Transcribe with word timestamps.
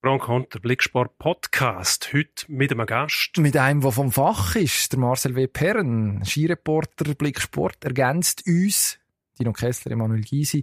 Bronconter 0.00 0.60
Blicksport 0.60 1.18
Podcast. 1.18 2.12
Heute 2.12 2.44
mit 2.46 2.70
einem 2.70 2.86
Gast. 2.86 3.36
Mit 3.36 3.56
einem, 3.56 3.80
der 3.80 3.90
vom 3.90 4.12
Fach 4.12 4.54
ist, 4.54 4.92
der 4.92 5.00
Marcel 5.00 5.34
W. 5.34 5.48
Perren, 5.48 6.24
Skireporter 6.24 7.16
Blicksport, 7.16 7.84
ergänzt 7.84 8.46
uns, 8.46 9.00
Dino 9.40 9.52
Kessler, 9.52 9.90
Emanuel 9.90 10.20
Gysi. 10.20 10.62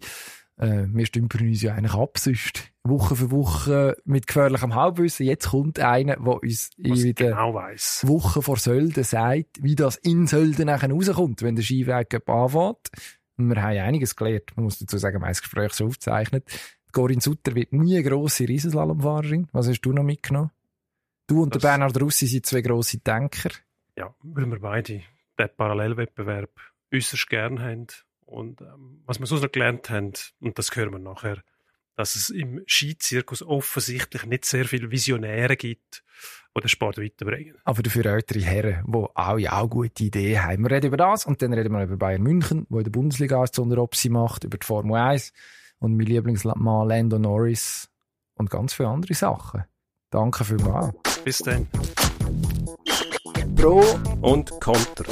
Äh, 0.55 0.85
wir 0.87 1.05
stümpern 1.05 1.49
uns 1.49 1.61
ja 1.61 1.73
eigentlich 1.73 1.95
ab, 1.95 2.17
sonst 2.17 2.71
Woche 2.85 3.17
für 3.17 3.29
Woche 3.29 3.97
mit 4.05 4.25
gefährlichem 4.25 4.73
Halbwissen. 4.73 5.25
Jetzt 5.25 5.49
kommt 5.49 5.81
einer, 5.81 6.15
der 6.15 6.41
uns 6.41 6.69
Was 6.77 7.03
in 7.03 7.15
der 7.15 7.31
genau. 7.31 7.55
Woche 7.55 8.41
vor 8.41 8.55
Sölden 8.55 9.03
sagt, 9.03 9.61
wie 9.61 9.75
das 9.75 9.97
in 9.97 10.27
Sölden 10.27 10.67
nachher 10.67 10.89
rauskommt, 10.89 11.41
wenn 11.41 11.57
der 11.57 11.63
Skiweg 11.63 12.13
anfängt. 12.25 12.89
Wir 13.35 13.61
haben 13.61 13.77
einiges 13.79 14.15
gelernt. 14.15 14.53
Man 14.55 14.63
muss 14.63 14.79
dazu 14.79 14.97
sagen, 14.97 15.19
das 15.19 15.41
Gespräch 15.41 15.73
schon 15.73 15.87
aufgezeichnet. 15.87 16.45
Corinne 16.95 17.21
Sutter 17.21 17.53
wird 17.55 17.73
nie 17.73 17.95
eine 17.97 18.09
grosse 18.09 18.47
Riesenslalomfahrerin. 18.47 19.47
Was 19.51 19.67
hast 19.67 19.81
du 19.81 19.91
noch 19.91 20.03
mitgenommen? 20.03 20.51
Du 21.27 21.43
und 21.43 21.53
Das- 21.53 21.61
der 21.61 21.69
Bernhard 21.69 21.99
Russi 22.01 22.25
sind 22.25 22.45
zwei 22.45 22.61
grosse 22.61 22.99
Denker. 22.99 23.49
Ja, 23.97 24.15
weil 24.23 24.45
wir 24.45 24.59
beide 24.59 25.01
den 25.37 25.49
Parallelwettbewerb 25.57 26.51
äußerst 26.93 27.27
gern 27.29 27.59
haben. 27.61 27.87
Und 28.25 28.61
ähm, 28.61 29.01
was 29.05 29.19
wir 29.19 29.25
sonst 29.27 29.41
noch 29.43 29.51
gelernt 29.51 29.89
haben, 29.89 30.13
und 30.39 30.57
das 30.57 30.73
hören 30.73 30.91
wir 30.91 30.99
nachher, 30.99 31.43
dass 31.97 32.15
es 32.15 32.29
im 32.29 32.61
Skizirkus 32.67 33.41
offensichtlich 33.41 34.25
nicht 34.25 34.45
sehr 34.45 34.65
viele 34.65 34.89
Visionäre 34.89 35.57
gibt, 35.57 36.03
die 36.55 36.61
den 36.61 36.69
Sport 36.69 36.97
weiterbringen. 36.97 37.55
Aber 37.65 37.83
dafür 37.83 38.05
ältere 38.05 38.39
Herren, 38.39 38.83
die 38.87 39.05
alle 39.15 39.51
auch 39.53 39.69
gute 39.69 40.03
Ideen 40.05 40.41
haben. 40.43 40.63
Wir 40.63 40.71
reden 40.71 40.87
über 40.87 40.97
das 40.97 41.25
und 41.25 41.41
dann 41.41 41.53
reden 41.53 41.73
wir 41.73 41.83
über 41.83 41.97
Bayern 41.97 42.21
München, 42.23 42.65
wo 42.69 42.77
in 42.77 42.83
der 42.85 42.91
Bundesliga 42.91 43.43
ist, 43.43 43.59
Opsi 43.59 44.09
macht, 44.09 44.45
über 44.45 44.57
die 44.57 44.65
Formel 44.65 44.95
1 44.95 45.33
und 45.85 45.97
mein 45.97 46.07
Lieblingsmann 46.07 46.87
Lando 46.87 47.19
Norris 47.19 47.87
und 48.35 48.49
ganz 48.49 48.73
viele 48.73 48.89
andere 48.89 49.13
Sachen. 49.13 49.63
Danke 50.09 50.43
vielmals. 50.43 50.93
Bis 51.23 51.37
dann. 51.39 51.67
Pro 53.55 53.83
und 54.21 54.49
Konter. 54.59 55.05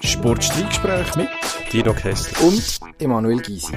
Sportstreitgespräch 0.00 1.16
mit 1.16 1.28
Dino 1.72 1.94
Kessler. 1.94 2.46
und 2.46 2.78
Emanuel 2.98 3.40
Gysi. 3.40 3.72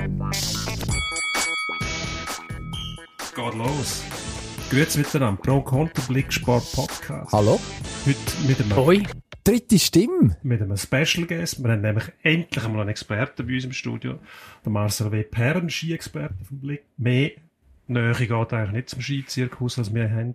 Geht 3.36 3.56
los. 3.56 4.04
Grüezi 4.70 5.00
miteinander. 5.00 5.42
Bronconter 5.42 6.02
Blicksport 6.08 6.70
Podcast. 6.74 7.32
Hallo? 7.32 7.60
Heute 8.06 8.48
mit 8.48 8.60
einem 8.60 8.76
Hoi. 8.76 9.04
Dritte 9.48 9.80
Stimme. 9.80 10.36
mit 10.44 10.62
einem 10.62 10.76
Special 10.76 11.26
Guest. 11.26 11.64
Wir 11.64 11.72
haben 11.72 11.80
nämlich 11.80 12.04
endlich 12.22 12.66
einmal 12.66 12.82
einen 12.82 12.90
Experten 12.90 13.48
bei 13.48 13.54
uns 13.54 13.64
im 13.64 13.72
Studio. 13.72 14.20
Der 14.66 14.72
Marcel 14.74 15.10
W. 15.14 15.24
Perren, 15.24 15.70
Ski-Experte 15.70 16.44
vom 16.44 16.60
Blick. 16.60 16.84
Mehr 16.98 17.32
Nähe 17.88 18.14
geht 18.14 18.30
eigentlich 18.30 18.72
nicht 18.74 18.90
zum 18.90 19.00
Skizirkus, 19.00 19.80
als 19.80 19.96
wir 19.96 20.12
haben. 20.12 20.34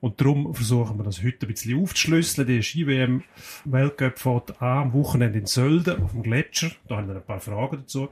Und 0.00 0.18
darum 0.22 0.54
versuchen 0.54 0.96
wir 0.96 1.04
das 1.04 1.22
heute 1.22 1.44
ein 1.44 1.52
bisschen 1.52 1.78
aufzuschlüsseln. 1.78 2.48
Die 2.48 2.62
Ski-WM 2.62 3.22
Weltcup 3.66 4.18
fährt 4.18 4.62
an 4.62 4.78
am 4.78 4.92
Wochenende 4.94 5.40
in 5.40 5.44
Sölden 5.44 6.02
auf 6.02 6.12
dem 6.12 6.22
Gletscher. 6.22 6.70
Da 6.88 6.96
haben 6.96 7.08
wir 7.08 7.16
ein 7.16 7.22
paar 7.22 7.40
Fragen 7.40 7.76
dazu. 7.82 8.08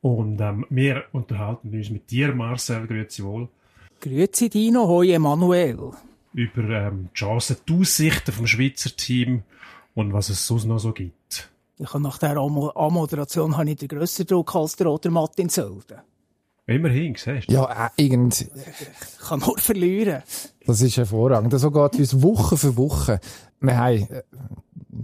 Und 0.00 0.40
ähm, 0.40 0.64
wir 0.70 1.04
unterhalten 1.12 1.76
uns 1.76 1.90
mit 1.90 2.10
dir, 2.10 2.34
Marcel, 2.34 2.86
grüezi 2.86 3.22
wohl, 3.22 3.50
Grüezi 4.00 4.48
Dino, 4.48 4.88
hoi 4.88 5.12
Emanuel. 5.12 5.92
Über 6.34 6.62
ähm, 6.68 7.08
die 7.10 7.18
Chancen, 7.18 7.56
die 7.68 7.78
Aussichten 7.80 8.32
vom 8.32 8.46
Schweizer 8.46 8.90
Team 8.96 9.42
und 9.94 10.12
was 10.12 10.28
es 10.30 10.46
sonst 10.46 10.64
noch 10.64 10.78
so 10.78 10.92
gibt. 10.92 11.50
Ich 11.78 11.88
habe 11.92 12.02
nach 12.02 12.18
dieser 12.18 12.36
Amo- 12.36 12.70
Anmoderation 12.70 13.56
habe 13.56 13.70
ich 13.70 13.76
den 13.76 13.88
grösseren 13.88 14.26
Druck 14.26 14.54
als 14.54 14.76
der 14.76 14.86
Roter 14.86 15.10
Martin 15.10 15.48
Sölden. 15.48 15.98
Immerhin, 16.66 17.16
siehst 17.16 17.48
du. 17.50 17.54
Ja, 17.54 17.86
äh, 17.86 17.90
irgend, 18.02 18.40
Ich 18.42 19.18
kann 19.28 19.40
nur 19.40 19.58
verlieren. 19.58 20.22
das 20.64 20.80
ist 20.80 20.96
hervorragend. 20.96 21.52
So 21.58 21.70
geht 21.72 21.94
es 21.98 22.14
uns 22.14 22.22
Woche 22.22 22.56
für 22.56 22.76
Woche. 22.76 23.20
Wir 23.60 23.76
haben 23.76 23.96
äh, 24.10 24.22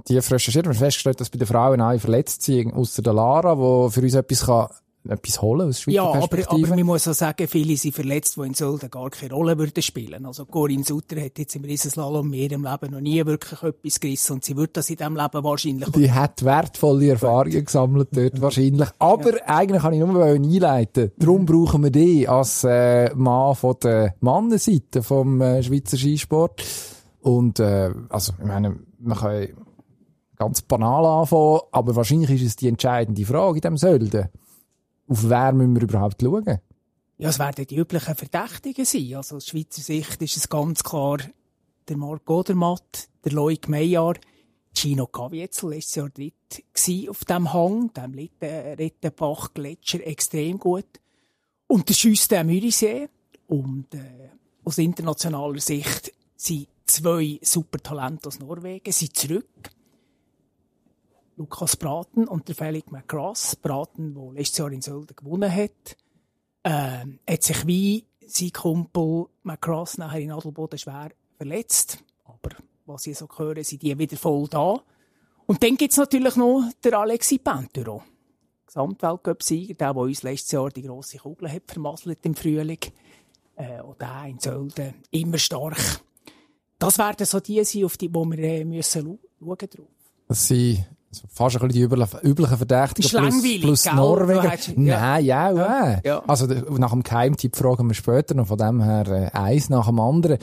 die 0.09 0.17
recherchiert 0.17 0.67
und 0.69 0.75
festgestellt, 0.75 1.21
dass 1.21 1.31
bei 1.31 1.39
den 1.39 1.49
Frauen 1.49 1.81
alle 1.81 1.99
verletzt 1.99 2.43
sind, 2.43 2.73
außer 2.73 3.03
der 3.03 3.13
Lara, 3.13 3.55
die 3.55 3.93
für 3.93 4.01
uns 4.03 4.15
etwas 4.15 4.47
kann, 4.47 4.69
etwas 5.09 5.43
holen 5.43 5.69
aus 5.69 5.81
Schweizer 5.81 5.97
Ja, 5.97 6.05
aber, 6.05 6.29
Perspektive. 6.29 6.67
aber 6.67 6.77
man 6.77 6.87
muss 6.87 7.09
auch 7.09 7.15
sagen, 7.15 7.49
viele 7.49 7.77
sind 7.77 7.95
verletzt, 7.95 8.37
die 8.37 8.43
in 8.43 8.55
Sölden 8.55 8.91
gar 8.91 9.11
keine 9.11 9.33
Rolle 9.33 9.59
würden 9.59 9.83
spielen. 9.83 10.27
Also 10.27 10.45
Corinne 10.45 10.85
Sutter 10.85 11.21
hat 11.21 11.39
jetzt 11.39 11.57
im 11.57 11.65
Riesenslalom 11.65 12.29
mehr 12.29 12.51
im 12.53 12.65
Leben 12.65 12.93
noch 12.93 13.01
nie 13.01 13.25
wirklich 13.25 13.63
etwas 13.63 14.01
gerissen 14.01 14.35
und 14.35 14.45
sie 14.45 14.57
wird 14.57 14.77
das 14.77 14.91
in 14.91 14.97
diesem 14.97 15.17
Leben 15.17 15.45
wahrscheinlich 15.45 15.89
die 15.91 16.13
hat 16.13 16.45
wertvolle 16.45 17.11
Erfahrungen 17.11 17.65
gesammelt 17.65 18.09
dort 18.13 18.41
wahrscheinlich. 18.41 18.89
Aber 18.99 19.33
eigentlich 19.47 19.83
kann 19.83 19.93
ich 19.93 20.01
nur 20.01 20.25
einleiten. 20.25 21.13
Darum 21.19 21.47
brauchen 21.47 21.83
wir 21.83 21.91
die 21.91 22.29
als 22.29 22.65
äh, 22.65 23.15
Mann 23.15 23.55
von 23.55 23.77
der 23.83 24.15
Mannenseite 24.21 25.03
vom 25.03 25.41
äh, 25.41 25.63
Schweizer 25.63 25.97
Skisport. 25.97 26.65
Und 27.21 27.59
äh, 27.61 27.91
also 28.09 28.33
ich 28.39 28.47
meine, 28.47 28.77
man 28.99 29.19
kann 29.19 29.49
ganz 30.37 30.63
banal 30.63 31.05
anfangen, 31.05 31.61
aber 31.73 31.97
wahrscheinlich 31.97 32.31
ist 32.31 32.43
es 32.43 32.57
die 32.57 32.69
entscheidende 32.69 33.25
Frage 33.25 33.57
in 33.57 33.61
diesem 33.61 33.77
Sölden. 33.77 34.29
Auf 35.09 35.29
wer 35.29 35.53
müssen 35.53 35.75
wir 35.75 35.83
überhaupt 35.83 36.23
schauen? 36.23 36.59
Ja, 37.17 37.31
es 37.31 37.39
werden 37.39 37.67
die 37.67 37.77
üblichen 37.77 38.15
Verdächtigen 38.15 38.85
sein. 38.85 39.15
Also 39.17 39.37
aus 39.37 39.47
Schweizer 39.47 39.83
Sicht 39.83 40.23
ist 40.23 40.37
es 40.37 40.49
ganz 40.49 40.85
klar 40.85 41.19
der 41.89 41.97
Marc 41.97 42.25
Godermatt, 42.27 43.09
der 43.25 43.33
Loic 43.33 43.67
Meyer, 43.69 44.15
Gino 44.75 45.07
Caviezel, 45.07 45.71
letztes 45.71 45.95
Jahr 45.97 46.11
dritt 46.11 47.09
auf 47.09 47.25
dem 47.25 47.53
Hang, 47.53 47.93
dem 47.95 48.15
Rettenbach-Gletscher, 48.41 50.07
extrem 50.07 50.59
gut. 50.59 51.01
Und 51.67 51.89
der 51.89 51.95
Schuss 51.95 52.29
der 52.29 52.45
Mürisee. 52.45 53.09
Und 53.47 53.95
äh, 53.95 54.29
aus 54.65 54.79
internationaler 54.79 55.61
Sicht 55.61 56.13
sind 56.37 56.69
zwei 56.87 57.39
Supertalente 57.43 58.29
aus 58.29 58.39
Norwegen 58.39 58.93
sind 58.93 59.17
zurück. 59.17 59.71
Lukas 61.39 61.77
Braten 61.77 62.27
und 62.27 62.49
der 62.49 62.55
Felix 62.55 62.91
McGrath. 62.91 63.63
Braten, 63.63 64.15
der 64.15 64.33
letztes 64.33 64.59
Jahr 64.59 64.73
in 64.73 64.83
Sölden 64.83 65.17
gewonnen 65.17 65.55
hat 65.55 65.97
ähm, 66.65 67.19
hat 67.29 67.43
sich 67.43 67.67
wie 67.67 68.05
sein 68.27 68.53
Kumpel 68.53 69.27
McCross 69.43 69.99
nachher 69.99 70.21
in 70.21 70.33
Adelboden 70.33 70.79
schwer 70.79 71.11
verletzt. 71.37 72.05
Aber 72.25 72.51
was 72.85 73.07
ich 73.07 73.17
so 73.17 73.29
höre, 73.37 73.63
sind 73.65 73.83
die 73.83 73.99
wieder 73.99 74.17
voll 74.17 74.49
da. 74.49 74.83
Und 75.47 75.63
dann 75.63 75.77
gibt's 75.77 75.97
natürlich 75.97 76.37
noch 76.37 76.71
den 76.85 76.95
Alexis 76.95 77.39
Penturo. 77.39 78.03
Gesamtweltcup-Sieger, 78.67 79.75
der, 79.75 79.95
der 79.95 80.03
uns 80.03 80.23
letztes 80.23 80.53
Jahr 80.53 80.69
die 80.69 80.83
grosse 80.83 81.19
Kugel 81.19 81.51
hat 81.51 81.63
vermasselt 81.67 82.19
im 82.27 82.35
Frühling. 82.35 82.81
Äh, 83.57 83.81
und 83.81 84.01
der 84.01 84.27
in 84.27 84.39
Sölden 84.39 84.95
immer 85.11 85.39
stark. 85.39 86.03
Das 86.79 86.99
werden 86.99 87.27
so 87.27 87.41
die 87.41 87.65
sein, 87.65 87.85
auf 87.85 87.97
die 87.97 88.15
wo 88.15 88.25
wir 88.27 88.39
äh, 88.39 88.65
müssen 88.65 89.19
schauen 89.41 89.57
drauf. 89.57 89.87
Das 90.29 90.47
sind 90.47 90.87
fast 91.33 91.57
ein 91.57 91.69
bisschen 91.69 91.89
die 91.91 92.29
üblichen, 92.29 92.57
Verdächtigen 92.57 93.11
plus, 93.11 93.61
plus 93.61 93.83
gell? 93.85 93.95
Norwegen. 93.95 94.51
Hast- 94.51 94.69
ja. 94.69 94.75
Nein, 94.77 95.25
ja, 95.25 95.51
ja. 95.51 96.01
Ja. 96.05 96.23
Also 96.27 96.47
nach 96.47 96.91
dem 96.91 97.03
Keimtipp 97.03 97.57
fragen 97.57 97.89
wir 97.89 97.95
später 97.95 98.35
noch, 98.35 98.49
von 98.49 98.59
dem 98.59 98.83
her 98.83 99.07
äh, 99.09 99.37
eins 99.37 99.71
nach 99.71 99.87
dem 99.87 100.01
anderen. 100.01 100.39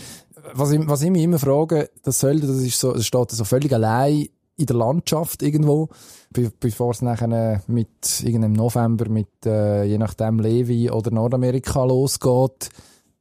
Was 0.54 0.72
ich, 0.72 0.88
was 0.88 1.02
ich 1.02 1.10
mich 1.10 1.24
immer 1.24 1.40
frage, 1.40 1.90
das 2.04 2.20
sollte, 2.20 2.48
das 2.48 2.58
ist 2.58 2.80
so, 2.80 2.94
das 2.94 3.06
steht 3.06 3.32
so 3.32 3.44
völlig 3.46 3.74
allein 3.74 4.28
in 4.58 4.66
der 4.68 4.76
Landschaft 4.76 5.42
irgendwo, 5.42 5.90
be 6.32 6.52
bevor 6.60 6.92
es 6.92 7.02
nachher 7.02 7.30
äh, 7.32 7.60
mit 7.68 8.22
irgendeinem 8.24 8.54
November 8.54 9.10
mit 9.10 9.46
äh, 9.46 9.84
je 9.84 9.98
nachdem 9.98 10.40
Levi 10.40 10.90
oder 10.90 11.12
Nordamerika 11.12 11.84
losgeht. 11.84 12.70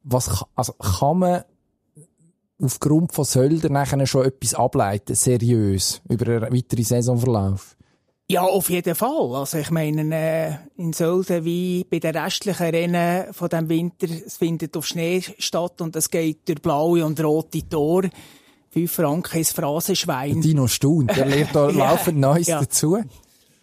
Was 0.03 0.45
also 0.55 0.73
kann 0.73 1.17
man 1.19 1.41
aufgrund 2.61 3.13
von 3.13 3.25
Sölden 3.25 3.73
nachher 3.73 4.05
schon 4.05 4.25
etwas 4.25 4.53
ableiten, 4.53 5.15
seriös, 5.15 6.01
über 6.09 6.27
einen 6.27 6.53
weiteren 6.53 6.83
Saisonverlauf? 6.83 7.75
Ja, 8.27 8.41
auf 8.41 8.71
jeden 8.71 8.95
Fall. 8.95 9.35
Also 9.35 9.59
ich 9.59 9.69
meine, 9.69 10.15
äh, 10.15 10.81
in 10.81 10.93
Sölden 10.93 11.45
wie 11.45 11.83
bei 11.83 11.99
den 11.99 12.17
restlichen 12.17 12.69
Rennen 12.69 13.31
von 13.33 13.49
dem 13.49 13.69
Winter, 13.69 14.07
es 14.09 14.37
findet 14.37 14.75
auf 14.75 14.87
Schnee 14.87 15.21
statt 15.37 15.79
und 15.81 15.95
es 15.95 16.09
geht 16.09 16.47
durch 16.49 16.61
blaue 16.61 17.05
und 17.05 17.23
rote 17.23 17.69
Tor. 17.69 18.03
Fünf 18.71 18.91
Franken 18.91 19.37
ins 19.37 19.51
Phrasenschwein. 19.51 20.41
Dino 20.41 20.67
staunt, 20.67 21.15
der 21.15 21.27
lernt 21.27 21.55
da 21.55 21.69
Ja, 21.69 21.91
laufend 21.91 22.17
Neues 22.17 22.47
ja. 22.47 22.59
dazu. 22.59 22.97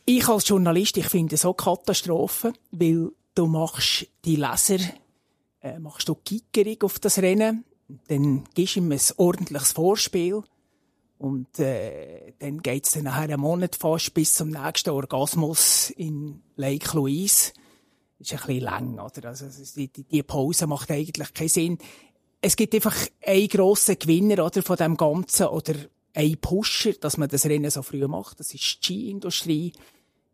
Ich 0.04 0.28
als 0.28 0.48
Journalist, 0.48 0.96
ich 0.96 1.08
finde 1.08 1.36
so 1.36 1.52
Katastrophe, 1.52 2.52
weil 2.70 3.10
du 3.34 3.46
machst 3.46 4.06
die 4.24 4.36
Leser, 4.36 4.78
äh, 5.60 5.78
machst 5.80 6.08
du 6.08 6.14
Kickerig 6.14 6.84
auf 6.84 6.98
das 6.98 7.18
Rennen, 7.18 7.64
dann 8.08 8.44
gibst 8.54 8.76
du 8.76 8.80
ihm 8.80 8.92
ein 8.92 9.00
ordentliches 9.16 9.72
Vorspiel 9.72 10.42
und 11.18 11.58
äh, 11.58 12.32
dann 12.38 12.60
geht's 12.62 12.92
dann 12.92 13.04
nachher 13.04 13.22
einen 13.22 13.40
Monat 13.40 13.76
fast 13.76 14.12
bis 14.14 14.34
zum 14.34 14.50
nächsten 14.50 14.90
Orgasmus 14.90 15.90
in 15.90 16.42
Lake 16.56 16.96
Louise. 16.96 17.52
ist 18.18 18.32
ein 18.32 18.38
bisschen 18.38 18.60
lang, 18.60 18.98
oder? 18.98 19.28
Also, 19.28 19.46
es 19.46 19.74
die, 19.74 19.88
die, 19.88 20.22
Pause 20.22 20.66
macht 20.66 20.90
eigentlich 20.90 21.32
keinen 21.32 21.48
Sinn. 21.48 21.78
Es 22.40 22.56
gibt 22.56 22.74
einfach 22.74 22.96
einen 23.24 23.48
grossen 23.48 23.98
Gewinner, 23.98 24.44
oder, 24.44 24.62
von 24.62 24.76
dem 24.76 24.96
Ganzen, 24.96 25.46
oder 25.46 25.74
einen 26.14 26.38
Pusher, 26.38 26.94
dass 26.94 27.16
man 27.16 27.28
das 27.28 27.46
Rennen 27.46 27.70
so 27.70 27.82
früh 27.82 28.06
macht. 28.08 28.40
Das 28.40 28.52
ist 28.52 28.54
die 28.54 28.58
Ski-Industrie. 28.58 29.72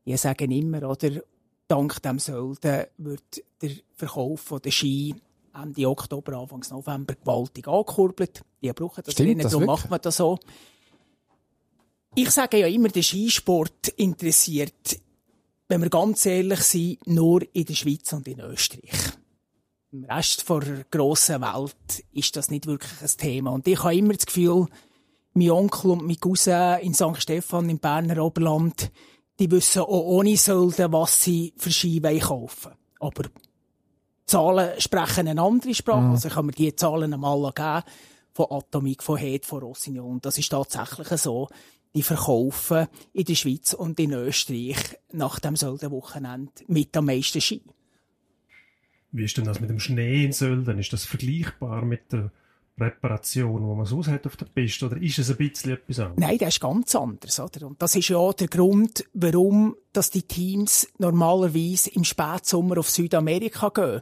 Die 0.07 0.17
sagen 0.17 0.51
immer, 0.51 0.89
oder, 0.89 1.21
dank 1.69 2.03
dem 2.03 2.19
Sölden 2.19 2.87
wird 2.97 3.45
der 3.61 3.71
Verkauf 3.95 4.55
der 4.65 4.71
Ski 4.71 5.15
Ende 5.63 5.89
Oktober, 5.89 6.39
Anfang 6.39 6.65
November 6.71 7.15
gewaltig 7.15 7.69
angekurbelt. 7.69 8.43
Die 8.63 8.73
brauchen 8.73 9.03
das 9.05 9.15
Stimmt 9.15 9.45
darum 9.45 9.65
macht 9.65 9.91
man 9.91 10.01
das 10.01 10.17
so. 10.17 10.39
Ich 12.15 12.31
sage 12.31 12.59
ja 12.59 12.67
immer, 12.67 12.89
der 12.89 13.03
Skisport 13.03 13.89
interessiert, 13.97 15.01
wenn 15.69 15.83
wir 15.83 15.91
ganz 15.91 16.25
ehrlich 16.27 16.61
sind, 16.61 17.07
nur 17.07 17.43
in 17.53 17.65
der 17.65 17.75
Schweiz 17.75 18.13
und 18.13 18.27
in 18.27 18.41
Österreich. 18.41 19.13
Im 19.93 20.05
Rest 20.05 20.49
der 20.49 20.85
grossen 20.91 21.41
Welt 21.41 22.05
ist 22.13 22.37
das 22.37 22.51
nicht 22.51 22.67
wirklich 22.67 23.01
ein 23.01 23.17
Thema. 23.17 23.51
Und 23.53 23.67
ich 23.69 23.83
habe 23.83 23.97
immer 23.97 24.15
das 24.15 24.27
Gefühl, 24.27 24.67
mein 25.35 25.51
Onkel 25.51 25.93
und 25.93 26.07
mein 26.07 26.19
Cousin 26.19 26.81
in 26.81 26.95
St. 26.95 27.17
Stephan 27.23 27.71
im 27.71 27.79
Berner 27.79 28.23
Oberland, 28.23 28.91
die 29.39 29.51
wissen 29.51 29.83
auch 29.83 29.89
ohne 29.89 30.37
Sölden, 30.37 30.93
was 30.93 31.23
sie 31.23 31.55
für 31.57 31.71
Ski 31.71 32.01
kaufen 32.21 32.73
Aber 32.99 33.25
Zahlen 34.29 34.81
sprechen 34.81 35.27
eine 35.27 35.43
andere 35.43 35.75
Sprache. 35.75 36.11
Also 36.11 36.29
ich 36.29 36.37
habe 36.37 36.47
mir 36.47 36.53
die 36.53 36.77
Zahlen 36.77 37.13
einmal 37.13 37.51
geben 37.53 37.83
von 38.33 38.47
Atomic, 38.51 39.03
von 39.03 39.17
Head, 39.17 39.47
von 39.47 39.61
Rossignol. 39.61 40.19
Das 40.21 40.39
ist 40.39 40.51
tatsächlich 40.51 41.09
so. 41.21 41.49
Die 41.95 42.03
verkaufen 42.03 42.87
in 43.15 43.25
der 43.25 43.35
Schweiz 43.35 43.73
und 43.73 43.99
in 43.99 44.13
Österreich 44.13 44.77
nach 45.13 45.41
dem 45.41 45.57
Söldenwochenende 45.57 46.53
mit 46.69 46.97
am 46.97 47.07
meisten 47.07 47.41
Ski. 47.41 47.63
Wie 49.11 49.25
ist 49.25 49.39
denn 49.39 49.47
das 49.47 49.61
mit 49.61 49.71
dem 49.71 49.81
Schnee 49.81 50.27
in 50.27 50.33
Sölden? 50.33 50.79
Ist 50.79 50.93
das 50.93 51.07
vergleichbar 51.07 51.85
mit 51.85 52.13
der 52.13 52.31
Präparation, 52.79 53.61
die 53.61 53.77
man 53.77 53.85
sonst 53.85 54.09
hat 54.09 54.27
auf 54.27 54.37
der 54.37 54.47
Piste? 54.47 54.87
Oder 54.87 54.97
ist 54.99 55.19
es 55.19 55.31
ein 55.31 55.37
bisschen 55.37 55.73
etwas 55.73 55.99
anderes? 55.99 56.19
Nein, 56.19 56.39
das 56.39 56.55
ist 56.55 56.61
ganz 56.61 56.95
anders, 56.95 57.41
oder? 57.41 57.67
Und 57.67 57.83
das 57.83 57.97
ist 57.97 58.09
ja 58.09 58.33
der 58.33 58.49
Grund, 58.49 59.05
warum, 59.13 59.77
dass 59.93 60.11
die 60.11 60.23
Teams 60.23 60.89
normalerweise 60.99 61.91
im 61.91 62.05
Spätsommer 62.05 62.79
auf 62.79 62.89
Südamerika 62.89 63.69
gehen. 63.71 64.01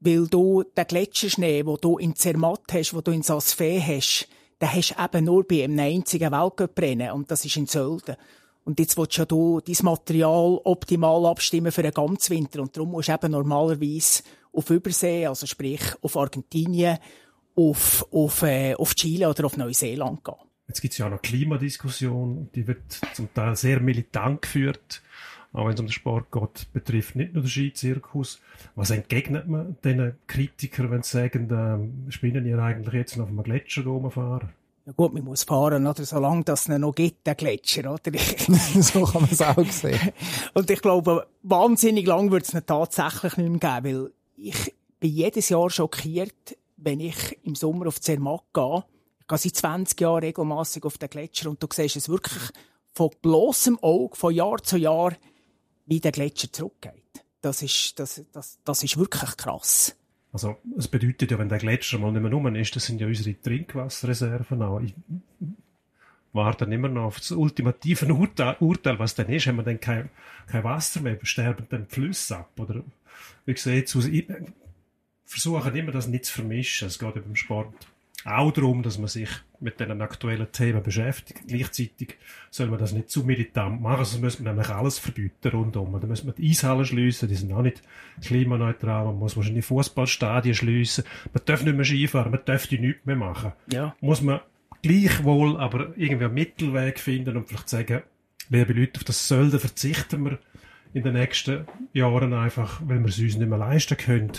Weil 0.00 0.26
du 0.28 0.62
den 0.62 0.86
Gletscherschnee, 0.86 1.62
den 1.62 1.76
du 1.80 1.98
in 1.98 2.14
Zermatt 2.14 2.72
hast, 2.72 2.92
den 2.92 3.04
du 3.04 3.10
in 3.10 3.22
Sasfee 3.22 3.80
hast, 3.80 4.28
den 4.60 4.72
hast 4.72 4.94
du 4.96 5.02
eben 5.02 5.24
nur 5.24 5.46
bei 5.46 5.64
einem 5.64 5.78
einzigen 5.78 6.32
Weltcuprennen. 6.32 7.10
Und 7.10 7.30
das 7.30 7.44
ist 7.44 7.56
in 7.56 7.66
Sölden. 7.66 8.16
Und 8.64 8.78
jetzt 8.78 8.96
willst 8.96 9.18
ja 9.18 9.26
du 9.26 9.60
dein 9.60 9.76
Material 9.82 10.60
optimal 10.64 11.26
abstimmen 11.26 11.72
für 11.72 11.82
den 11.82 11.92
ganzen 11.92 12.36
Winter. 12.36 12.62
Und 12.62 12.76
darum 12.76 12.90
musst 12.90 13.08
du 13.08 13.12
eben 13.12 13.32
normalerweise 13.32 14.22
auf 14.52 14.70
Übersee, 14.70 15.26
also 15.26 15.46
sprich 15.46 15.82
auf 16.00 16.16
Argentinien, 16.16 16.98
auf, 17.56 18.06
auf, 18.12 18.42
äh, 18.42 18.74
auf 18.74 18.94
Chile 18.94 19.28
oder 19.28 19.46
auf 19.46 19.56
Neuseeland 19.56 20.24
gehen. 20.24 20.34
Jetzt 20.66 20.80
gibt 20.80 20.92
es 20.92 20.98
ja 20.98 21.06
auch 21.06 21.10
noch 21.10 21.22
Klimadiskussion, 21.22 22.48
die 22.54 22.66
wird 22.66 23.00
zum 23.12 23.32
Teil 23.34 23.54
sehr 23.54 23.80
militant 23.80 24.42
geführt, 24.42 25.02
auch 25.52 25.66
wenn 25.66 25.74
es 25.74 25.80
um 25.80 25.86
den 25.86 25.92
Sport 25.92 26.32
geht, 26.32 26.72
betrifft 26.72 27.16
nicht 27.16 27.34
nur 27.34 27.42
den 27.44 27.48
Skizirkus. 27.48 28.40
Was 28.74 28.90
entgegnet 28.90 29.46
man 29.46 29.76
den 29.84 30.14
Kritikern, 30.26 30.90
wenn 30.90 31.02
sie 31.02 31.10
sagen, 31.10 31.48
ähm, 31.50 32.10
spinnen 32.10 32.46
ihr 32.46 32.58
eigentlich 32.58 32.94
jetzt 32.94 33.16
noch 33.16 33.24
auf 33.24 33.30
einem 33.30 33.42
Gletscher 33.42 33.84
rumfahren? 33.84 34.50
Ja 34.86 34.92
gut, 34.92 35.14
man 35.14 35.24
muss 35.24 35.44
fahren, 35.44 35.86
oder? 35.86 36.04
Solange 36.04 36.44
das 36.44 36.68
noch 36.68 36.94
gibt, 36.94 37.26
der 37.26 37.36
Gletscher, 37.36 37.92
oder? 37.92 38.18
so 38.80 39.04
kann 39.04 39.22
man 39.22 39.30
es 39.30 39.40
auch 39.40 39.64
sehen. 39.64 40.12
Und 40.52 40.70
ich 40.70 40.82
glaube, 40.82 41.26
wahnsinnig 41.42 42.06
lang 42.06 42.30
wird 42.30 42.52
es 42.52 42.66
tatsächlich 42.66 43.36
nicht 43.36 43.62
mehr 43.62 43.80
geben, 43.80 43.96
weil 44.02 44.12
ich 44.36 44.74
bin 45.00 45.10
jedes 45.10 45.48
Jahr 45.48 45.70
schockiert, 45.70 46.56
wenn 46.84 47.00
ich 47.00 47.38
im 47.42 47.54
Sommer 47.54 47.86
auf 47.86 48.00
Zermatt 48.00 48.44
gehe. 48.52 48.84
Ich 49.20 49.26
gehe 49.26 49.38
seit 49.38 49.56
20 49.56 50.00
Jahren 50.00 50.22
regelmässig 50.22 50.84
auf 50.84 50.98
den 50.98 51.08
Gletscher 51.08 51.50
und 51.50 51.62
du 51.62 51.66
siehst 51.72 51.96
es 51.96 52.08
wirklich 52.08 52.42
von 52.92 53.10
bloßem 53.22 53.78
Auge, 53.80 54.16
von 54.16 54.34
Jahr 54.34 54.62
zu 54.62 54.76
Jahr, 54.76 55.14
wie 55.86 56.00
der 56.00 56.12
Gletscher 56.12 56.52
zurückgeht. 56.52 56.92
Das 57.40 57.62
ist, 57.62 57.98
das, 57.98 58.24
das, 58.32 58.58
das 58.64 58.82
ist 58.82 58.96
wirklich 58.96 59.36
krass. 59.36 59.96
Also, 60.32 60.56
es 60.76 60.88
bedeutet 60.88 61.30
ja, 61.30 61.38
wenn 61.38 61.48
der 61.48 61.58
Gletscher 61.58 61.98
mal 61.98 62.12
nicht 62.12 62.22
mehr 62.22 62.32
rum 62.32 62.54
ist, 62.54 62.74
das 62.74 62.86
sind 62.86 63.00
ja 63.00 63.06
unsere 63.06 63.40
Trinkwasserreserven 63.40 64.62
auch. 64.62 64.80
Ich 64.80 64.94
warte 66.32 66.64
dann 66.64 66.72
immer 66.72 66.88
noch 66.88 67.04
auf 67.04 67.18
das 67.18 67.30
ultimative 67.30 68.12
Urteil, 68.12 68.56
Urteil, 68.60 68.98
was 68.98 69.14
dann 69.14 69.28
ist. 69.28 69.46
Haben 69.46 69.56
wir 69.56 69.62
dann 69.62 69.80
kein, 69.80 70.10
kein 70.48 70.64
Wasser 70.64 71.00
mehr, 71.00 71.18
sterben 71.22 71.66
dann 71.70 71.86
Flüsse 71.86 72.38
ab? 72.38 72.50
Oder 72.58 72.82
wie 73.46 73.56
sieht's 73.56 73.94
aus? 73.94 74.06
Ich 75.26 75.32
versuche 75.32 75.70
immer, 75.70 75.92
das 75.92 76.06
nicht 76.06 76.26
zu 76.26 76.34
vermischen. 76.34 76.88
Es 76.88 76.98
geht 76.98 77.14
ja 77.14 77.22
beim 77.22 77.36
Sport 77.36 77.74
auch 78.24 78.50
darum, 78.52 78.82
dass 78.82 78.98
man 78.98 79.08
sich 79.08 79.28
mit 79.60 79.80
den 79.80 80.00
aktuellen 80.00 80.50
Themen 80.50 80.82
beschäftigt. 80.82 81.42
Gleichzeitig 81.46 82.16
soll 82.50 82.68
man 82.68 82.78
das 82.78 82.92
nicht 82.92 83.10
zu 83.10 83.24
militant 83.24 83.82
machen, 83.82 84.04
sonst 84.04 84.22
müssen 84.22 84.44
wir 84.44 84.52
nämlich 84.52 84.70
alles 84.70 84.98
verbieten 84.98 85.48
rundum. 85.48 85.92
Dann 86.00 86.08
müssen 86.08 86.26
wir 86.26 86.32
die 86.32 86.50
Eishallen 86.50 86.86
schliessen, 86.86 87.28
die 87.28 87.34
sind 87.34 87.52
auch 87.52 87.62
nicht 87.62 87.82
klimaneutral. 88.22 89.04
Man 89.06 89.18
muss 89.18 89.36
wahrscheinlich 89.36 89.66
Fußballstadien 89.66 90.54
schliessen. 90.54 91.04
Man 91.32 91.42
darf 91.44 91.64
nicht 91.64 91.76
mehr 91.76 91.84
Skifahren, 91.84 92.32
man 92.32 92.44
dürfte 92.44 92.78
nichts 92.78 93.04
mehr 93.04 93.16
machen. 93.16 93.52
Ja. 93.70 93.94
Muss 94.00 94.22
man 94.22 94.40
gleichwohl 94.82 95.58
aber 95.58 95.92
irgendwie 95.96 96.24
einen 96.24 96.34
Mittelweg 96.34 96.98
finden 96.98 97.36
und 97.36 97.48
vielleicht 97.48 97.68
sagen, 97.68 98.02
liebe 98.48 98.72
Leute, 98.72 99.00
auf 99.00 99.04
das 99.04 99.28
Sölden 99.28 99.60
verzichten 99.60 100.24
wir 100.24 100.38
in 100.94 101.02
den 101.02 101.14
nächsten 101.14 101.66
Jahren 101.92 102.32
einfach, 102.32 102.80
weil 102.84 103.00
wir 103.00 103.08
es 103.08 103.18
uns 103.18 103.36
nicht 103.36 103.48
mehr 103.48 103.58
leisten 103.58 103.96
können. 103.96 104.32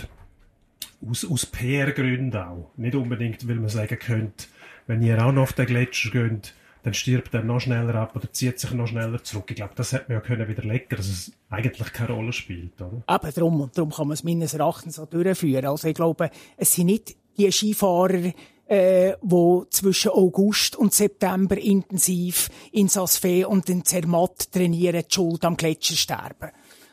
Aus, 1.08 1.24
aus 1.24 1.46
PR-Gründen 1.46 2.36
auch. 2.36 2.72
Nicht 2.76 2.94
unbedingt, 2.94 3.48
weil 3.48 3.56
man 3.56 3.68
sagen 3.68 3.98
könnte, 3.98 4.46
wenn 4.86 5.02
ihr 5.02 5.24
auch 5.24 5.32
noch 5.32 5.42
auf 5.42 5.52
den 5.52 5.66
Gletscher 5.66 6.10
geht, 6.10 6.54
dann 6.86 6.94
stirbt 6.94 7.34
er 7.34 7.42
noch 7.42 7.58
schneller 7.58 7.96
ab 7.96 8.14
oder 8.14 8.32
zieht 8.32 8.60
sich 8.60 8.70
noch 8.70 8.86
schneller 8.86 9.22
zurück. 9.24 9.46
Ich 9.48 9.56
glaube, 9.56 9.72
das 9.74 9.92
hätte 9.92 10.04
man 10.06 10.18
ja 10.18 10.20
können 10.20 10.46
widerlegen, 10.46 10.86
dass 10.90 11.08
es 11.08 11.32
eigentlich 11.50 11.92
keine 11.92 12.12
Rolle 12.12 12.32
spielt, 12.32 12.80
oder? 12.80 13.02
Eben 13.08 13.34
drum, 13.34 13.60
und 13.60 13.76
darum 13.76 13.90
kann 13.90 14.06
man 14.06 14.14
es 14.14 14.22
meines 14.22 14.54
Erachtens 14.54 15.00
auch 15.00 15.08
durchführen. 15.08 15.66
Also 15.66 15.88
ich 15.88 15.94
glaube, 15.94 16.30
es 16.56 16.72
sind 16.72 16.86
nicht 16.86 17.16
die 17.36 17.50
Skifahrer, 17.50 18.32
äh, 18.68 19.14
wo 19.20 19.64
zwischen 19.68 20.12
August 20.12 20.76
und 20.76 20.94
September 20.94 21.58
intensiv 21.58 22.50
in 22.70 22.86
Sasfee 22.86 23.44
und 23.44 23.68
in 23.68 23.84
Zermatt 23.84 24.52
trainieren, 24.52 25.02
die 25.08 25.14
Schuld 25.14 25.44
am 25.44 25.56
Gletscher 25.56 25.96
sterben. 25.96 26.50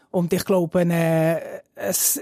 Und 0.09 0.33
ich 0.33 0.43
glaube, 0.43 0.81
äh, 0.89 1.39
es 1.75 2.19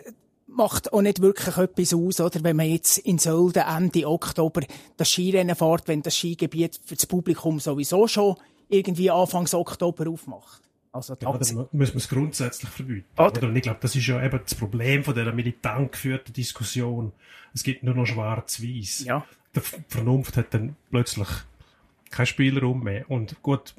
macht 0.51 0.93
auch 0.93 1.01
nicht 1.01 1.21
wirklich 1.21 1.57
etwas 1.57 1.93
aus, 1.93 2.19
oder? 2.19 2.43
Wenn 2.43 2.57
man 2.57 2.69
jetzt 2.69 2.97
in 2.99 3.17
Sölden 3.17 3.63
Ende 3.63 4.07
Oktober 4.07 4.61
das 4.97 5.09
Skirennen 5.09 5.55
fährt, 5.55 5.87
wenn 5.87 6.01
das 6.01 6.15
Skigebiet 6.15 6.79
für 6.83 6.95
das 6.95 7.05
Publikum 7.05 7.59
sowieso 7.59 8.07
schon 8.07 8.35
irgendwie 8.69 9.11
Anfangs 9.11 9.53
Oktober 9.53 10.09
aufmacht. 10.09 10.61
Also 10.93 11.15
Ja, 11.21 11.31
dann 11.31 11.67
müssen 11.71 11.93
wir 11.93 11.97
es 11.97 12.09
grundsätzlich 12.09 12.69
verbieten. 12.69 13.07
Oder? 13.15 13.27
Oder? 13.27 13.47
Und 13.47 13.55
ich 13.55 13.63
glaube, 13.63 13.79
das 13.81 13.95
ist 13.95 14.07
ja 14.07 14.23
eben 14.23 14.39
das 14.43 14.55
Problem 14.55 15.03
von 15.03 15.13
dieser 15.15 15.31
militant 15.31 15.93
geführten 15.93 16.33
Diskussion. 16.33 17.13
Es 17.53 17.63
gibt 17.63 17.83
nur 17.83 17.95
noch 17.95 18.05
schwarz-weiß. 18.05 19.05
ja. 19.05 19.25
Die 19.53 19.59
Vernunft 19.89 20.37
hat 20.37 20.53
dann 20.53 20.77
plötzlich 20.91 21.27
keinen 22.09 22.25
Spielraum 22.25 22.83
mehr. 22.83 23.09
Und 23.09 23.41
gut, 23.41 23.73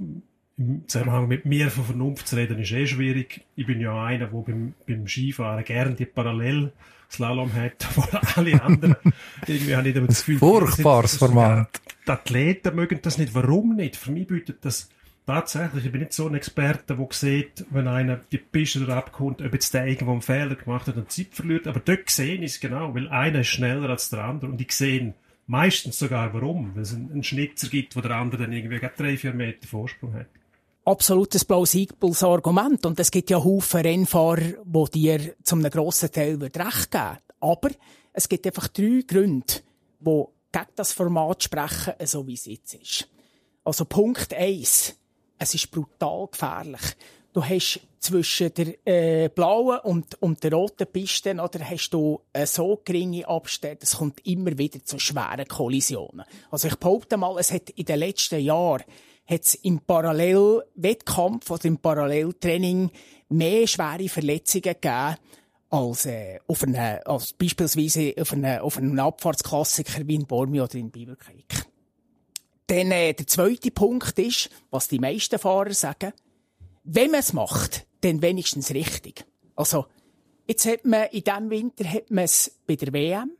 im 0.62 0.88
Zusammenhang 0.88 1.28
mit 1.28 1.44
mir 1.44 1.70
von 1.70 1.84
Vernunft 1.84 2.28
zu 2.28 2.36
reden, 2.36 2.58
ist 2.58 2.72
eh 2.72 2.86
schwierig. 2.86 3.42
Ich 3.56 3.66
bin 3.66 3.80
ja 3.80 4.04
einer, 4.04 4.26
der 4.26 4.38
beim, 4.38 4.74
beim 4.86 5.06
Skifahren 5.06 5.64
gerne 5.64 5.94
die 5.94 6.06
Parallelslalom 6.06 7.52
hat, 7.54 7.86
obwohl 7.96 8.20
alle 8.36 8.62
anderen 8.62 8.96
irgendwie 9.46 9.76
habe 9.76 9.88
ich 9.88 9.94
das 9.94 10.18
Gefühl, 10.18 10.38
Furchtbares 10.38 11.16
Format. 11.16 11.80
Die 12.06 12.10
Athleten 12.10 12.74
mögen 12.74 13.00
das 13.02 13.18
nicht. 13.18 13.34
Warum 13.34 13.76
nicht? 13.76 13.96
Für 13.96 14.12
mich 14.12 14.26
bietet 14.26 14.64
das 14.64 14.88
tatsächlich, 15.26 15.86
ich 15.86 15.92
bin 15.92 16.00
nicht 16.00 16.12
so 16.12 16.26
ein 16.26 16.34
Experte, 16.34 16.96
der 16.96 17.08
sieht, 17.10 17.64
wenn 17.70 17.88
einer 17.88 18.20
die 18.30 18.38
Piste 18.38 18.86
abkommt, 18.88 19.42
ob 19.42 19.52
jetzt 19.52 19.74
der 19.74 19.86
irgendwo 19.86 20.12
einen 20.12 20.22
Fehler 20.22 20.54
gemacht 20.54 20.86
hat 20.86 20.96
und 20.96 21.10
Zeit 21.10 21.28
verliert. 21.32 21.66
Aber 21.66 21.80
dort 21.80 22.10
sehe 22.10 22.36
ich 22.36 22.52
es 22.52 22.60
genau, 22.60 22.94
weil 22.94 23.08
einer 23.08 23.40
ist 23.40 23.48
schneller 23.48 23.90
als 23.90 24.10
der 24.10 24.24
andere 24.24 24.50
und 24.50 24.60
ich 24.60 24.72
sehe 24.72 25.14
meistens 25.46 25.98
sogar 25.98 26.32
warum, 26.34 26.74
weil 26.74 26.82
es 26.82 26.94
einen, 26.94 27.22
Schnitzer 27.22 27.68
gibt, 27.68 27.96
wo 27.96 28.00
der 28.00 28.12
andere 28.12 28.42
dann 28.42 28.52
irgendwie 28.52 28.80
drei, 28.96 29.16
vier 29.16 29.34
Meter 29.34 29.66
Vorsprung 29.66 30.14
hat. 30.14 30.26
Absolutes 30.84 31.44
plausibles 31.44 32.22
Argument. 32.22 32.84
Und 32.86 32.98
es 32.98 33.10
gibt 33.10 33.30
ja 33.30 33.42
Haufen 33.42 33.80
Rennfahrer, 33.80 34.54
die 34.64 34.90
dir 34.90 35.34
zum 35.42 35.60
einem 35.60 35.70
grossen 35.70 36.10
Teil 36.10 36.36
recht 36.42 36.90
geben 36.90 37.18
Aber 37.40 37.70
es 38.12 38.28
gibt 38.28 38.46
einfach 38.46 38.68
drei 38.68 39.02
Gründe, 39.06 39.54
die 40.00 40.24
gegen 40.52 40.66
das 40.76 40.92
Format 40.92 41.42
sprechen, 41.42 41.94
so 42.04 42.26
wie 42.26 42.34
es 42.34 42.46
jetzt 42.46 42.74
ist. 42.74 43.08
Also 43.64 43.84
Punkt 43.84 44.34
eins: 44.34 44.94
Es 45.38 45.54
ist 45.54 45.70
brutal 45.70 46.28
gefährlich. 46.30 46.82
Du 47.32 47.42
hast 47.42 47.80
zwischen 47.98 48.52
der 48.52 48.86
äh, 48.86 49.28
blauen 49.28 49.78
und, 49.84 50.20
und 50.20 50.42
der 50.44 50.52
roten 50.52 50.86
Piste 50.86 51.32
oder, 51.32 51.60
hast 51.60 51.90
du 51.90 52.20
äh, 52.32 52.44
so 52.44 52.82
geringe 52.84 53.26
Abstände, 53.26 53.78
es 53.82 53.96
kommt 53.96 54.26
immer 54.26 54.58
wieder 54.58 54.84
zu 54.84 54.98
schweren 54.98 55.46
Kollisionen. 55.46 56.26
Also 56.50 56.68
ich 56.68 56.76
behaupte 56.76 57.16
mal, 57.16 57.38
es 57.38 57.52
hat 57.52 57.70
in 57.70 57.86
den 57.86 58.00
letzten 58.00 58.40
Jahren 58.40 58.82
hat's 59.26 59.54
im 59.54 59.80
Parallelwettkampf 59.80 61.50
oder 61.50 61.64
im 61.64 61.78
Paralleltraining 61.78 62.90
mehr 63.28 63.66
schwere 63.66 64.08
Verletzungen 64.08 64.62
gegeben 64.62 65.16
als, 65.70 66.06
äh, 66.06 66.38
auf 66.46 66.62
eine, 66.62 67.06
als 67.06 67.32
beispielsweise 67.32 68.14
auf 68.20 68.32
eine, 68.32 68.62
auf 68.62 68.76
einen 68.76 68.98
Abfahrtsklassiker 68.98 70.06
wie 70.06 70.16
in 70.16 70.26
Bormio 70.26 70.64
oder 70.64 70.74
in 70.74 70.90
Beavercreek. 70.90 71.66
Dann 72.66 72.90
äh, 72.90 73.14
der 73.14 73.26
zweite 73.26 73.70
Punkt 73.70 74.18
ist, 74.18 74.50
was 74.70 74.88
die 74.88 74.98
meisten 74.98 75.38
Fahrer 75.38 75.72
sagen, 75.72 76.12
wenn 76.84 77.10
man 77.10 77.20
es 77.20 77.32
macht, 77.32 77.86
dann 78.02 78.22
wenigstens 78.22 78.72
richtig. 78.72 79.24
Also, 79.56 79.86
jetzt 80.46 80.66
hat 80.66 80.84
man, 80.84 81.04
in 81.10 81.24
diesem 81.24 81.50
Winter 81.50 81.84
hat 81.84 82.10
man 82.10 82.24
es 82.24 82.58
bei 82.66 82.76
der 82.76 82.92
WM, 82.92 83.30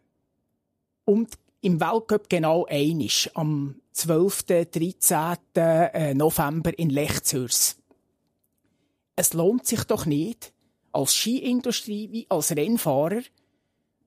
Und 1.04 1.38
im 1.62 1.80
Weltcup 1.80 2.28
genau 2.28 2.66
einisch, 2.66 3.30
am 3.34 3.76
12. 3.92 4.42
13. 4.70 5.36
äh, 5.54 6.14
November 6.14 6.76
in 6.78 6.90
Lechzürs. 6.90 7.76
Es 9.16 9.32
lohnt 9.32 9.66
sich 9.66 9.84
doch 9.84 10.04
nicht, 10.04 10.52
als 10.92 11.14
Skiindustrie 11.14 12.10
wie 12.10 12.26
als 12.28 12.54
Rennfahrer, 12.54 13.22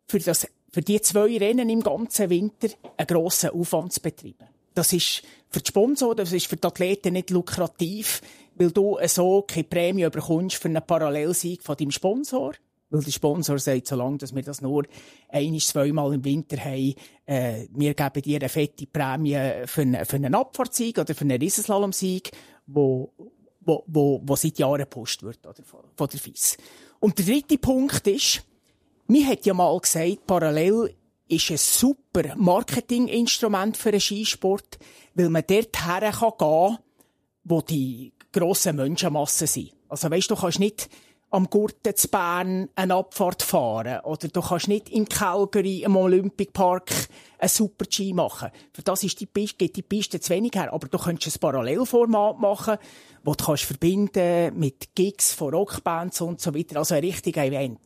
für, 0.08 0.20
das, 0.20 0.48
für 0.72 0.82
die 0.82 1.02
zwei 1.02 1.38
Rennen 1.38 1.70
im 1.70 1.82
ganzen 1.82 2.30
Winter 2.30 2.68
einen 2.98 3.08
grossen 3.08 3.52
Aufwand 3.52 3.94
zu 3.94 4.02
betreiben. 4.02 4.48
Das 4.74 4.92
ist 4.92 5.24
für 5.50 5.62
die 5.62 5.70
Sponsoren, 5.70 6.18
das 6.18 6.34
ist 6.34 6.48
für 6.48 6.58
die 6.58 6.68
Athleten 6.68 7.14
nicht 7.14 7.30
lukrativ, 7.30 8.22
weil 8.56 8.72
du 8.72 8.98
so 9.08 9.44
keine 9.44 9.64
Prämie 9.64 10.10
bekommst 10.10 10.58
für 10.58 10.68
einen 10.68 10.86
Parallelsieg 10.86 11.64
von 11.64 11.78
deinem 11.78 11.92
Sponsor. 11.92 12.54
Weil 12.89 13.04
der 13.04 13.12
Sponsor 13.12 13.58
sagt, 13.58 13.88
solange 13.88 14.18
dass 14.18 14.36
wir 14.36 14.44
das 14.44 14.62
nur 14.62 14.86
ein, 15.30 15.60
zweimal 15.60 16.13
im 16.13 16.24
Winter 16.24 16.58
haben, 16.58 16.94
äh, 17.25 17.68
wir 17.72 17.94
geben 17.94 18.22
dir 18.22 18.39
eine 18.39 18.50
fette 18.50 18.86
Prämie 18.86 19.38
für 19.65 19.82
einen, 19.82 20.06
für 20.06 20.15
einen 20.15 20.36
Abfahrtssieg 20.36 20.98
oder 21.00 21.15
für 21.15 21.22
einen 21.22 21.39
Riesenslalom-Sieg, 21.39 22.32
wo, 22.68 23.12
wo, 23.62 23.84
wo, 23.88 24.22
wo 24.24 24.36
seit 24.36 24.60
Jahren 24.60 24.80
gepusht 24.80 25.24
wird, 25.24 25.46
oder, 25.46 25.63
von, 25.63 25.82
der 26.08 26.20
FIS. 26.20 26.58
Und 27.00 27.18
der 27.18 27.25
dritte 27.25 27.58
Punkt 27.58 28.08
ist, 28.08 28.44
mir 29.08 29.27
hat 29.27 29.46
ja 29.46 29.54
mal 29.54 29.77
gesagt, 29.80 30.25
parallel 30.27 30.94
ist 31.27 31.50
ein 31.50 31.58
super 31.58 32.36
Marketinginstrument 32.36 33.77
für 33.77 33.89
einen 33.89 34.00
Skisport, 34.00 34.77
weil 35.15 35.30
man 35.30 35.44
dort 35.48 35.86
her 35.86 36.12
kann 36.12 36.77
wo 37.44 37.62
die 37.62 38.13
grossen 38.32 38.75
Menschenmassen 38.75 39.48
sind. 39.48 39.74
Also 39.88 40.10
weisst 40.10 40.32
du, 40.32 40.36
kannst 40.36 40.60
nicht 40.60 40.89
am 41.36 41.50
Gurten 41.50 41.94
zu 41.94 42.08
Bern 42.08 42.70
eine 42.75 42.96
Abfahrt 42.96 43.44
fahren. 43.44 44.00
Oder 44.06 44.30
du 44.30 44.42
kannst 44.42 44.70
nicht 44.70 44.88
in 44.88 45.10
Calgary 45.10 45.84
im 45.84 45.98
Olympic 45.98 46.54
Park 46.54 46.89
ein 47.38 47.50
super 47.50 47.84
Ski 47.89 48.13
machen. 48.13 48.51
Für 48.72 48.84
das 48.84 49.04
ist 49.04 49.20
die 49.20 49.25
Piste, 49.25 49.58
geht 49.58 49.75
die 49.75 49.82
Piste 49.82 50.22
zu 50.22 50.30
wenig 50.30 50.54
her. 50.56 50.72
Aber 50.72 50.88
du 50.88 50.98
könntest 50.98 51.36
ein 51.36 51.39
Parallelformat 51.42 52.39
machen, 52.39 52.77
wo 53.25 53.34
du 53.34 53.44
kannst 53.44 53.65
verbinden 53.65 54.58
mit 54.58 54.96
Gigs 54.96 55.34
von 55.34 55.54
Rockbands 55.54 56.22
und 56.22 56.39
so 56.39 56.56
weiter. 56.56 56.77
Also 56.77 56.96
ein 56.96 57.04
richtiger 57.04 57.44
Event. 57.44 57.82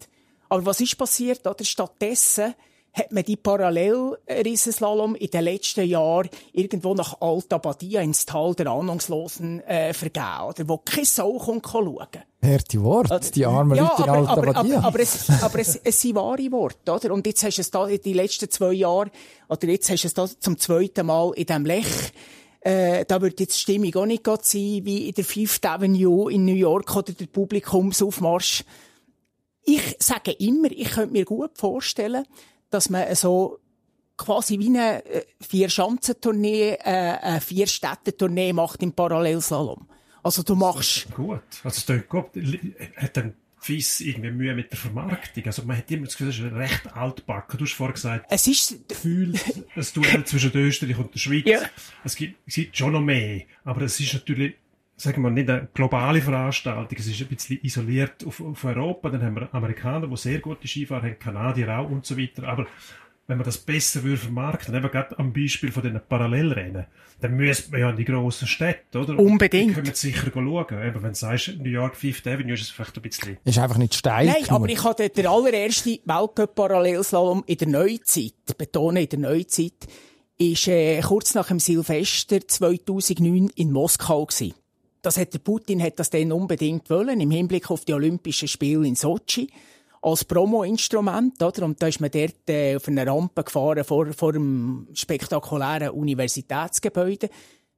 Aber 0.48 0.68
was 0.68 0.80
ist 0.80 0.96
passiert? 0.96 1.48
Oder? 1.48 1.66
Stattdessen 1.66 2.54
hat 3.00 3.12
man 3.12 3.24
die 3.24 3.36
Parallel-Riesenslalom 3.38 5.16
in 5.16 5.30
den 5.30 5.44
letzten 5.44 5.86
Jahren 5.88 6.30
irgendwo 6.54 6.94
nach 6.94 7.20
Alta 7.22 7.58
Badia 7.58 8.02
ins 8.02 8.26
Tal 8.26 8.54
der 8.56 8.68
Ahnungslosen 8.68 9.62
äh, 9.62 9.94
vergeben, 9.94 10.42
oder? 10.48 10.68
Wo 10.68 10.78
keine 10.78 11.06
Sau 11.06 11.38
kommt 11.38 11.66
schauen. 11.68 12.08
Harte 12.42 12.84
Worte, 12.84 13.14
Also, 13.16 13.32
die 13.32 13.46
armen 13.46 13.76
ja, 13.76 13.84
Leute 13.84 14.04
in 14.04 14.10
aber, 14.10 14.18
Alta 14.18 14.32
aber, 14.32 14.54
Badia. 14.54 14.78
aber, 14.78 14.88
aber, 14.88 15.00
es, 15.00 15.30
aber 15.42 15.60
es, 15.60 15.76
es 15.84 16.02
sind 16.02 16.16
wahre 16.16 16.52
Worte, 16.52 16.92
oder? 16.92 17.14
Und 17.14 17.26
jetzt 17.26 17.44
hast 17.44 17.58
du 17.58 17.62
es 17.62 17.72
da 17.72 17.88
in 17.88 18.02
den 18.02 18.14
letzten 18.14 18.50
zwei 18.50 18.74
Jahren, 18.74 19.12
oder 19.50 19.68
jetzt 19.68 19.90
hast 19.90 20.04
du 20.04 20.08
es 20.08 20.14
da 20.14 20.28
zum 20.40 20.58
zweiten 20.58 21.06
Mal 21.06 21.32
in 21.36 21.46
diesem 21.46 21.66
Lech, 21.66 22.14
äh, 22.62 23.06
da 23.06 23.22
wird 23.22 23.40
jetzt 23.40 23.56
die 23.56 23.60
Stimmung 23.60 23.96
auch 23.96 24.06
nicht 24.06 24.24
gerade 24.24 24.44
sein, 24.44 24.82
wie 24.84 25.08
in 25.08 25.14
der 25.14 25.24
Fifth 25.24 25.66
Avenue 25.66 26.32
in 26.32 26.46
New 26.46 26.56
York 26.56 26.96
oder 26.96 27.14
der 27.14 27.28
Publikumsaufmarsch. 27.28 28.64
Ich 29.64 29.96
sage 30.00 30.32
immer, 30.32 30.72
ich 30.72 30.90
könnte 30.90 31.14
mir 31.14 31.26
gut 31.26 31.52
vorstellen, 31.58 32.26
dass 32.70 32.90
man 32.90 33.14
so 33.16 33.60
quasi 34.18 34.60
wie 34.60 34.68
eine 34.68 35.06
äh, 35.06 35.24
Vier-Schanzentournee, 35.42 36.78
äh, 36.84 37.18
eine 37.22 37.42
Vier-Städte-Tournee 37.42 38.54
macht 38.54 38.84
im 38.84 38.92
Parallelslalom. 38.92 39.88
Also 40.22 40.44
du 40.44 40.56
machst... 40.56 41.08
Gut. 41.16 41.42
Also, 41.64 41.94
es 41.94 42.08
gut. 42.10 42.26
Hat 42.98 43.18
dann 43.18 43.34
FIS 43.62 44.02
irgendwie 44.02 44.32
Mühe 44.32 44.54
mit 44.54 44.72
der 44.72 44.78
Vermarktung? 44.78 45.46
Also, 45.46 45.64
man 45.64 45.78
hat 45.78 45.90
immer 45.92 46.06
das 46.06 46.18
Gefühl, 46.18 46.30
es 46.30 46.40
ist 46.40 46.52
recht 46.54 46.94
altbacken. 46.94 47.58
Du 47.58 47.66
hast 47.66 47.74
vorhin 47.74 47.94
gesagt, 47.94 48.26
Es 48.30 48.48
ist... 48.48 48.88
gefühlt 48.88 49.40
ein 49.76 49.88
Duell 49.94 50.24
zwischen 50.26 50.52
Österreich 50.54 50.98
und 50.98 51.14
der 51.14 51.20
Schweiz. 51.20 51.46
Ja. 51.46 51.62
Es 52.04 52.16
gibt, 52.16 52.38
es 52.46 52.56
gibt 52.56 52.78
schon 52.78 52.94
noch 52.94 53.02
mehr. 53.02 53.44
Aber 53.64 53.82
es 53.82 54.00
ist 54.00 54.14
natürlich, 54.14 54.56
sagen 55.00 55.22
wir, 55.22 55.30
nicht 55.30 55.50
eine 55.50 55.68
globale 55.74 56.22
Veranstaltung. 56.22 56.98
Es 56.98 57.08
ist 57.08 57.22
ein 57.22 57.28
bisschen 57.28 57.60
isoliert 57.64 58.26
auf, 58.26 58.42
auf 58.42 58.64
Europa. 58.66 59.10
Dann 59.10 59.24
haben 59.24 59.36
wir 59.36 59.54
Amerikaner, 59.54 60.08
die 60.08 60.18
sehr 60.18 60.40
gute 60.40 60.68
Skifahrer 60.68 61.04
haben, 61.04 61.20
Kanadier 61.20 61.80
auch 61.80 61.90
und 61.90 62.06
so 62.06 62.18
weiter. 62.18 62.44
Aber 62.48 62.68
wenn 63.28 63.38
man 63.38 63.46
das 63.46 63.60
besser 63.60 64.04
würde 64.04 64.18
vermarkten, 64.18 64.74
eben 64.74 64.90
gerade 64.90 65.18
am 65.20 65.32
Beispiel 65.32 65.72
von 65.72 65.84
den 65.84 66.02
Parallelrennen, 66.10 66.88
dann 67.22 67.38
müsste 67.38 67.72
man 67.72 67.80
ja 67.80 67.90
in 67.92 67.96
die 67.96 68.06
grossen 68.06 68.48
Städte, 68.48 69.00
oder? 69.00 69.20
Unbedingt. 69.20 69.70
Die 69.70 69.74
können 69.76 69.88
wir 69.88 69.96
sicher 69.96 70.32
schauen. 70.34 70.66
Eben, 70.84 71.04
wenn 71.04 71.12
du 71.12 71.16
sagst, 71.16 71.58
New 71.60 71.70
York 71.70 71.96
Fifth 71.96 72.26
Avenue 72.28 72.54
ist 72.54 72.62
es 72.62 72.70
vielleicht 72.70 72.96
ein 72.98 73.02
bisschen 73.04 73.38
Ist 73.44 73.60
einfach 73.60 73.78
nicht 73.78 73.94
steil 73.94 74.26
Nein, 74.26 74.36
genug. 74.44 74.52
aber 74.52 74.70
ich 74.70 74.84
hatte 74.84 75.10
den 75.10 75.28
allerersten 75.28 76.00
Weltcup-Parallelslalom 76.06 77.44
in 77.46 77.58
der 77.58 77.68
Neuzeit, 77.68 78.58
betone 78.58 79.04
in 79.04 79.10
der 79.10 79.20
Neuzeit, 79.20 79.88
ist 80.40 80.68
äh, 80.68 81.00
kurz 81.02 81.36
nach 81.36 81.50
dem 81.50 81.60
Silvester 81.60 82.40
2009 82.46 83.52
in 83.56 83.72
Moskau 83.72 84.26
gewesen. 84.26 84.56
Das 85.02 85.18
hat 85.18 85.34
der 85.34 85.40
Putin 85.40 85.82
hat 85.82 85.98
das 86.00 86.10
dann 86.10 86.32
unbedingt 86.32 86.90
wollen, 86.90 87.20
im 87.22 87.32
Hinblick 87.32 87.72
auf 87.72 87.86
die 87.86 87.94
Olympischen 87.94 88.48
Spiele 88.48 88.86
in 88.88 88.96
Sochi. 88.96 89.50
Als 90.02 90.24
Promo-Instrument, 90.24 91.42
oder? 91.44 91.64
Und 91.66 91.82
da 91.82 91.88
ist 91.88 92.00
man 92.00 92.10
dort 92.10 92.50
äh, 92.50 92.76
auf 92.78 92.88
einer 92.88 93.06
Rampe 93.06 93.44
gefahren 93.44 93.84
vor, 93.84 94.08
vor 94.14 94.30
einem 94.34 94.88
spektakulären 94.94 95.90
Universitätsgebäude. 95.90 97.30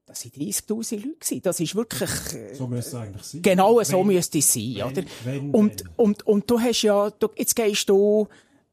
Das 0.05 0.25
waren 0.25 0.31
30.000 0.47 0.95
Leute. 0.97 1.07
gewesen. 1.19 1.41
Das 1.41 1.59
ist 1.59 1.75
wirklich, 1.75 2.09
äh, 2.33 2.53
So 2.53 2.67
müsste 2.67 2.89
es 2.89 2.95
eigentlich 3.03 3.23
sein. 3.23 3.41
Genau 3.41 3.81
so 3.83 3.99
Wenn- 3.99 4.07
müsste 4.07 4.37
es 4.39 4.53
sein, 4.53 4.75
wenn- 4.75 4.83
oder? 4.83 5.03
wenn, 5.23 5.51
und, 5.51 5.83
und, 5.97 6.27
und 6.27 6.49
du 6.51 6.59
hast 6.59 6.81
ja, 6.83 7.09
du, 7.09 7.29
jetzt 7.37 7.55
gehst 7.55 7.89
du 7.89 8.27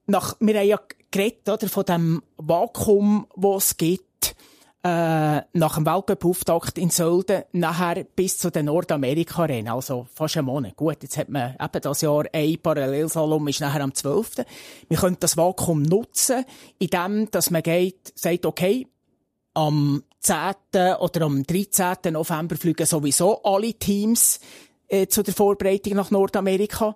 nach, 0.07 0.37
wir 0.41 0.59
haben 0.59 0.67
ja 0.69 0.81
geredet, 1.11 1.49
oder, 1.49 1.69
von 1.69 1.85
dem 1.85 2.23
Vakuum, 2.37 3.27
das 3.37 3.67
es 3.67 3.77
gibt, 3.77 4.05
äh, 4.83 5.43
nach 5.53 5.75
dem 5.75 5.87
Weltcup-Auftakt 5.87 6.79
in 6.79 6.91
Sölden, 6.91 7.43
nachher 7.53 8.05
bis 8.05 8.39
zu 8.39 8.51
den 8.51 8.67
Nordamerika-Rennen, 8.67 9.69
also 9.69 10.07
fast 10.15 10.37
einen 10.37 10.47
Monat. 10.47 10.77
Gut, 10.77 11.03
jetzt 11.03 11.17
hat 11.17 11.29
man 11.29 11.57
eben 11.61 11.83
das 11.83 12.01
Jahr 12.01 12.25
ein 12.33 12.59
Parallelsalom, 12.63 13.49
ist 13.49 13.61
nachher 13.61 13.83
am 13.83 13.93
12. 13.93 14.45
Wir 14.89 14.99
können 14.99 15.17
das 15.19 15.37
Vakuum 15.37 15.83
nutzen, 15.83 16.45
indem, 16.79 17.31
dass 17.31 17.51
man 17.51 17.63
geht, 17.63 18.13
sagt, 18.15 18.47
okay, 18.47 18.87
am 19.55 20.05
10. 20.21 20.55
oder 21.01 21.23
am 21.23 21.43
13. 21.43 22.13
November 22.13 22.57
fliegen 22.57 22.87
sowieso 22.87 23.43
alle 23.43 23.75
Teams 23.75 24.39
äh, 24.87 25.09
zu 25.09 25.23
der 25.23 25.35
Vorbereitung 25.35 25.95
nach 25.95 26.11
Nordamerika. 26.11 26.95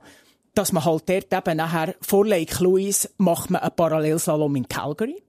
Dass 0.54 0.70
man 0.70 0.84
halt 0.84 1.08
dort 1.08 1.32
eben 1.32 1.56
nachher 1.56 1.94
vor 2.00 2.26
Lake 2.26 2.62
Louise 2.62 3.08
macht 3.16 3.50
man 3.50 3.62
einen 3.62 3.74
Parallelslalom 3.74 4.54
in 4.56 4.68
Calgary. 4.68 5.22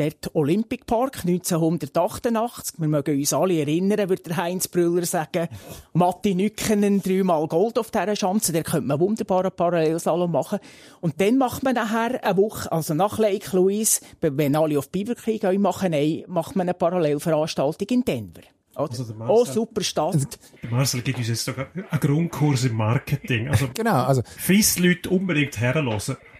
Dort 0.00 0.34
Olympic 0.34 0.86
Park 0.86 1.26
1988. 1.26 2.80
Wir 2.80 2.88
mögen 2.88 3.18
uns 3.18 3.34
alle 3.34 3.58
erinnern, 3.60 4.08
würde 4.08 4.22
der 4.22 4.36
Heinz 4.38 4.66
Brüller 4.66 5.04
sagen. 5.04 5.48
Matti 5.92 6.34
Nückenen 6.34 7.02
dreimal 7.02 7.46
Gold 7.48 7.78
auf 7.78 7.90
dieser 7.90 8.16
Schanze. 8.16 8.52
Der 8.52 8.62
könnte 8.62 8.86
man 8.86 8.98
wunderbar 8.98 9.40
einen 9.42 9.52
Parallelslalom 9.54 10.32
machen. 10.32 10.58
Und 11.02 11.20
dann 11.20 11.36
macht 11.36 11.62
man 11.64 11.74
nachher 11.74 12.24
eine 12.24 12.36
Woche, 12.38 12.72
also 12.72 12.94
nach 12.94 13.18
Lake 13.18 13.54
Louise, 13.54 14.00
wenn 14.22 14.56
alle 14.56 14.78
auf 14.78 14.88
Beaver 14.88 15.14
Creek 15.16 15.42
gehen, 15.42 15.60
machen, 15.60 15.90
nein, 15.90 16.24
macht 16.28 16.56
man 16.56 16.66
eine 16.66 16.72
Parallelveranstaltung 16.74 17.88
in 17.90 18.02
Denver. 18.02 18.40
Also 18.74 19.04
der 19.04 19.16
Marcel- 19.16 19.34
oh, 19.36 19.44
super 19.44 19.82
Stadt. 19.82 20.38
Der 20.62 20.70
Marcel 20.70 21.02
gibt 21.02 21.18
uns 21.18 21.28
jetzt 21.28 21.44
sogar 21.44 21.66
einen 21.74 22.00
Grundkurs 22.00 22.64
im 22.64 22.76
Marketing. 22.76 23.48
Also, 23.48 23.68
Genau, 23.74 24.04
also, 24.04 24.22
FIS-Leute 24.38 25.10
unbedingt 25.10 25.60
herhören. 25.60 25.86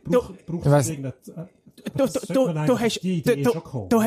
Braucht, 0.05 0.47
braucht 0.47 0.65
Ich 0.65 0.71
weiss- 0.73 0.85
es 0.87 0.91
irgendeine- 0.93 1.49
Du, 1.97 2.07
du, 2.07 2.53
du, 2.67 2.79
hast, 2.79 3.03
die 3.03 3.23
du, 3.23 3.33
Idee 3.33 3.43
du, 3.43 3.53
schon 3.53 3.89
du, 3.89 4.01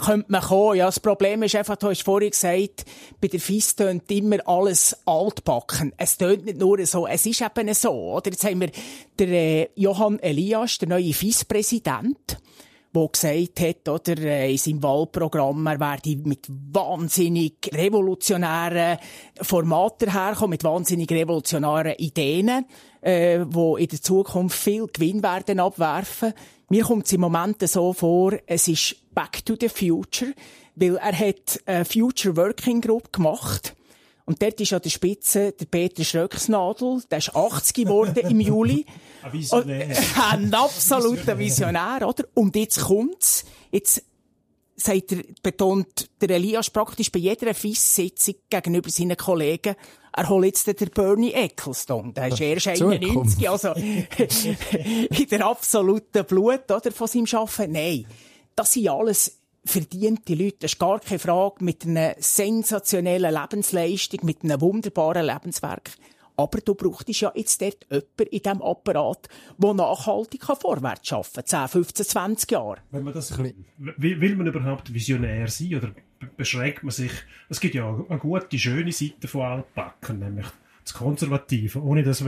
könnte 0.00 0.26
man 0.28 0.40
kommen, 0.40 0.76
ja. 0.76 0.86
Das 0.86 1.00
Problem 1.00 1.42
ist 1.42 1.54
einfach, 1.54 1.76
du 1.76 1.88
hast 1.88 2.02
vorhin 2.02 2.30
gesagt, 2.30 2.84
bei 3.20 3.28
der 3.28 3.40
FIS 3.40 3.76
tönt 3.76 4.10
immer 4.10 4.38
alles 4.46 4.96
altbacken. 5.04 5.92
Es 5.96 6.18
tönt 6.18 6.44
nicht 6.44 6.58
nur 6.58 6.84
so, 6.86 7.06
es 7.06 7.26
ist 7.26 7.42
eben 7.42 7.72
so, 7.74 7.92
oder? 7.92 8.30
Jetzt 8.30 8.44
haben 8.44 8.60
wir 8.60 8.70
den 9.18 9.32
äh, 9.32 9.68
Johann 9.74 10.18
Elias, 10.20 10.78
der 10.78 10.88
neue 10.88 11.12
FIS-Präsident, 11.12 12.38
der 12.94 13.08
gesagt 13.08 13.60
hat, 13.60 13.88
oder, 13.88 14.18
äh, 14.18 14.50
in 14.50 14.58
seinem 14.58 14.82
Wahlprogramm, 14.82 15.66
er 15.66 15.80
werde 15.80 16.16
mit 16.16 16.46
wahnsinnig 16.48 17.70
revolutionären 17.72 18.98
Formaten 19.40 20.12
herkommen, 20.12 20.50
mit 20.50 20.64
wahnsinnig 20.64 21.10
revolutionären 21.10 21.94
Ideen, 21.98 22.64
äh, 23.00 23.40
wo 23.46 23.76
in 23.76 23.88
der 23.88 24.00
Zukunft 24.00 24.58
viel 24.58 24.86
Gewinn 24.86 25.22
werden 25.22 25.60
abwerfen. 25.60 26.32
Mir 26.70 26.84
kommt 26.84 27.06
es 27.06 27.12
im 27.12 27.22
Moment 27.22 27.66
so 27.66 27.94
vor, 27.94 28.34
es 28.46 28.68
ist 28.68 28.96
Back 29.14 29.44
to 29.46 29.56
the 29.58 29.70
Future, 29.70 30.34
weil 30.74 30.96
er 30.96 31.18
hat 31.18 31.60
eine 31.64 31.84
Future 31.86 32.36
Working 32.36 32.82
Group 32.82 33.10
gemacht. 33.10 33.74
Und 34.26 34.42
dort 34.42 34.60
ist 34.60 34.74
an 34.74 34.82
der 34.82 34.90
Spitze 34.90 35.52
der 35.52 35.64
Peter 35.64 36.04
Schröcksnadel, 36.04 37.02
der 37.10 37.18
ist 37.18 37.34
80 37.34 37.74
geworden 37.74 38.28
im 38.28 38.40
Juli. 38.40 38.84
Ein 39.22 39.32
Visionär. 39.32 39.96
Ein 40.30 40.52
absoluter 40.52 41.38
Visionär, 41.38 42.06
oder? 42.06 42.24
Und 42.34 42.54
jetzt 42.54 42.80
kommt's. 42.80 43.46
Jetzt 43.72 44.04
sagt 44.78 45.12
er, 45.12 45.24
betont 45.42 46.08
der 46.20 46.30
Elias 46.30 46.70
praktisch 46.70 47.10
bei 47.10 47.18
jeder 47.18 47.52
FIS-Sitzung 47.54 48.36
gegenüber 48.48 48.90
seinen 48.90 49.16
Kollegen, 49.16 49.74
er 50.16 50.28
holt 50.28 50.46
jetzt 50.46 50.66
den 50.66 50.90
Bernie 50.90 51.32
Ecclestone. 51.32 52.12
Der 52.12 52.28
ist 52.28 52.40
erst 52.40 52.78
Zukunft. 52.78 53.04
91, 53.04 53.48
also 53.48 53.72
in 53.74 55.28
der 55.30 55.46
absoluten 55.46 56.24
Blut, 56.24 56.70
oder, 56.70 56.90
von 56.92 57.06
seinem 57.06 57.26
Arbeiten. 57.32 57.72
Nein. 57.72 58.06
das 58.56 58.72
sind 58.72 58.88
alles 58.88 59.38
verdiente 59.64 60.34
Leute. 60.34 60.56
Das 60.60 60.72
ist 60.72 60.78
gar 60.78 60.98
keine 60.98 61.18
Frage. 61.18 61.62
Mit 61.64 61.84
einer 61.84 62.14
sensationellen 62.18 63.32
Lebensleistung, 63.32 64.20
mit 64.24 64.42
einem 64.42 64.60
wunderbaren 64.60 65.26
Lebenswerk. 65.26 65.90
Aber 66.38 66.60
du 66.60 66.76
brauchst 66.76 67.08
ja 67.20 67.32
jetzt 67.34 67.60
dort 67.60 67.84
jemanden 67.90 68.22
in 68.30 68.42
diesem 68.42 68.62
Apparat, 68.62 69.28
der 69.58 69.74
nachhaltig 69.74 70.44
vorwärts 70.44 71.12
arbeiten 71.12 71.34
kann. 71.34 71.46
10, 71.46 71.68
15, 71.68 72.06
20 72.06 72.50
Jahre. 72.52 72.76
Wenn 72.92 73.02
man 73.02 73.12
das, 73.12 73.36
will, 73.36 73.54
will 74.20 74.36
man 74.36 74.46
überhaupt 74.46 74.94
visionär 74.94 75.48
sein 75.48 75.74
oder 75.74 75.90
beschränkt 76.36 76.84
man 76.84 76.92
sich, 76.92 77.10
es 77.48 77.58
gibt 77.58 77.74
ja 77.74 77.88
eine 78.08 78.18
gute, 78.20 78.56
schöne 78.56 78.92
Seite 78.92 79.26
von 79.26 79.42
Altbacken, 79.42 80.20
nämlich 80.20 80.46
das 80.84 80.94
Konservative, 80.94 81.82
ohne 81.82 82.04
das 82.04 82.24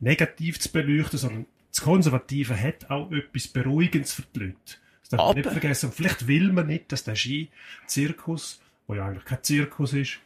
negativ 0.00 0.60
zu 0.60 0.70
beleuchten, 0.70 1.18
sondern 1.18 1.46
das 1.70 1.82
Konservative 1.82 2.60
hat 2.60 2.90
auch 2.90 3.10
etwas 3.10 3.48
Beruhigendes 3.48 4.12
für 4.12 4.22
die 4.34 4.38
Leute. 4.40 4.56
Das 5.00 5.08
darf 5.10 5.28
man 5.28 5.36
nicht 5.36 5.50
vergessen. 5.50 5.86
Und 5.86 5.94
vielleicht 5.94 6.26
will 6.26 6.52
man 6.52 6.66
nicht, 6.66 6.92
dass 6.92 7.04
der 7.04 7.14
Ski-Zirkus, 7.14 8.60
wo 8.86 8.94
ja 8.94 9.06
eigentlich 9.06 9.24
kein 9.24 9.42
Zirkus 9.42 9.94
ist, 9.94 10.18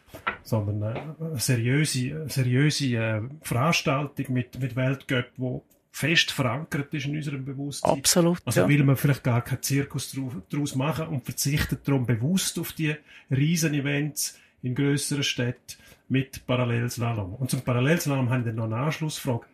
sondern 0.43 0.83
eine 0.83 1.38
seriöse, 1.38 2.29
seriöse 2.29 2.97
äh, 2.97 3.23
Veranstaltung 3.43 4.26
mit, 4.31 4.59
mit 4.59 4.76
Weltcup, 4.76 5.26
wo 5.37 5.64
fest 5.93 6.31
verankert 6.31 6.93
ist 6.95 7.07
in 7.07 7.17
unserem 7.17 7.45
Bewusstsein. 7.45 7.99
Absolut. 7.99 8.40
Also 8.45 8.61
ja. 8.61 8.69
will 8.69 8.85
man 8.85 8.97
vielleicht 8.97 9.25
gar 9.25 9.43
keinen 9.43 9.62
Zirkus 9.62 10.17
daraus 10.49 10.75
machen 10.75 11.09
und 11.09 11.25
verzichtet 11.25 11.87
darum 11.87 12.07
bewusst 12.07 12.59
auf 12.59 12.73
die 12.73 12.95
riesen 13.31 13.75
Events 13.75 14.38
in 14.62 14.75
grösseren 14.75 15.23
Städten 15.25 15.76
mit 16.09 16.47
Parallelslalom. 16.47 17.35
Und 17.35 17.50
zum 17.50 17.62
Parallelslalom 17.62 18.31
haben 18.31 18.45
wir 18.45 18.52
noch 18.52 18.64
eine 18.64 18.76
Anschlussfrage. 18.76 19.47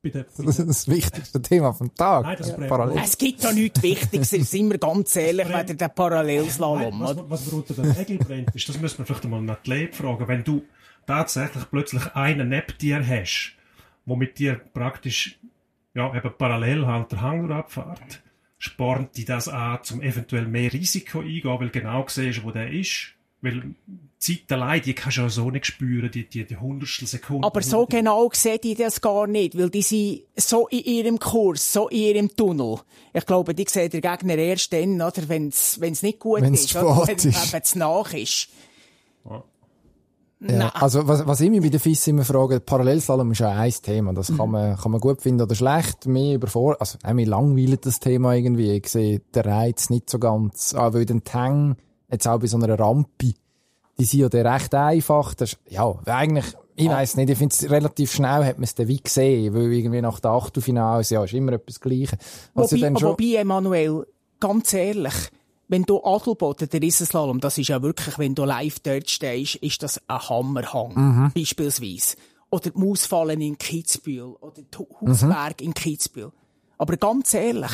Bitte. 0.00 0.26
Das 0.36 0.58
ist 0.58 0.68
das 0.68 0.88
wichtigste 0.88 1.42
Thema 1.42 1.72
vom 1.72 1.92
Tag. 1.92 2.22
Nein, 2.22 2.36
das 2.38 2.56
Parallel. 2.56 2.98
Es 3.02 3.18
gibt 3.18 3.44
doch 3.44 3.52
nichts 3.52 3.82
Wichtiges, 3.82 4.30
sind 4.30 4.70
wir 4.70 4.78
ganz 4.78 5.16
ehrlich, 5.16 5.48
weder 5.48 5.74
der 5.74 5.88
Parallelslalom. 5.88 7.00
Nein, 7.00 7.16
was, 7.16 7.30
was 7.30 7.46
mir 7.46 7.58
unter 7.58 7.74
den 7.74 7.90
Nägeln 7.90 8.18
brennt, 8.20 8.54
ist, 8.54 8.68
das 8.68 8.80
müssen 8.80 8.98
wir 8.98 9.06
vielleicht 9.06 9.24
einmal 9.24 9.40
einen 9.40 9.50
Athlet 9.50 9.96
fragen, 9.96 10.28
wenn 10.28 10.44
du 10.44 10.62
tatsächlich 11.04 11.64
plötzlich 11.68 12.14
einen 12.14 12.48
neben 12.48 12.78
dir 12.80 13.04
hast, 13.04 13.54
wo 14.06 14.14
mit 14.14 14.38
dir 14.38 14.60
praktisch 14.72 15.40
ja, 15.94 16.14
eben 16.14 16.32
parallel 16.38 16.86
halt 16.86 17.10
der 17.10 17.20
Hang 17.20 17.50
abfährt, 17.50 18.22
spornt 18.58 19.16
die 19.16 19.24
das 19.24 19.48
an, 19.48 19.80
zum 19.82 20.00
eventuell 20.00 20.46
mehr 20.46 20.72
Risiko 20.72 21.20
eingehen, 21.20 21.58
weil 21.58 21.70
genau 21.70 22.04
siehst, 22.06 22.44
wo 22.44 22.52
der 22.52 22.70
ist. 22.70 23.14
Weil 23.40 23.74
Zeit 24.18 24.50
allein, 24.50 24.82
die 24.82 24.94
kannst 24.94 25.18
du 25.18 25.22
ja 25.22 25.28
so 25.28 25.50
nicht 25.50 25.66
spüren, 25.66 26.10
die, 26.10 26.28
die, 26.28 26.44
die 26.44 26.56
Hundertstel 26.56 27.06
Sekunden. 27.06 27.44
Aber 27.44 27.62
so 27.62 27.86
genau 27.86 28.28
sehen 28.32 28.58
die 28.62 28.74
das 28.74 29.00
gar 29.00 29.28
nicht, 29.28 29.56
weil 29.56 29.70
die 29.70 29.82
sind 29.82 30.22
so 30.34 30.66
in 30.68 30.80
ihrem 30.80 31.18
Kurs, 31.20 31.72
so 31.72 31.88
in 31.88 31.98
ihrem 31.98 32.36
Tunnel. 32.36 32.78
Ich 33.12 33.26
glaube, 33.26 33.54
die 33.54 33.66
sehen 33.68 33.90
den 33.90 34.00
Gegner 34.00 34.34
erst 34.34 34.72
dann, 34.72 35.00
oder, 35.00 35.28
wenn 35.28 35.48
es 35.48 36.02
nicht 36.02 36.18
gut 36.18 36.42
Wenn's 36.42 36.64
ist, 36.64 36.76
oder 36.76 37.06
wenn 37.06 37.16
ist. 37.16 37.54
eben 37.54 37.64
zu 37.64 37.78
nach 37.78 38.12
ist. 38.12 38.48
Ja. 39.24 39.44
Ja, 40.40 40.68
also 40.68 41.08
was, 41.08 41.26
was 41.26 41.40
ich 41.40 41.50
mich 41.50 41.60
bei 41.60 41.68
den 41.68 41.80
FIS 41.80 42.06
immer 42.06 42.24
frage, 42.24 42.60
Parallelslalom 42.60 43.32
ist 43.32 43.40
ja 43.40 43.50
ein 43.50 43.72
Thema. 43.82 44.12
Das 44.12 44.36
kann 44.36 44.50
man, 44.50 44.76
kann 44.76 44.92
man 44.92 45.00
gut 45.00 45.20
finden 45.20 45.42
oder 45.42 45.56
schlecht. 45.56 46.06
Mir 46.06 46.36
übervor, 46.36 46.76
also 46.78 46.96
auch 47.02 47.12
mir 47.12 47.26
langweilt 47.26 47.84
das 47.84 47.98
Thema 47.98 48.34
irgendwie. 48.34 48.70
Ich 48.70 48.88
sehe 48.88 49.20
den 49.34 49.42
Reiz 49.42 49.90
nicht 49.90 50.08
so 50.08 50.20
ganz. 50.20 50.76
Ah, 50.76 50.94
weil 50.94 51.06
den 51.06 51.24
Tang, 51.24 51.76
jetzt 52.10 52.26
auch 52.26 52.38
bei 52.40 52.46
so 52.46 52.56
einer 52.56 52.78
Rampe, 52.78 53.34
die 53.98 54.04
sind 54.04 54.20
ja 54.20 54.28
dann 54.28 54.46
recht 54.46 54.74
einfach. 54.74 55.34
Das, 55.34 55.52
ist- 55.54 55.58
ja, 55.70 55.92
eigentlich, 56.06 56.46
ich 56.76 56.88
weiss 56.88 57.16
nicht, 57.16 57.30
ich 57.30 57.38
finde 57.38 57.54
es 57.54 57.68
relativ 57.70 58.12
schnell 58.12 58.44
hat 58.44 58.56
man 58.58 58.64
es 58.64 58.74
dann 58.74 58.86
wie 58.88 59.00
gesehen, 59.02 59.52
weil 59.54 59.72
irgendwie 59.72 60.00
nach 60.00 60.20
der 60.20 60.30
Achtelfinals, 60.30 61.10
ja, 61.10 61.24
ist 61.24 61.34
immer 61.34 61.52
etwas 61.52 61.80
Gleiches. 61.80 62.12
Ja 62.54 62.62
Wobei, 62.62 62.78
schon, 62.78 63.02
wobei, 63.02 63.34
Emanuel, 63.36 64.06
ganz 64.40 64.72
ehrlich, 64.72 65.14
wenn 65.66 65.82
du 65.82 66.02
Adelboden, 66.02 66.68
der 66.68 66.80
Riesenslalom, 66.80 67.40
das 67.40 67.58
ist 67.58 67.68
ja 67.68 67.82
wirklich, 67.82 68.18
wenn 68.18 68.34
du 68.34 68.44
live 68.44 68.78
dort 68.80 69.10
stehst, 69.10 69.56
ist 69.56 69.82
das 69.82 70.00
ein 70.08 70.18
Hammerhang, 70.28 70.92
Mhm. 70.94 71.32
beispielsweise. 71.34 72.16
Oder 72.50 72.70
die 72.70 72.78
Mausfallen 72.78 73.40
in 73.42 73.58
Kitzbühel, 73.58 74.34
oder 74.40 74.62
die 74.62 74.78
Mhm. 74.78 75.08
Hausberg 75.10 75.60
in 75.60 75.74
Kitzbühel. 75.74 76.32
Aber 76.78 76.96
ganz 76.96 77.34
ehrlich, 77.34 77.72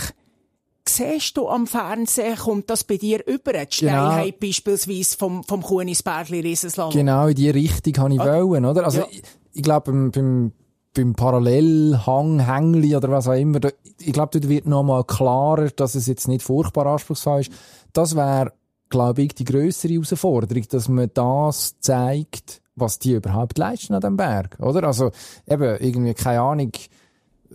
siehst 0.96 1.36
du 1.36 1.48
am 1.48 1.66
Fernsehen, 1.66 2.36
kommt 2.36 2.70
das 2.70 2.84
bei 2.84 2.96
dir 2.96 3.26
über, 3.26 3.52
die 3.52 3.58
Genau. 3.58 3.68
Steilheit 3.70 4.40
beispielsweise 4.40 5.16
vom, 5.16 5.44
vom 5.44 5.62
Kunisbergli 5.62 6.40
Riesenslalom? 6.40 6.92
Genau 6.92 7.26
in 7.28 7.34
die 7.34 7.50
Richtung 7.50 7.96
habe 7.98 8.14
ich 8.14 8.20
wollen, 8.20 8.64
oder? 8.64 8.84
Also, 8.84 9.00
Ja. 9.00 9.06
ich, 9.10 9.22
ich 9.52 9.62
glaube, 9.62 9.90
beim, 9.92 10.10
beim, 10.10 10.52
beim 10.94 11.14
Parallelhang, 11.14 12.40
Hängli 12.40 12.96
oder 12.96 13.10
was 13.10 13.28
auch 13.28 13.32
immer, 13.32 13.60
da, 13.60 13.70
ich 13.98 14.12
glaube, 14.12 14.30
dort 14.38 14.48
wird 14.48 14.66
noch 14.66 14.82
mal 14.82 15.04
klarer, 15.04 15.70
dass 15.70 15.94
es 15.94 16.06
jetzt 16.06 16.28
nicht 16.28 16.42
furchtbar 16.42 16.86
anspruchsvoll 16.86 17.40
ist. 17.42 17.52
Das 17.92 18.16
wäre, 18.16 18.52
glaube 18.90 19.22
ich, 19.22 19.34
die 19.34 19.44
grössere 19.44 19.92
Herausforderung, 19.92 20.64
dass 20.68 20.88
man 20.88 21.10
das 21.14 21.78
zeigt, 21.80 22.60
was 22.76 22.98
die 22.98 23.12
überhaupt 23.12 23.58
leisten 23.58 23.94
an 23.94 24.00
dem 24.00 24.16
Berg, 24.16 24.56
oder? 24.60 24.84
Also, 24.84 25.10
eben, 25.48 25.76
irgendwie, 25.80 26.14
keine 26.14 26.40
Ahnung, 26.40 26.72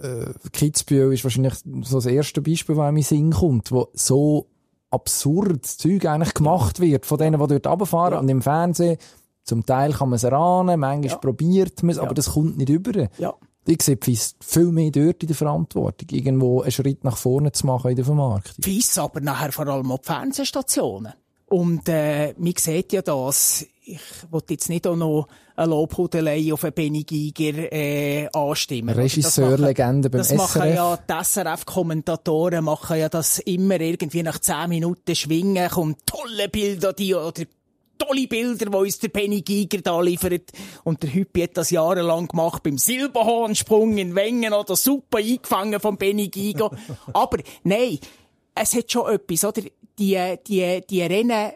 äh, 0.01 0.33
Kitzbühel 0.51 1.13
ist 1.13 1.23
wahrscheinlich 1.23 1.53
so 1.83 1.97
das 1.97 2.05
erste 2.05 2.41
Beispiel, 2.41 2.75
das 2.75 2.89
in 2.89 2.95
den 2.95 3.03
Sinn 3.03 3.31
kommt, 3.31 3.71
wo 3.71 3.87
so 3.93 4.47
absurd 4.89 5.63
das 5.63 5.77
Zeug 5.77 6.05
eigentlich 6.05 6.33
gemacht 6.33 6.79
wird 6.79 7.05
von 7.05 7.17
denen, 7.17 7.39
die 7.39 7.47
dort 7.47 7.67
runterfahren 7.67 8.17
und 8.19 8.29
im 8.29 8.41
Fernsehen. 8.41 8.97
Zum 9.43 9.65
Teil 9.65 9.93
kann 9.93 10.09
man 10.09 10.17
es 10.17 10.23
erahnen, 10.23 10.79
manchmal 10.79 11.09
Ja. 11.11 11.17
probiert 11.17 11.81
man 11.83 11.91
es, 11.91 11.97
aber 11.99 12.13
das 12.13 12.31
kommt 12.31 12.57
nicht 12.57 12.69
über. 12.69 13.07
Ja. 13.17 13.33
Ich 13.65 13.81
sehe 13.83 13.97
die 13.97 14.15
FIS 14.15 14.35
viel 14.41 14.71
mehr 14.71 14.89
dort 14.89 15.21
in 15.21 15.27
der 15.27 15.35
Verantwortung, 15.35 16.07
irgendwo 16.11 16.61
einen 16.61 16.71
Schritt 16.71 17.03
nach 17.03 17.17
vorne 17.17 17.51
zu 17.51 17.67
machen 17.67 17.89
in 17.91 17.95
der 17.95 18.05
Vermarktung. 18.05 18.63
Fies, 18.63 18.97
aber 18.97 19.21
nachher 19.21 19.51
vor 19.51 19.67
allem 19.67 19.91
auch 19.91 19.99
die 19.99 20.05
Fernsehstationen. 20.05 21.13
Und 21.47 21.87
äh, 21.89 22.33
man 22.37 22.53
sieht 22.57 22.93
ja 22.93 23.01
das, 23.01 23.65
ich 23.93 24.31
wollte 24.31 24.53
jetzt 24.53 24.69
nicht 24.69 24.85
auch 24.87 24.95
noch 24.95 25.27
eine 25.55 25.69
Lobhudelei 25.69 26.53
auf 26.53 26.63
einen 26.63 26.73
Benny 26.73 27.03
Giger 27.03 27.71
äh, 27.71 28.27
anstimmen. 28.31 28.95
Regisseurlegende 28.95 30.09
beim 30.09 30.19
Das 30.19 30.33
machen 30.33 30.61
SRF. 30.61 30.75
ja 30.75 30.97
die 30.97 31.23
SRF-Kommentatoren 31.23 32.63
machen 32.63 32.97
ja 32.97 33.09
das 33.09 33.39
immer 33.39 33.79
irgendwie 33.79 34.23
nach 34.23 34.39
10 34.39 34.69
Minuten 34.69 35.15
schwingen, 35.15 35.69
kommt 35.69 36.05
tolle 36.05 36.49
Bilder, 36.49 36.93
die, 36.93 37.15
oder 37.15 37.43
tolle 37.97 38.27
Bilder, 38.27 38.65
die 38.67 38.77
uns 38.77 38.99
der 38.99 39.09
Benny 39.09 39.41
Giger 39.41 39.81
da 39.81 39.99
liefert. 40.01 40.51
Und 40.83 41.03
der 41.03 41.13
Hüppi 41.13 41.41
hat 41.41 41.57
das 41.57 41.69
jahrelang 41.69 42.27
gemacht 42.27 42.63
beim 42.63 42.77
Silberhornsprung 42.77 43.97
in 43.97 44.15
Wengen 44.15 44.53
oder 44.53 44.75
super 44.75 45.17
eingefangen 45.17 45.79
vom 45.79 45.97
Benny 45.97 46.29
Giger. 46.29 46.71
Aber 47.13 47.39
nein, 47.63 47.99
es 48.55 48.75
hat 48.75 48.91
schon 48.91 49.11
etwas, 49.13 49.43
oder? 49.45 49.61
Die, 49.97 50.35
die, 50.47 50.81
die 50.89 51.01
Rennen 51.01 51.51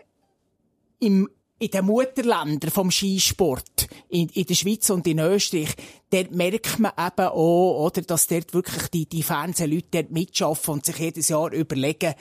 im, 0.99 1.29
in 1.59 1.71
den 1.71 1.85
Mutterländern 1.85 2.71
vom 2.71 2.91
Skisport, 2.91 3.87
in, 4.09 4.27
in 4.29 4.45
der 4.45 4.55
Schweiz 4.55 4.89
und 4.89 5.07
in 5.07 5.19
Österreich, 5.19 5.75
dort 6.09 6.31
merkt 6.31 6.79
man 6.79 6.91
eben 6.97 7.27
auch, 7.27 7.85
oder, 7.85 8.01
dass 8.01 8.27
dort 8.27 8.53
wirklich 8.53 8.87
die, 8.89 9.05
die 9.05 9.23
Fernsehleute 9.23 9.87
dort 9.91 10.11
mitschaffen 10.11 10.75
und 10.75 10.85
sich 10.85 10.97
jedes 10.97 11.29
Jahr 11.29 11.51
überlegen, 11.51 12.15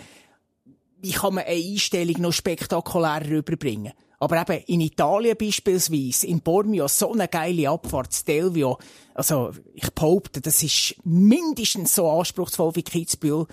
wie 1.00 1.10
kann 1.10 1.34
man 1.34 1.44
eine 1.44 1.56
Einstellung 1.56 2.20
noch 2.20 2.32
spektakulärer 2.32 3.28
rüberbringen. 3.28 3.92
Aber 4.20 4.40
eben 4.40 4.64
in 4.66 4.80
Italien 4.82 5.36
beispielsweise, 5.36 6.28
in 6.28 6.42
Bormio, 6.42 6.86
so 6.86 7.12
eine 7.12 7.26
geile 7.26 7.70
Abfahrt, 7.70 8.14
Stelvio, 8.14 8.78
also 9.14 9.50
ich 9.74 9.90
behaupte, 9.90 10.40
das 10.40 10.62
ist 10.62 10.94
mindestens 11.02 11.96
so 11.96 12.08
anspruchsvoll 12.08 12.76
wie 12.76 12.84
Kitzbühel. 12.84 13.46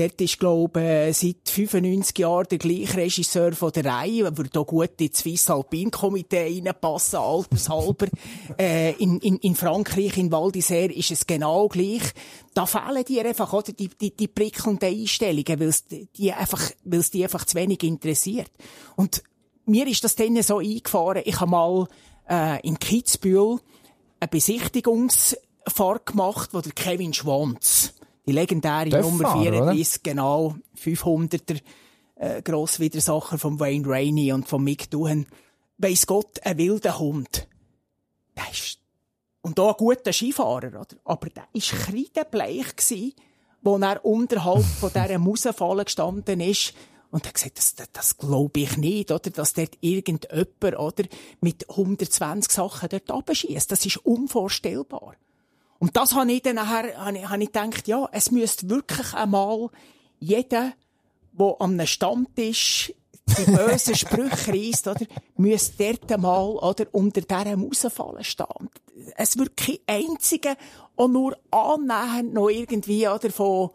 Dort 0.00 0.18
ist, 0.22 0.38
glaube 0.38 1.10
ich, 1.10 1.16
seit 1.18 1.46
95 1.46 2.18
Jahren 2.20 2.46
der 2.50 2.56
gleiche 2.56 2.96
Regisseur 2.96 3.52
von 3.52 3.70
der 3.70 3.84
Reihe, 3.84 4.34
würde 4.34 4.58
auch 4.58 4.66
gut 4.66 4.98
ins 4.98 5.18
Swiss 5.18 5.50
Alpine 5.50 5.90
Komitee 5.90 6.58
reinpassen, 6.64 7.18
altershalber. 7.18 8.06
äh, 8.58 8.92
in, 8.92 9.18
in, 9.18 9.36
in 9.36 9.54
Frankreich, 9.54 10.16
in 10.16 10.32
Val 10.32 10.48
d'Isère, 10.48 10.90
ist 10.90 11.10
es 11.10 11.26
genau 11.26 11.68
gleich. 11.68 12.00
Da 12.54 12.64
fehlen 12.64 13.04
dir 13.04 13.26
einfach, 13.26 13.52
oder, 13.52 13.74
die, 13.74 13.88
die, 13.88 14.16
die 14.16 14.28
prickelnden 14.28 14.88
Einstellungen, 14.88 15.60
weil 15.60 15.68
es 15.68 15.84
die 15.86 16.32
einfach, 16.32 16.70
weil 16.82 17.00
es 17.00 17.10
die 17.10 17.22
einfach 17.22 17.44
zu 17.44 17.56
wenig 17.56 17.82
interessiert. 17.82 18.50
Und 18.96 19.22
mir 19.66 19.86
ist 19.86 20.02
das 20.02 20.16
dann 20.16 20.42
so 20.42 20.60
eingefahren, 20.60 21.24
ich 21.26 21.38
habe 21.38 21.50
mal, 21.50 21.86
äh, 22.26 22.66
in 22.66 22.78
Kitzbühel 22.78 23.58
eine 24.18 24.28
Besichtigungsfahrt 24.28 26.06
gemacht, 26.06 26.54
wo 26.54 26.62
der 26.62 26.72
Kevin 26.72 27.12
Schwanz, 27.12 27.92
die 28.26 28.32
legendäre 28.32 28.88
Darf 28.90 29.02
Nummer 29.02 29.30
fahren, 29.30 29.42
34, 29.42 30.02
genau, 30.02 30.54
500er, 30.78 31.60
äh, 32.16 32.42
Grosswidersacher 32.42 33.38
von 33.38 33.58
Wayne 33.58 33.86
Rainey 33.86 34.32
und 34.32 34.48
von 34.48 34.62
Mick 34.62 34.90
Duhan. 34.90 35.26
Weiss 35.78 36.06
Gott, 36.06 36.44
ein 36.44 36.58
wilder 36.58 36.98
Hund. 36.98 37.48
Der 38.36 38.50
ist, 38.50 38.78
und 39.40 39.58
auch 39.58 39.70
ein 39.70 39.76
guter 39.78 40.12
Skifahrer, 40.12 40.68
oder? 40.68 40.96
Aber 41.04 41.28
der 41.30 41.44
war 41.52 41.62
kreidebleich 41.62 42.76
gsi, 42.76 43.14
wo 43.62 43.78
er 43.78 44.04
unterhalb 44.04 44.64
von 44.80 44.92
dieser 44.92 45.18
Mausenfalle 45.18 45.84
gestanden 45.84 46.40
ist. 46.40 46.74
Und 47.10 47.26
er 47.26 47.32
gesagt, 47.32 47.58
das, 47.58 47.74
das, 47.74 47.90
das 47.90 48.18
glaube 48.18 48.60
ich 48.60 48.76
nicht, 48.76 49.10
oder? 49.10 49.30
Dass 49.30 49.54
dort 49.54 49.76
irgendjemand, 49.80 50.78
oder? 50.78 51.04
Mit 51.40 51.68
120 51.68 52.52
Sachen 52.52 52.88
dort 52.88 53.10
abschießt. 53.10 53.72
Das 53.72 53.84
ist 53.84 53.96
unvorstellbar. 53.96 55.16
Und 55.80 55.96
das 55.96 56.14
habe 56.14 56.30
ich 56.30 56.42
dann 56.42 56.56
nachher, 56.56 56.96
habe 56.98 57.18
ich, 57.18 57.28
habe 57.28 57.42
ich 57.42 57.52
gedacht, 57.52 57.88
ja, 57.88 58.06
es 58.12 58.30
müsste 58.30 58.68
wirklich 58.68 59.14
einmal 59.14 59.70
jeder, 60.18 60.74
der 61.32 61.56
an 61.58 61.72
einem 61.72 61.86
Stammtisch 61.86 62.92
die 63.38 63.50
bösen 63.50 63.94
Sprüche 63.94 64.52
reisst, 64.52 64.86
oder, 64.86 65.06
müsste 65.38 65.96
dort 65.96 66.20
mal, 66.20 66.50
oder, 66.50 66.86
unter 66.92 67.22
dieser 67.22 67.56
Mausfalle 67.56 68.22
stehen. 68.24 68.68
Es 69.16 69.38
wird 69.38 69.56
kein 69.56 69.78
einziger, 69.86 70.56
auch 70.96 71.08
nur 71.08 71.38
annähernd 71.50 72.34
noch 72.34 72.50
irgendwie, 72.50 73.08
oder, 73.08 73.30
von, 73.30 73.70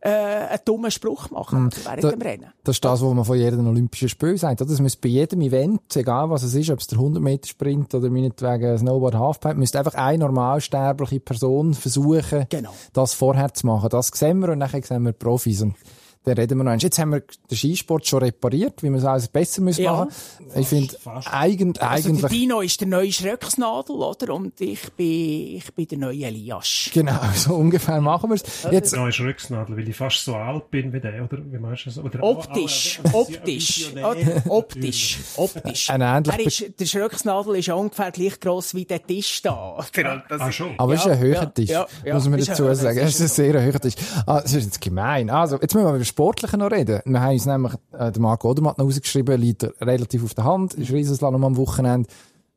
äh, 0.00 0.08
einen 0.10 0.58
dummen 0.64 0.90
Spruch 0.90 1.30
machen 1.30 1.70
während 1.84 2.04
Da- 2.04 2.10
dem 2.10 2.22
Rennen. 2.22 2.46
Das 2.64 2.76
ist 2.76 2.84
das, 2.84 3.02
was 3.02 3.14
man 3.14 3.24
von 3.24 3.36
jedem 3.36 3.66
Olympischen 3.66 4.08
Spiel 4.08 4.36
sagt. 4.38 4.60
Es 4.60 4.80
müsste 4.80 5.00
bei 5.00 5.08
jedem 5.08 5.40
Event, 5.40 5.80
egal 5.96 6.30
was 6.30 6.42
es 6.42 6.54
ist, 6.54 6.70
ob 6.70 6.78
es 6.80 6.86
der 6.86 6.98
100-Meter-Sprint 6.98 7.94
oder 7.94 8.08
meinetwegen 8.10 8.78
Snowboard 8.78 9.14
Halfpipe, 9.16 9.54
müsste 9.56 9.78
einfach 9.80 9.94
eine 9.94 10.18
normalsterbliche 10.18 11.20
Person 11.20 11.74
versuchen, 11.74 12.46
Genau. 12.48 12.70
das 12.92 13.14
vorher 13.14 13.52
zu 13.54 13.66
machen. 13.66 13.88
Das 13.90 14.08
sehen 14.08 14.38
wir 14.40 14.50
und 14.50 14.60
dann 14.60 14.82
sehen 14.82 15.02
wir 15.04 15.12
Profis. 15.12 15.62
Und 15.62 15.74
dann 16.24 16.34
reden 16.36 16.58
wir 16.58 16.64
noch. 16.64 16.70
einmal. 16.72 16.82
Jetzt 16.82 16.98
haben 16.98 17.12
wir 17.12 17.22
den 17.50 17.56
Skisport 17.56 18.06
schon 18.06 18.22
repariert, 18.22 18.82
wie 18.82 18.90
wir 18.90 18.98
es 18.98 19.04
alles 19.04 19.28
besser 19.28 19.62
müssen 19.62 19.82
Ja. 19.84 19.92
machen. 19.92 20.10
Ich 20.56 20.66
finde, 20.68 20.94
eigentlich, 21.30 21.82
Also 21.82 22.08
der 22.12 22.16
eigentlich, 22.24 22.30
Dino 22.40 22.60
ist 22.60 22.80
der 22.80 22.88
neue 22.88 23.12
Schröcksnadel, 23.12 23.96
oder? 23.96 24.34
Und 24.34 24.60
ich 24.60 24.80
bin, 24.92 25.56
ich 25.56 25.72
bin 25.74 25.86
der 25.88 25.98
neue 25.98 26.24
Elias. 26.26 26.90
genau, 26.92 27.18
so 27.34 27.54
ungefähr 27.54 28.00
machen 28.00 28.30
wir 28.30 28.34
es. 28.36 28.42
Jetzt, 28.70 28.92
Da 28.94 29.08
ist 29.08 29.20
Rücksnadel, 29.20 29.76
weil 29.76 29.88
ich 29.88 29.96
fast 29.96 30.24
so 30.24 30.34
alt 30.34 30.70
bin 30.70 30.92
wie 30.92 31.00
der, 31.00 31.24
oder? 31.24 31.38
Wie 31.50 31.58
meinst 31.58 31.86
du 31.86 31.90
das? 31.90 31.98
Oder 31.98 32.22
Optisch, 32.22 33.00
auch- 33.04 33.08
auch- 33.08 33.14
auch- 33.14 33.28
optisch, 33.28 33.92
oder? 33.92 34.50
optisch, 34.50 35.18
optisch. 35.36 35.90
Ein 35.90 36.00
ähnlich 36.02 36.60
ist, 36.62 36.80
der 36.80 36.86
Schröcksnadel 36.86 37.56
ist 37.56 37.66
ja 37.66 37.74
ungefähr 37.74 38.10
gleich 38.10 38.38
gross 38.40 38.74
wie 38.74 38.84
der 38.84 39.02
Tisch 39.06 39.42
da. 39.42 39.78
Das 40.28 40.40
Ah, 40.40 40.52
schon. 40.52 40.74
Aber 40.78 40.94
es 40.94 41.00
ist 41.00 41.06
ein 41.06 41.12
Ja, 41.12 41.18
höherer 41.18 41.42
ja, 41.42 41.46
Tisch, 41.46 41.70
ja, 41.70 41.86
ja. 42.04 42.14
muss 42.14 42.28
man 42.28 42.38
dazu 42.40 42.74
sagen. 42.74 42.98
das 42.98 43.08
Es 43.08 43.20
ist 43.20 43.20
ein 43.20 43.28
sehr 43.28 43.62
höherer 43.62 43.80
Tisch. 43.80 43.94
Ah, 44.26 44.40
das 44.40 44.52
ist 44.52 44.64
jetzt 44.64 44.80
gemein. 44.80 45.30
Also, 45.30 45.58
jetzt 45.60 45.74
müssen 45.74 45.86
wir 45.92 46.04
über 46.08 46.30
das 46.32 46.38
Sportliche 46.38 46.58
noch 46.58 46.70
reden. 46.70 47.00
Wir 47.04 47.20
haben 47.20 47.32
uns 47.32 47.46
nämlich, 47.46 47.72
äh, 47.92 48.12
der 48.12 48.22
Marco 48.22 48.50
Odermatt 48.50 48.78
noch 48.78 48.86
rausgeschrieben, 48.86 49.40
liegt 49.40 49.62
er 49.62 49.72
relativ 49.80 50.24
auf 50.24 50.34
der 50.34 50.44
Hand, 50.44 50.74
ist 50.74 50.92
Riesenslalom 50.92 51.44
am 51.44 51.56
Wochenende, 51.56 52.08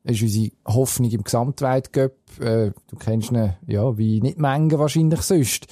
ist 0.04 0.22
unsere 0.22 0.50
Hoffnung 0.66 1.10
im 1.10 1.24
Gesamtweltcup. 1.24 2.12
Äh, 2.40 2.72
du 2.88 2.96
kennst 2.98 3.30
ihn, 3.30 3.54
ja, 3.66 3.96
wie 3.96 4.20
nicht 4.20 4.38
Mengen 4.38 4.78
wahrscheinlich 4.78 5.22
sonst. 5.22 5.66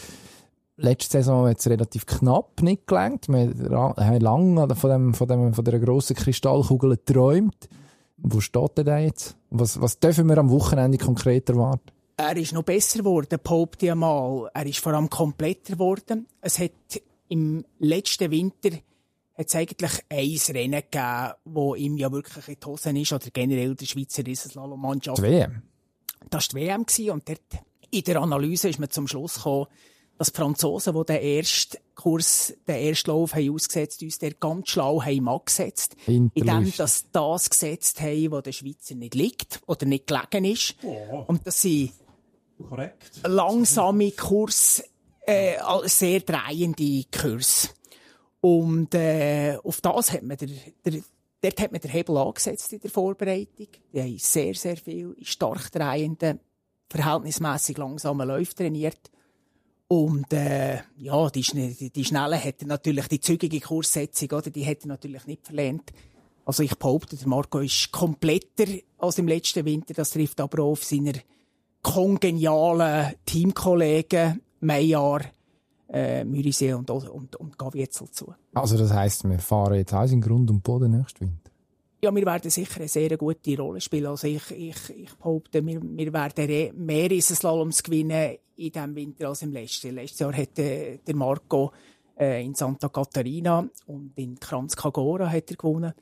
Letzte 0.77 1.19
Saison 1.19 1.47
hat 1.47 1.59
es 1.59 1.69
relativ 1.69 2.07
knapp 2.07 2.63
nicht 2.63 2.87
gelangt. 2.87 3.29
Wir 3.29 3.51
haben 3.71 4.21
lange 4.21 4.75
von, 4.75 4.91
dem, 4.91 5.15
von, 5.15 5.29
dem, 5.29 5.53
von 5.53 5.65
dieser 5.65 5.79
grossen 5.79 6.17
Kristallkugel 6.17 6.97
geträumt. 6.97 7.69
Wo 8.17 8.41
steht 8.41 8.79
der 8.79 8.85
da 8.85 8.99
jetzt? 8.99 9.37
Was, 9.51 9.81
was 9.81 9.99
dürfen 9.99 10.29
wir 10.29 10.39
am 10.39 10.51
Wochenende 10.51 10.97
konkret 10.97 11.51
erwarten? 11.51 11.91
Er 12.17 12.37
ist 12.37 12.53
noch 12.53 12.63
besser 12.63 12.99
geworden, 12.99 13.39
behaupte 13.43 13.87
ich 13.87 13.95
mal. 13.95 14.51
Er 14.53 14.67
ist 14.67 14.79
vor 14.79 14.93
allem 14.93 15.11
kompletter 15.11 15.75
geworden. 15.75 16.27
Es 16.41 16.59
hat 16.59 16.73
im 17.31 17.65
letzten 17.79 18.31
Winter 18.31 18.71
hat's 19.35 19.55
eigentlich 19.55 19.93
ein 20.11 20.55
Rennen 20.55 20.83
gegeben, 20.91 21.33
wo 21.45 21.75
ihm 21.75 21.97
ja 21.97 22.13
wirklich 22.13 22.49
in 22.49 22.57
die 22.61 22.67
Hosen 22.67 22.97
ist, 22.97 23.13
oder 23.13 23.31
generell 23.33 23.75
der 23.75 23.87
Schweizer 23.87 24.27
Riesenslalom-Mannschaft. 24.27 25.19
Die 25.19 25.23
WM. 25.23 25.63
Das 26.29 26.53
war 26.53 26.61
die 26.61 26.67
WM 26.67 26.85
gewesen 26.85 27.11
und 27.11 27.29
dort 27.29 27.41
in 27.91 28.05
der 28.05 28.21
Analyse 28.21 28.69
ist 28.69 28.79
man 28.79 28.91
zum 28.91 29.09
Schluss 29.09 29.37
gekommen, 29.37 29.67
dass 30.19 30.33
die 30.33 30.37
Franzosen, 30.37 30.95
die 30.95 31.05
den 31.07 31.23
ersten 31.23 31.79
Kurs, 31.95 32.55
den 32.69 32.77
ersten 32.77 33.11
Lauf 33.11 33.35
haben 33.35 33.55
ausgesetzt, 33.55 34.03
uns 34.03 34.19
der 34.19 34.35
ganz 34.35 34.69
schlau 34.69 35.03
haben 35.03 35.29
angesetzt, 35.29 35.97
indem 36.07 36.31
Hinterlist. 36.35 36.79
dass 36.79 37.11
das 37.11 37.49
gesetzt 37.49 38.01
haben, 38.03 38.31
wo 38.33 38.41
der 38.43 38.53
Schweizer 38.53 38.95
nicht 38.97 39.15
liegt 39.15 39.63
oder 39.67 39.87
nicht 39.87 40.07
gelegen 40.07 40.45
ist. 40.45 40.77
Und 41.27 41.47
dass 41.47 41.63
sie 41.63 41.93
Korrekt. 42.69 43.21
langsame 43.27 44.11
Kurs, 44.13 44.83
äh, 45.27 45.57
sehr 45.85 46.21
drehende 46.21 47.05
Kurs. 47.11 47.75
Und 48.41 48.95
äh, 48.95 49.59
auf 49.63 49.81
das 49.81 50.13
hat 50.13 50.23
man 50.23 50.37
der, 50.37 50.49
der, 50.85 51.03
dort 51.43 51.61
hat 51.61 51.73
man 51.73 51.81
den 51.81 51.91
Hebel 51.91 52.17
angesetzt 52.17 52.73
in 52.73 52.81
der 52.81 52.91
Vorbereitung. 52.91 53.69
Die 53.93 54.01
haben 54.01 54.19
sehr, 54.19 54.55
sehr 54.55 54.77
viel 54.77 55.15
in 55.19 55.25
stark 55.25 55.71
drehenden, 55.71 56.41
verhältnismäßig 56.89 57.77
langsamen 57.79 58.27
Läufen 58.27 58.57
trainiert. 58.57 59.11
Und 59.89 60.33
äh, 60.33 60.79
ja, 60.97 61.31
die, 61.31 61.43
die, 61.43 61.91
die 61.91 62.05
Schnelle 62.05 62.37
hätte 62.37 62.67
natürlich 62.67 63.09
die 63.09 63.21
zügige 63.21 63.61
Kurssetzung, 63.61 64.31
oder? 64.31 64.51
Die 64.51 64.63
hätte 64.63 64.89
natürlich 64.89 65.27
nicht 65.27 65.47
verlernt. 65.47 65.93
Also 66.45 66.63
ich 66.63 66.75
behaupte, 66.77 67.17
der 67.17 67.29
Marco 67.29 67.59
ist 67.59 67.93
kompletter 67.93 68.67
als 68.99 69.19
im 69.19 69.29
letzten 69.29 69.65
Winter. 69.65 69.95
Das 69.95 70.11
trifft 70.11 70.41
aber 70.41 70.63
auch 70.63 70.73
auf 70.73 70.85
seiner 70.85 71.13
kongenialen 71.83 73.15
Teamkollegen 73.27 74.41
Meyer, 74.61 75.21
äh, 75.89 76.25
Mürisee 76.25 76.73
und, 76.75 76.91
und, 76.91 77.37
und 77.37 77.59
Gavietzel 77.59 78.11
zu. 78.11 78.35
Also 78.55 78.77
das 78.79 78.93
heisst, 78.93 79.29
wir 79.29 79.39
fahren 79.39 79.75
jetzt 79.75 79.93
alles 79.93 80.13
in 80.13 80.21
Grund 80.21 80.51
und 80.51 80.63
Boden 80.63 80.97
nächsten 80.97 81.21
Winter. 81.21 81.51
Ja, 82.03 82.15
wir 82.15 82.25
werden 82.25 82.51
sicher 82.51 82.79
eine 82.79 82.89
sehr 82.89 83.15
gute 83.19 83.57
Rolle 83.59 83.81
spielen. 83.81 84.07
Also 84.07 84.27
ich, 84.27 84.51
ich, 84.53 84.91
ich 84.91 85.15
behaupte, 85.17 85.65
wir, 85.67 85.83
wir 85.83 86.13
werden 86.13 86.87
mehr 86.87 87.11
Riesenslaloms 87.11 87.83
gewinnen 87.83 88.39
in 88.57 88.73
diesem 88.73 88.95
Winter 88.95 89.29
als 89.29 89.43
im 89.43 89.53
letzten. 89.53 89.95
Letztes 89.95 90.21
Jahr 90.21 90.35
hatte 90.35 91.01
der 91.07 91.15
Marco 91.15 91.73
äh, 92.19 92.43
in 92.43 92.55
Santa 92.55 92.89
Catarina 92.89 93.69
und 93.87 94.13
in 94.17 94.39
Kranz 94.41 94.77
Kagora 94.77 95.29
hat 95.29 95.51
er 95.51 95.57
gewonnen. 95.57 95.93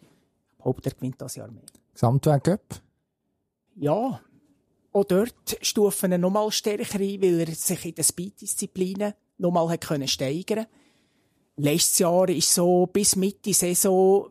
Ich 0.53 0.59
behaupte, 0.59 0.91
er 0.91 0.95
gewinnt 0.95 1.21
das 1.21 1.35
Jahr 1.35 1.51
mehr. 1.51 1.65
Gesamtweltcup. 1.95 2.81
Ja, 3.75 4.21
auch 4.99 5.05
dort 5.05 5.57
stufen 5.63 6.13
er 6.13 6.19
nochmal 6.19 6.51
stärker 6.51 6.99
ein, 6.99 7.23
weil 7.23 7.41
er 7.41 7.55
sich 7.55 7.85
in 7.85 7.95
den 7.95 8.05
Speed-Disziplinen 8.05 9.15
nochmal 9.39 9.69
hat 9.71 9.83
können 9.83 10.09
steigern 10.09 10.67
Letztes 11.61 11.99
Jahr 11.99 12.29
ist 12.29 12.55
so, 12.55 12.87
bis 12.87 13.17
Mitte 13.17 13.53
Saison, 13.53 14.31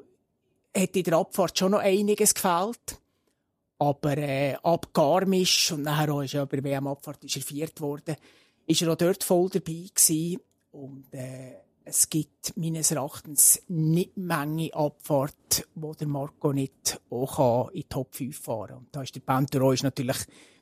hat 0.76 0.96
in 0.96 1.04
der 1.04 1.18
Abfahrt 1.18 1.58
schon 1.58 1.72
noch 1.72 1.80
einiges 1.80 2.34
gefehlt. 2.34 3.02
Aber 3.80 4.18
äh, 4.18 4.56
ab 4.64 4.94
Garmisch, 4.94 5.74
und 5.74 5.84
nachher 5.84 6.14
auch 6.14 6.22
ist 6.22 6.36
er 6.36 6.46
der 6.46 6.64
WM-Abfahrt 6.64 7.26
ist 7.26 7.36
er 7.36 7.42
viert 7.42 7.82
worden, 7.82 8.16
ist 8.66 8.82
er 8.82 8.94
auch 8.94 8.98
dort 8.98 9.26
voll 9.26 9.50
dabei 9.50 9.90
gewesen. 9.94 10.40
Und 10.72 11.14
äh, 11.14 11.56
es 11.84 12.10
gibt 12.10 12.56
meines 12.56 12.92
Erachtens 12.92 13.62
nicht 13.68 14.16
Menge 14.16 14.74
Abfahrt, 14.74 15.68
wo 15.76 15.94
der 15.94 16.08
Marco 16.08 16.54
nicht 16.54 17.00
auch 17.10 17.70
in 17.70 17.82
die 17.82 17.84
Top 17.90 18.16
5 18.16 18.40
fahren 18.40 18.68
kann. 18.68 18.78
Und 18.78 18.96
da 18.96 19.02
ist 19.02 19.16
der 19.16 19.20
Pantero 19.20 19.74
ist 19.74 19.84
natürlich 19.84 20.18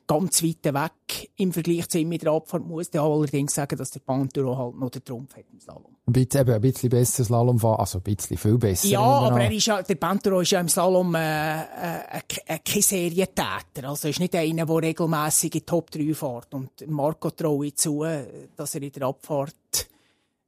ganz 0.06 0.42
weit 0.42 0.64
weg 0.64 1.30
im 1.36 1.52
Vergleich 1.52 1.88
zu 1.88 1.98
ihm 1.98 2.08
mit 2.08 2.22
der 2.22 2.32
Abfahrt. 2.32 2.64
Muss 2.64 2.90
der 2.90 3.02
allerdings 3.02 3.54
sagen, 3.54 3.76
dass 3.76 3.90
der 3.90 4.00
Pantero 4.00 4.56
halt 4.56 4.76
noch 4.76 4.90
den 4.90 5.04
Trumpf 5.04 5.36
hat 5.36 5.44
im 5.52 5.60
Slalom. 5.60 5.96
Ein 6.06 6.12
bisschen, 6.12 6.40
eben, 6.42 6.54
ein 6.54 6.60
bisschen 6.60 6.90
besser 6.90 7.24
Slalom 7.24 7.58
fahren. 7.58 7.80
Also 7.80 7.98
ein 7.98 8.02
bisschen, 8.02 8.36
viel 8.36 8.58
besser. 8.58 8.88
Ja, 8.88 9.00
aber 9.00 9.40
er 9.40 9.52
ist 9.52 9.66
ja, 9.66 9.82
der 9.82 9.94
Pantero 9.96 10.40
ist 10.40 10.50
ja 10.50 10.60
im 10.60 10.68
Slalom 10.68 11.14
äh, 11.14 11.60
äh, 11.60 12.58
kein 12.64 12.82
Serientäter. 12.82 13.84
Also 13.84 14.08
er 14.08 14.10
ist 14.10 14.20
nicht 14.20 14.34
einer, 14.34 14.66
der 14.66 14.76
regelmässig 14.76 15.54
in 15.54 15.60
die 15.60 15.66
Top 15.66 15.90
3 15.90 16.14
fährt. 16.14 16.54
Und 16.54 16.86
Marco 16.88 17.30
traue 17.30 17.74
zu, 17.74 18.04
äh, 18.04 18.48
dass 18.54 18.74
er 18.74 18.82
in 18.82 18.92
der 18.92 19.02
Abfahrt 19.02 19.88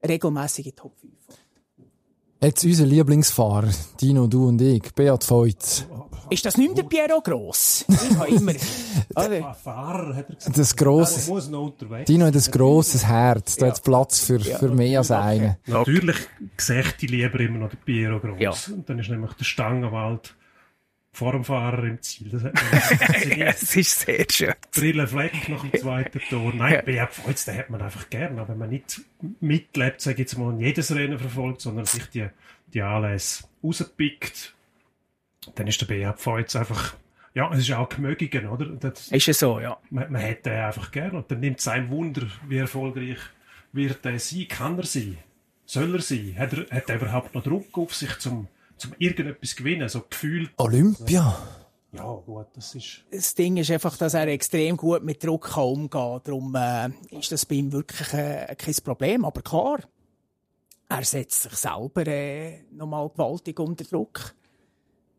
regelmässig 0.07 0.67
in 0.67 0.73
die 0.73 0.77
Top 0.77 0.93
5 1.01 1.13
fährt. 1.27 1.48
Jetzt 2.41 2.65
unser 2.65 2.87
Lieblingsfahrer, 2.87 3.69
Dino, 4.01 4.29
du 4.29 4.47
und 4.47 4.63
ich, 4.63 4.95
Beat 4.95 5.29
Voigt. 5.29 5.89
Ist 6.31 6.45
das 6.47 6.57
nicht 6.57 6.79
der 6.79 6.85
Piero 6.85 7.21
Gross? 7.21 7.85
Ich 7.89 8.17
habe 8.17 8.31
immer... 8.31 8.53
Ah, 9.15 9.53
Fahrer, 9.53 10.15
hat 10.15 10.29
er 10.29 10.37
gesagt. 10.37 10.57
Das 10.59 10.73
Er 10.73 10.77
grosse, 10.77 11.31
muss 11.31 11.49
noch 11.49 11.65
unterwegs. 11.65 12.07
Dino 12.07 12.27
hat 12.27 12.37
ein 12.37 12.51
grosses 12.53 13.05
Herz. 13.05 13.57
Da 13.57 13.67
hat 13.67 13.83
Platz 13.83 14.21
für, 14.21 14.39
für 14.39 14.69
mehr 14.69 15.01
als 15.01 15.11
einen. 15.11 15.57
Natürlich 15.67 16.17
sehe 16.57 16.85
ich 17.01 17.11
lieber 17.11 17.41
immer 17.41 17.59
noch 17.59 17.71
den 17.71 17.81
Piero 17.85 18.21
Gross. 18.21 18.39
Ja. 18.39 18.53
Und 18.75 18.89
dann 18.89 19.01
ist 19.01 19.09
nämlich 19.09 19.33
der 19.33 19.45
Stangenwald 19.45 20.37
vor 21.19 21.33
dem 21.33 21.43
Fahrer 21.43 21.83
im 21.83 22.01
Ziel. 22.01 22.31
Das 22.31 22.45
es 23.63 23.77
ist 23.77 24.01
sehr 24.01 24.25
schön. 24.31 24.55
Brille 24.73 25.09
Fleck 25.09 25.49
nach 25.49 25.63
dem 25.63 25.81
zweiten 25.81 26.21
Tor. 26.31 26.53
Nein, 26.55 26.81
ja. 26.87 27.09
Voits, 27.11 27.45
den 27.45 27.59
hat 27.59 27.71
man 27.71 27.83
einfach 27.83 28.09
gern. 28.09 28.39
Aber 28.39 28.51
wenn 28.51 28.59
man 28.59 28.71
nicht 28.71 29.01
mitlebt, 29.41 30.01
sage 30.01 30.15
ich 30.15 30.19
jetzt 30.21 30.39
mal, 30.39 30.57
jedes 30.61 30.95
Rennen 30.95 31.19
verfolgt, 31.19 31.61
sondern 31.61 31.87
sich 31.87 32.07
die, 32.11 32.29
die 32.73 32.83
Anlässe 32.83 33.45
rauspickt, 33.65 34.55
dann 35.57 35.67
ist 35.67 35.81
der 35.81 35.87
Beat 35.87 36.25
Voits 36.25 36.55
einfach, 36.55 36.95
ja, 37.35 37.51
es 37.53 37.59
ist 37.59 37.73
auch 37.73 37.89
gemögigen, 37.89 38.47
oder? 38.47 38.67
Das, 38.67 39.09
Ist 39.09 39.27
es 39.27 39.41
so, 39.41 39.59
ja. 39.59 39.77
man, 39.91 40.13
man 40.13 40.21
hätte 40.21 40.51
den 40.51 40.61
einfach 40.61 40.93
gern. 40.93 41.17
Und 41.17 41.29
dann 41.33 41.41
nimmt 41.41 41.59
es 41.59 41.67
ein 41.67 41.91
Wunder, 41.91 42.29
wie 42.47 42.59
erfolgreich 42.59 43.19
wird 43.73 44.07
er 44.07 44.21
sein, 44.21 44.47
kann 44.47 44.79
er 44.79 44.87
sein, 44.87 45.19
soll 45.67 45.97
er 45.97 46.01
sein, 46.01 46.37
hat 46.39 46.53
er, 46.53 46.71
hat 46.71 46.89
er 46.89 46.97
überhaupt 46.97 47.35
noch 47.35 47.43
Druck 47.43 47.77
auf 47.77 47.93
sich, 47.93 48.17
zum, 48.19 48.47
zum 48.79 48.95
irgendetwas 48.99 49.55
gewinnen, 49.57 49.89
so 49.89 50.03
gefühlt, 50.09 50.51
Olympia. 50.57 51.37
ja 51.93 52.13
gut, 52.27 52.47
das 52.55 52.75
ist, 52.75 53.05
Das 53.11 53.35
Ding 53.35 53.57
ist 53.57 53.71
einfach, 53.71 53.97
dass 53.97 54.15
er 54.15 54.27
extrem 54.29 54.77
gut 54.77 55.03
mit 55.05 55.23
Druck 55.25 55.51
kann 55.53 55.65
umgehen 55.65 55.91
kann. 55.91 56.21
Darum 56.25 56.55
äh, 56.55 56.91
ist 57.19 57.33
das 57.33 57.45
bei 57.47 57.57
ihm 57.57 57.73
wirklich 57.73 58.13
äh, 58.15 58.55
kein 58.57 58.75
Problem. 58.85 59.25
Aber 59.25 59.43
klar, 59.43 59.81
er 60.89 61.05
setzt 61.05 61.43
sich 61.43 61.53
selber 61.55 62.07
äh, 62.07 62.63
nochmal 62.73 63.09
gewaltig 63.11 63.59
unter 63.61 63.85
Druck. 63.85 64.35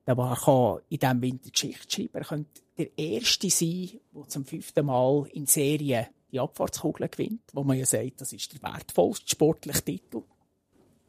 Der 0.08 0.18
war- 0.18 0.36
kann 0.40 0.82
in 0.90 0.98
diesem 1.00 1.22
Winter 1.22 1.52
Geschichte 1.52 1.88
schreiben. 1.96 2.16
Er 2.16 2.24
könnte 2.26 2.62
der 2.78 2.98
Erste 2.98 3.50
sein, 3.50 3.90
der 4.16 4.28
zum 4.30 4.46
fünften 4.46 4.86
Mal 4.86 5.28
in 5.34 5.46
Serie 5.46 6.08
die 6.32 6.40
Abfahrtskugel 6.40 7.08
gewinnt, 7.10 7.42
wo 7.54 7.64
man 7.64 7.78
ja 7.78 7.86
sagt, 7.86 8.22
das 8.22 8.34
ist 8.34 8.54
der 8.54 8.62
wertvollste 8.72 9.28
sportliche 9.30 9.84
Titel. 9.84 10.24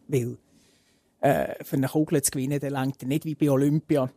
Weil 0.09 0.37
äh, 1.21 1.63
für 1.65 1.77
eine 1.77 1.89
Kugel 1.89 2.23
zu 2.23 2.31
gewinnen, 2.31 2.61
dann 2.61 2.73
längt 2.73 3.03
er 3.03 3.09
nicht 3.09 3.25
wie 3.25 3.35
bei 3.35 3.51
Olympia 3.51 4.11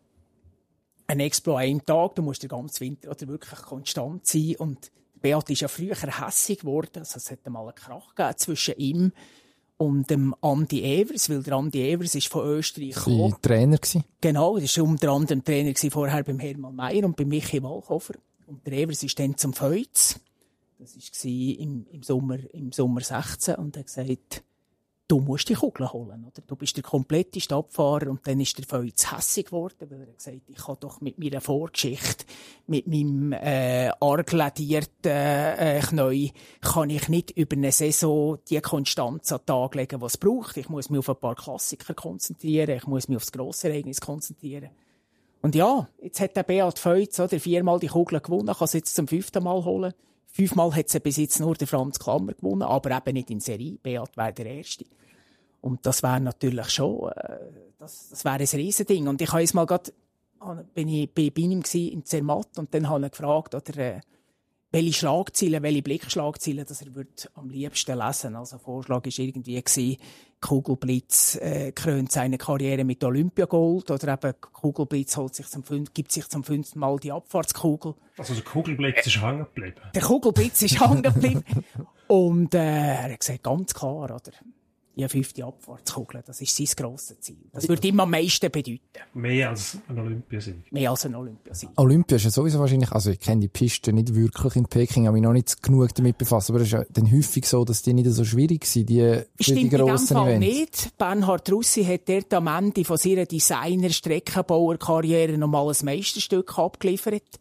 ein 1.07 1.19
Explo 1.19 1.55
an 1.55 1.63
einem 1.63 1.85
Tag. 1.85 2.15
Du 2.15 2.21
musst 2.21 2.43
den 2.43 2.49
ganzen 2.49 2.81
Winter 2.81 3.11
oder 3.11 3.27
wirklich 3.27 3.61
konstant 3.61 4.25
sein. 4.25 4.55
Und 4.57 4.91
Beat 5.21 5.49
ist 5.49 5.61
ja 5.61 5.67
früher 5.67 5.95
hässig 5.95 6.59
geworden. 6.59 6.99
Also 6.99 7.17
es 7.17 7.31
hat 7.31 7.47
mal 7.49 7.61
einen 7.61 7.75
Krach 7.75 8.15
gegeben 8.15 8.37
zwischen 8.37 8.75
ihm 8.77 9.11
und 9.77 10.09
dem 10.09 10.35
Andi 10.41 10.83
Evers, 10.83 11.29
weil 11.29 11.43
der 11.43 11.53
Andi 11.53 11.81
Evers 11.81 12.15
ist 12.15 12.27
von 12.27 12.45
Österreich 12.45 12.95
gekommen. 12.95 13.35
Trainer 13.41 13.77
gewesen. 13.77 14.03
Genau, 14.21 14.57
das 14.57 14.77
war 14.77 14.85
unter 14.85 15.11
anderem 15.11 15.43
Trainer 15.43 15.73
gewesen, 15.73 15.91
vorher 15.91 16.23
beim 16.23 16.39
Hermann 16.39 16.75
Mayer 16.75 17.05
und 17.05 17.15
bei 17.15 17.25
Michi 17.25 17.61
Walkofer. 17.61 18.15
Und 18.47 18.65
der 18.65 18.73
Evers 18.73 19.03
ist 19.03 19.17
dann 19.19 19.37
zum 19.37 19.53
Feuz. 19.53 20.19
Das 20.79 20.95
war 20.95 21.31
im, 21.31 21.85
im, 21.91 22.03
Sommer, 22.03 22.37
im 22.53 22.71
Sommer 22.71 23.01
16 23.01 23.55
und 23.55 23.75
er 23.75 23.81
hat 23.81 23.87
gesagt, 23.87 24.43
du 25.13 25.19
musst 25.19 25.47
die 25.47 25.54
Kugel 25.54 25.93
holen, 25.93 26.26
oder? 26.26 26.41
Du 26.47 26.56
bist 26.56 26.76
der 26.76 26.84
komplette 26.84 27.39
Stadtfahrer 27.39 28.10
und 28.10 28.26
dann 28.26 28.39
ist 28.39 28.58
der 28.58 28.65
Feuz 28.65 29.12
hässig 29.12 29.45
geworden, 29.45 29.88
weil 29.88 30.02
er 30.02 30.13
gesagt, 30.13 30.41
ich 30.47 30.58
kann 30.58 30.78
doch 30.80 31.02
mit 31.02 31.19
meiner 31.19 31.39
Vorgeschichte, 31.39 32.26
mit 32.65 32.88
meinem, 32.88 33.32
äh, 33.32 33.91
arg 33.99 34.32
ledierten, 34.32 35.12
äh, 35.12 35.82
Knäu, 35.82 36.30
kann 36.62 36.89
ich 36.89 37.10
nicht 37.10 37.30
über 37.38 37.56
eine 37.56 37.71
Saison 37.71 38.39
die 38.49 38.60
Konstanz 38.60 39.32
an 39.32 39.41
den 39.41 39.45
Tag 39.45 39.76
legen, 39.76 40.02
was 40.02 40.13
es 40.13 40.17
braucht. 40.17 40.58
Ich 40.58 40.67
muss 40.67 40.89
mich 40.89 40.97
auf 40.97 41.10
ein 41.10 41.15
paar 41.17 41.36
Klassiker 41.36 41.93
konzentrieren, 41.93 42.76
ich 42.76 42.88
muss 42.88 43.08
mich 43.08 43.17
auf 43.17 43.23
das 43.23 43.34
grosse 43.34 43.69
Ereignis 43.69 44.02
konzentrieren. 44.02 44.71
Und 45.43 45.54
ja, 45.54 45.88
jetzt 46.02 46.21
hat 46.21 46.36
der 46.36 46.43
Beat 46.43 46.80
Feuz 46.80 47.19
oder 47.19 47.39
viermal 47.39 47.80
die 47.80 47.88
Kugel 47.88 48.19
gewonnen, 48.19 48.56
kann 48.56 48.67
sie 48.67 48.80
jetzt 48.80 48.95
zum 48.95 49.08
fünften 49.08 49.43
Mal 49.43 49.63
holen. 49.63 49.93
Fünfmal 50.26 50.76
hat 50.76 50.89
sie 50.89 50.99
bis 50.99 51.17
jetzt 51.17 51.39
nur 51.39 51.54
der 51.54 51.67
Franz 51.67 51.99
Klammer 51.99 52.34
gewonnen, 52.34 52.63
aber 52.63 52.97
eben 52.97 53.13
nicht 53.13 53.30
in 53.30 53.39
Serie. 53.39 53.78
Beat 53.84 54.17
wäre 54.17 54.34
der 54.34 54.47
Erste. 54.47 54.86
Und 55.63 55.86
das 55.86 56.04
wäre 56.04 56.19
natürlich 56.19 56.69
schon, 56.71 57.10
äh, 57.13 57.38
das, 57.80 58.10
das 58.10 58.26
wäre 58.26 58.36
ein 58.36 58.45
Riesending. 58.45 59.08
Und 59.08 59.21
ich 59.21 59.32
habe 59.32 59.41
jetzt 59.41 59.54
mal 59.54 59.65
grad, 59.65 59.93
bin 60.73 60.89
ich 60.89 61.10
bei, 61.10 61.32
ihm 61.36 61.63
in 61.73 62.06
Zermatt 62.06 62.58
und 62.58 62.73
dann 62.73 62.89
habe 62.89 63.06
ich 63.06 63.12
gefragt, 63.12 63.56
oder, 63.56 63.78
äh, 63.78 64.02
welche 64.71 64.93
Schlagzeilen, 64.93 65.63
welche 65.63 65.82
Blickschlagzeilen, 65.82 66.65
dass 66.65 66.82
er 66.82 66.93
wird 66.95 67.32
am 67.36 67.49
liebsten 67.49 67.97
lesen. 67.97 68.36
Also 68.36 68.58
Vorschlag 68.58 69.06
ist 69.06 69.19
irgendwie 69.19 69.62
gsi, 69.62 69.97
Kugelblitz 70.41 71.36
äh, 71.36 71.71
krönt 71.71 72.12
seine 72.12 72.38
Karriere 72.38 72.84
mit 72.84 73.02
Olympiagold 73.02 73.89
oder 73.89 74.13
eben 74.13 74.34
Kugelblitz 74.41 75.15
holt 75.15 75.34
sich 75.34 75.47
zum 75.47 75.63
fünf, 75.63 75.93
gibt 75.93 76.12
sich 76.12 76.28
zum 76.28 76.43
fünften 76.43 76.80
Mal 76.80 76.97
die 76.97 77.13
Abfahrtskugel. 77.13 77.95
Also 78.17 78.34
der 78.34 78.43
Kugelblitz 78.43 79.08
ist 79.08 79.21
hängen 79.21 79.45
geblieben. 79.45 79.82
Der 79.95 80.02
Kugelblitz 80.02 80.62
ist 80.63 80.82
hängen 80.82 81.04
geblieben. 81.04 81.45
Und 82.08 82.54
äh, 82.54 82.58
er 82.58 83.04
hat 83.04 83.19
gesagt, 83.19 83.43
ganz 83.43 83.73
klar, 83.73 84.04
oder? 84.04 84.19
Die 84.95 85.10
fünfte 85.10 85.43
Abfahrtskugel, 85.43 86.21
das 86.23 86.39
ist 86.39 86.56
sein 86.56 86.67
grosses 86.75 87.19
Ziel. 87.19 87.38
Das 87.51 87.67
würde 87.67 87.88
ihm 87.88 87.99
am 87.99 88.12
meisten 88.12 88.51
bedeuten. 88.51 88.79
Mehr 89.15 89.49
als 89.49 89.75
ein 89.88 89.97
Olympiasieg. 89.97 90.71
Mehr 90.71 90.91
als 90.91 91.03
ein 91.06 91.15
Olympiasieg. 91.15 91.71
Olympia 91.77 92.17
ist 92.17 92.25
ja 92.25 92.29
sowieso 92.29 92.60
wahrscheinlich, 92.60 92.91
also 92.91 93.10
ich 93.10 93.19
kenne 93.19 93.41
die 93.41 93.47
Piste 93.47 93.91
nicht 93.91 94.13
wirklich 94.13 94.56
in 94.56 94.65
Peking, 94.65 95.08
habe 95.08 95.15
mich 95.15 95.23
noch 95.23 95.34
nicht 95.34 95.63
genug 95.63 95.95
damit 95.95 96.19
befasst, 96.19 96.51
aber 96.51 96.60
es 96.60 96.67
ist 96.67 96.73
ja 96.73 96.84
dann 96.91 97.12
häufig 97.12 97.47
so, 97.47 97.65
dass 97.65 97.82
die 97.82 97.93
nicht 97.93 98.08
so 98.12 98.23
schwierig 98.23 98.65
sind, 98.65 98.88
die, 98.88 98.99
für 98.99 99.25
die 99.39 99.43
Stimmt 99.43 99.62
in 99.62 99.69
dem 99.69 99.88
grossen 99.88 100.15
Fall 100.15 100.29
Events. 100.29 100.47
nicht. 100.47 100.95
Bernhard 100.99 101.51
Russi 101.51 101.84
hat 101.86 102.08
dort 102.08 102.32
am 102.36 102.45
Ende 102.45 102.86
von 102.86 102.97
seiner 102.97 103.25
Designer-Streckenbauer-Karriere 103.25 105.39
nochmal 105.39 105.69
ein 105.69 105.86
Meisterstück 105.86 106.60
abgeliefert. 106.60 107.39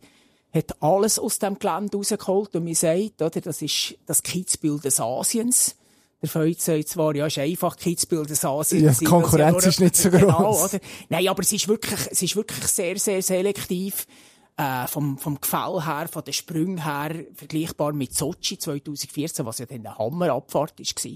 Hat 0.54 0.82
alles 0.82 1.18
aus 1.18 1.38
dem 1.38 1.58
Gelände 1.58 1.98
rausgeholt 1.98 2.56
und 2.56 2.64
mir 2.64 2.74
sagt, 2.74 3.20
oder, 3.20 3.42
das 3.42 3.60
ist 3.60 3.98
das 4.06 4.22
Kitzbühel 4.22 4.80
des 4.80 5.00
Asiens. 5.00 5.76
Der 6.22 6.28
Feuz 6.28 6.64
sagt 6.64 6.88
zwar, 6.88 7.14
ja, 7.16 7.26
ist 7.26 7.38
einfach 7.38 7.76
Kitzbühel 7.76 8.24
des 8.26 8.44
Asiens. 8.44 8.82
Ja, 8.82 8.92
die 8.92 9.04
Konkurrenz 9.04 9.66
ist 9.66 9.80
nicht 9.80 9.96
so 9.96 10.08
Genau, 10.10 10.52
gross. 10.52 10.74
oder? 10.74 10.80
Nein, 11.08 11.28
aber 11.28 11.42
es 11.42 11.52
ist 11.52 11.66
wirklich, 11.68 11.98
es 12.10 12.22
ist 12.22 12.36
wirklich 12.36 12.64
sehr, 12.66 12.96
sehr 12.98 13.20
selektiv. 13.22 14.06
Äh, 14.56 14.86
vom, 14.86 15.16
vom 15.16 15.40
Gefäll 15.40 15.82
her, 15.84 16.08
von 16.12 16.22
den 16.24 16.34
Sprüngen 16.34 16.84
her, 16.84 17.24
vergleichbar 17.34 17.94
mit 17.94 18.14
Sochi 18.14 18.58
2014, 18.58 19.46
was 19.46 19.58
ja 19.58 19.66
dann 19.66 19.78
eine 19.86 19.96
Hammerabfahrt 19.96 20.78
war. 20.78 21.12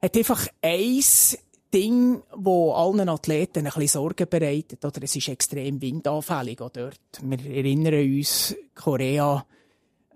Hat 0.00 0.16
einfach 0.16 0.46
eins 0.62 1.36
Ding, 1.74 2.22
wo 2.36 2.72
allen 2.72 3.08
Athleten 3.08 3.58
ein 3.58 3.64
bisschen 3.64 3.88
Sorgen 3.88 4.28
bereitet, 4.30 4.84
oder 4.84 5.02
es 5.02 5.16
ist 5.16 5.28
extrem 5.28 5.82
windanfällig 5.82 6.60
auch 6.62 6.70
dort. 6.70 7.00
Wir 7.20 7.44
erinnern 7.44 7.94
uns, 8.16 8.54
Korea, 8.76 9.44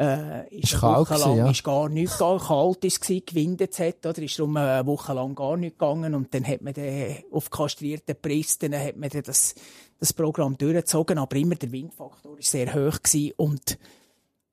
äh, 0.01 0.49
ist, 0.57 0.73
Ist 0.73 0.83
eine 0.85 0.95
kalt 0.95 0.99
Woche 1.11 1.15
gewesen, 1.15 1.29
lang 1.29 1.37
ja. 1.39 1.51
ist 1.51 1.65
gar 1.65 1.89
nicht 1.91 2.13
gegangen, 2.13 2.41
kalt 2.41 2.85
ist 2.85 3.01
gewesen, 3.03 3.23
gewindet 3.27 3.79
hat, 3.79 4.07
oder? 4.07 4.23
Ist 4.23 4.39
darum 4.39 4.57
eine 4.57 4.87
Woche 4.87 5.13
lang 5.13 5.35
gar 5.35 5.57
nicht 5.57 5.79
gegangen 5.79 6.15
und 6.15 6.33
dann 6.35 6.47
hat 6.47 6.63
man 6.63 6.73
dann 6.73 7.17
auf 7.31 7.51
kastrierten 7.51 8.17
Bristen 8.21 8.75
hat 8.75 8.97
man 8.97 9.11
dann 9.11 9.23
das, 9.23 9.55
das 9.99 10.13
Programm 10.13 10.57
durchgezogen, 10.57 11.19
aber 11.19 11.37
immer 11.37 11.55
der 11.57 11.71
Windfaktor 11.71 12.39
ist 12.39 12.51
sehr 12.51 12.73
hoch 12.75 13.03
gewesen 13.03 13.33
und 13.37 13.79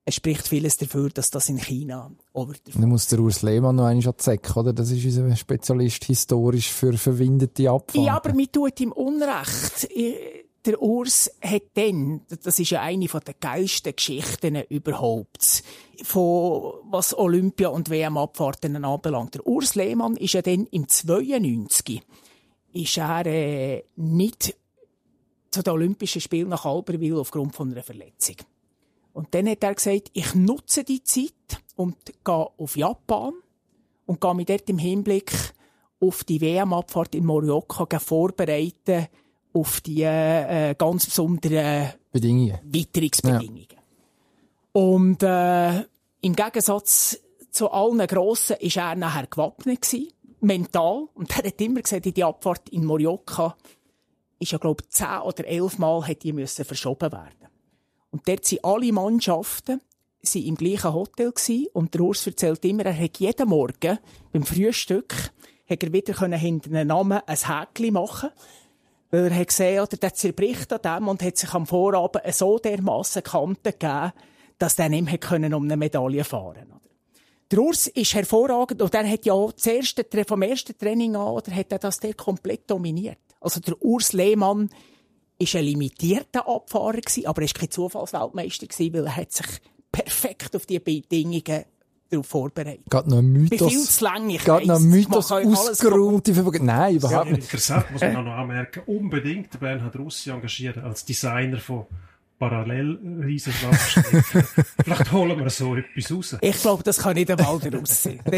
es 0.04 0.14
spricht 0.14 0.48
vieles 0.48 0.78
dafür, 0.78 1.10
dass 1.10 1.30
das 1.30 1.50
in 1.50 1.58
China 1.58 2.10
wird 2.32 2.60
Dann 2.74 2.88
muss 2.88 3.08
der 3.08 3.20
Urs 3.20 3.42
Lehmann 3.42 3.76
noch 3.76 3.84
einmal 3.84 4.14
Säcke, 4.16 4.58
oder? 4.58 4.72
Das 4.72 4.90
ist 4.90 5.04
unser 5.04 5.36
Spezialist 5.36 6.04
historisch 6.04 6.72
für 6.72 6.94
verwindete 6.94 7.70
Abfahrten. 7.70 8.04
Ja, 8.04 8.16
aber 8.16 8.32
mir 8.32 8.50
tut 8.50 8.80
ihm 8.80 8.92
Unrecht. 8.92 9.86
Ich- 9.94 10.47
Der 10.68 10.82
Urs 10.82 11.30
hat 11.40 11.62
dann, 11.72 12.20
das 12.28 12.58
ist 12.58 12.68
ja 12.68 12.82
eine 12.82 13.08
von 13.08 13.22
der 13.26 13.32
geilsten 13.32 13.96
Geschichten 13.96 14.54
überhaupt, 14.68 15.62
von 16.02 16.74
was 16.90 17.16
Olympia- 17.16 17.70
und 17.70 17.88
WM-Abfahrten 17.88 18.84
anbelangt. 18.84 19.36
Der 19.36 19.46
Urs 19.46 19.76
Lehmann 19.76 20.18
ist 20.18 20.34
ja 20.34 20.42
dann 20.42 20.66
im 20.66 20.86
92 20.86 22.02
ist 22.74 22.98
er 22.98 23.24
äh, 23.24 23.84
nicht 23.96 24.54
zu 25.50 25.62
den 25.62 25.72
Olympischen 25.72 26.20
Spielen 26.20 26.50
nach 26.50 26.66
Albertville 26.66 27.18
aufgrund 27.18 27.56
von 27.56 27.72
einer 27.72 27.82
Verletzung. 27.82 28.36
Und 29.14 29.34
dann 29.34 29.48
hat 29.48 29.64
er 29.64 29.74
gesagt, 29.74 30.10
ich 30.12 30.34
nutze 30.34 30.84
die 30.84 31.02
Zeit 31.02 31.62
und 31.76 31.96
gehe 32.04 32.46
auf 32.58 32.76
Japan 32.76 33.32
und 34.04 34.20
gehe 34.20 34.34
mich 34.34 34.44
dort 34.44 34.68
im 34.68 34.76
Hinblick 34.76 35.32
auf 35.98 36.24
die 36.24 36.42
WM-Abfahrt 36.42 37.14
in 37.14 37.24
Morioka 37.24 37.98
vorbereiten 37.98 39.08
auf 39.58 39.80
die 39.80 40.02
äh, 40.02 40.74
ganz 40.76 41.06
besonderen 41.06 41.92
Bedingungen. 42.12 42.58
Witterungsbedingungen. 42.64 43.66
Und 44.72 45.22
äh, 45.22 45.80
im 46.20 46.36
Gegensatz 46.36 47.18
zu 47.50 47.70
allen 47.70 48.06
Grossen 48.06 48.56
ist 48.60 48.76
er 48.76 48.94
nachher 48.94 49.26
gewappnet 49.26 49.82
gewesen, 49.82 50.12
mental. 50.40 51.08
Und 51.14 51.30
er 51.36 51.48
hat 51.48 51.60
immer 51.60 51.82
gesagt, 51.82 52.04
die 52.04 52.24
Abfahrt 52.24 52.68
in 52.68 52.84
Morioka 52.84 53.56
ist 54.38 54.52
ja, 54.52 54.58
glaube 54.58 54.82
ich, 54.84 54.90
zehn 54.90 55.20
oder 55.24 55.44
elf 55.46 55.78
Mal 55.78 56.06
hat 56.06 56.22
die 56.22 56.32
müssen 56.32 56.64
verschoben 56.64 57.10
werden. 57.10 57.48
Und 58.10 58.26
dort 58.28 58.44
sind 58.44 58.64
alle 58.64 58.92
Mannschaften 58.92 59.80
sind 60.20 60.46
im 60.46 60.56
gleichen 60.56 60.92
Hotel 60.92 61.30
gewesen. 61.30 61.66
Und 61.72 61.94
der 61.94 62.00
Urs 62.02 62.26
erzählt 62.26 62.64
immer, 62.64 62.84
er 62.84 62.98
hat 62.98 63.18
jeden 63.18 63.48
Morgen 63.48 63.98
beim 64.32 64.44
Frühstück 64.44 65.32
hat 65.68 65.82
er 65.82 65.92
wieder 65.92 66.14
können 66.14 66.38
hinter 66.38 66.70
einem 66.70 66.88
Namen 66.88 67.20
ein 67.26 67.36
Häkchen 67.36 67.92
machen 67.92 68.30
weil 69.10 69.26
er 69.26 69.38
hat 69.38 69.48
gesehen, 69.48 69.80
oder 69.80 69.96
der 69.96 70.14
zerbricht 70.14 70.72
an 70.72 70.82
dem 70.82 71.08
und 71.08 71.22
hat 71.22 71.36
sich 71.36 71.52
am 71.54 71.66
Vorabend 71.66 72.22
so 72.34 72.58
dermassen 72.58 73.22
Kanten 73.22 73.62
gegeben, 73.62 74.12
dass 74.58 74.78
er 74.78 74.88
nicht 74.88 75.30
mehr 75.30 75.56
um 75.56 75.64
eine 75.64 75.76
Medaille 75.76 76.24
fahren 76.24 76.66
oder? 76.68 76.80
Der 77.50 77.60
Urs 77.60 77.86
ist 77.86 78.14
hervorragend 78.14 78.82
und 78.82 78.94
er 78.94 79.08
hat 79.08 79.24
ja 79.24 79.34
erste, 79.64 80.04
vom 80.26 80.42
ersten 80.42 80.76
Training 80.76 81.16
an, 81.16 81.28
oder 81.28 81.54
hat 81.54 81.72
er 81.72 81.78
das 81.78 81.98
der 81.98 82.12
komplett 82.12 82.70
dominiert. 82.70 83.18
Also 83.40 83.60
der 83.60 83.80
Urs 83.82 84.12
Lehmann 84.12 84.68
ist 85.38 85.56
ein 85.56 85.64
limitierter 85.64 86.46
Abfahrer 86.46 87.00
gewesen, 87.00 87.26
aber 87.26 87.40
er 87.40 87.46
ist 87.46 87.58
kein 87.58 87.70
Zufallsweltmeister 87.70 88.66
gewesen, 88.66 88.92
weil 88.92 89.06
er 89.06 89.16
hat 89.16 89.32
sich 89.32 89.46
perfekt 89.90 90.54
auf 90.56 90.66
die 90.66 90.78
Bedingungen 90.78 91.64
darauf 92.10 92.26
vorbereitet. 92.26 92.84
Geht 92.90 93.06
noch 93.06 93.18
ein 93.18 93.44
Ich 93.44 93.50
bin 93.50 93.58
viel 93.58 93.68
Mythos. 93.68 93.96
zu 93.96 94.04
lang, 94.04 94.30
ich 94.30 94.44
Geht 94.44 94.66
noch 94.66 94.76
ein 94.76 94.84
Mythos 94.84 95.30
mache 95.30 95.40
euch 95.40 95.46
alles 95.46 95.70
ausgeräumt. 95.70 96.28
Nein, 96.62 96.92
Ja, 96.92 96.96
überhaupt 96.98 97.30
nicht. 97.30 97.42
interessant, 97.42 97.90
muss 97.90 98.00
man 98.00 98.16
auch 98.16 98.22
noch 98.24 98.32
anmerken. 98.32 98.82
Unbedingt 98.86 99.52
der 99.54 99.58
Bernhard 99.58 99.96
Russi 99.96 100.30
engagieren 100.30 100.84
als 100.84 101.04
Designer 101.04 101.58
von 101.58 101.86
Parallelriesenschlagsstrecken. 102.38 104.22
Vielleicht 104.84 105.12
holen 105.12 105.38
wir 105.38 105.50
so 105.50 105.74
etwas 105.76 106.12
raus. 106.12 106.36
Ich 106.40 106.60
glaube, 106.60 106.82
das 106.82 106.98
kann 106.98 107.14
nicht 107.14 107.30
einmal 107.30 107.58
der 107.58 107.80
aussehen. 107.80 108.20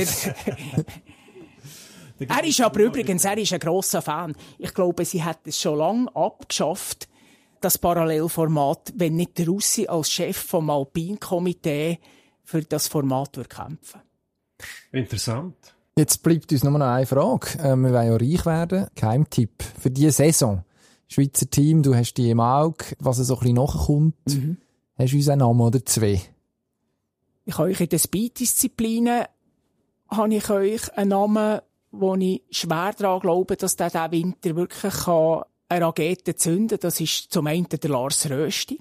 er 2.19 2.45
ist 2.45 2.61
aber 2.61 2.81
übrigens, 2.81 3.25
er 3.25 3.39
ist 3.39 3.53
ein 3.53 3.61
grosser 3.61 4.03
Fan. 4.03 4.35
Ich 4.59 4.75
glaube, 4.75 5.05
sie 5.05 5.23
hat 5.23 5.41
es 5.45 5.61
schon 5.61 5.79
lange 5.79 6.15
abgeschafft, 6.17 7.09
das 7.61 7.77
Parallelformat, 7.79 8.95
wenn 8.97 9.17
nicht 9.17 9.37
der 9.39 9.47
Russi 9.49 9.87
als 9.87 10.11
Chef 10.11 10.37
vom 10.37 10.71
Alpin-Komitee 10.71 11.99
für 12.51 12.63
das 12.63 12.89
Format 12.89 13.39
kämpfen. 13.49 14.01
Interessant. 14.93 15.55
Jetzt 15.97 16.23
bleibt 16.23 16.51
uns 16.53 16.65
nur 16.65 16.77
noch 16.79 16.87
eine 16.87 17.07
Frage. 17.07 17.59
Äh, 17.59 17.77
wir 17.77 17.93
wollen 17.93 18.07
ja 18.09 18.17
reich 18.17 18.47
werden. 18.47 18.87
Geheimtipp 18.95 19.63
für 19.79 19.91
diese 19.91 20.13
Saison. 20.13 20.65
Schweizer 21.09 21.49
Team, 21.49 21.83
du 21.83 21.95
hast 21.95 22.15
die 22.15 22.31
im 22.31 22.41
Auge, 22.41 22.85
was 22.99 23.19
so 23.19 23.35
ein 23.35 23.39
bisschen 23.41 23.55
nachkommt. 23.57 24.15
Hast 24.97 25.13
du 25.13 25.17
uns 25.17 25.29
einen 25.29 25.41
Namen 25.41 25.61
oder 25.61 25.85
zwei? 25.85 26.21
Ich 27.45 27.59
habe 27.59 27.71
euch 27.71 27.81
in 27.81 27.89
den 27.89 27.99
Speed-Disziplinen 27.99 29.25
habe 30.09 30.35
ich 30.35 30.51
euch 30.51 30.93
einen 30.97 31.11
Namen 31.11 31.61
wo 31.93 32.15
ich 32.15 32.43
schwer 32.51 32.93
daran 32.97 33.21
glaube, 33.21 33.57
dass 33.57 33.77
der 33.77 33.91
diesen 33.91 34.13
Winter 34.13 34.57
wirklich 34.57 34.95
kann 34.95 35.43
eine 35.69 35.87
Rakete 35.87 36.37
zünden 36.37 36.79
kann. 36.79 36.81
Das 36.83 37.01
ist 37.01 37.33
zum 37.33 37.47
einen 37.47 37.69
der 37.69 37.91
Lars 37.91 38.29
Rösti. 38.31 38.79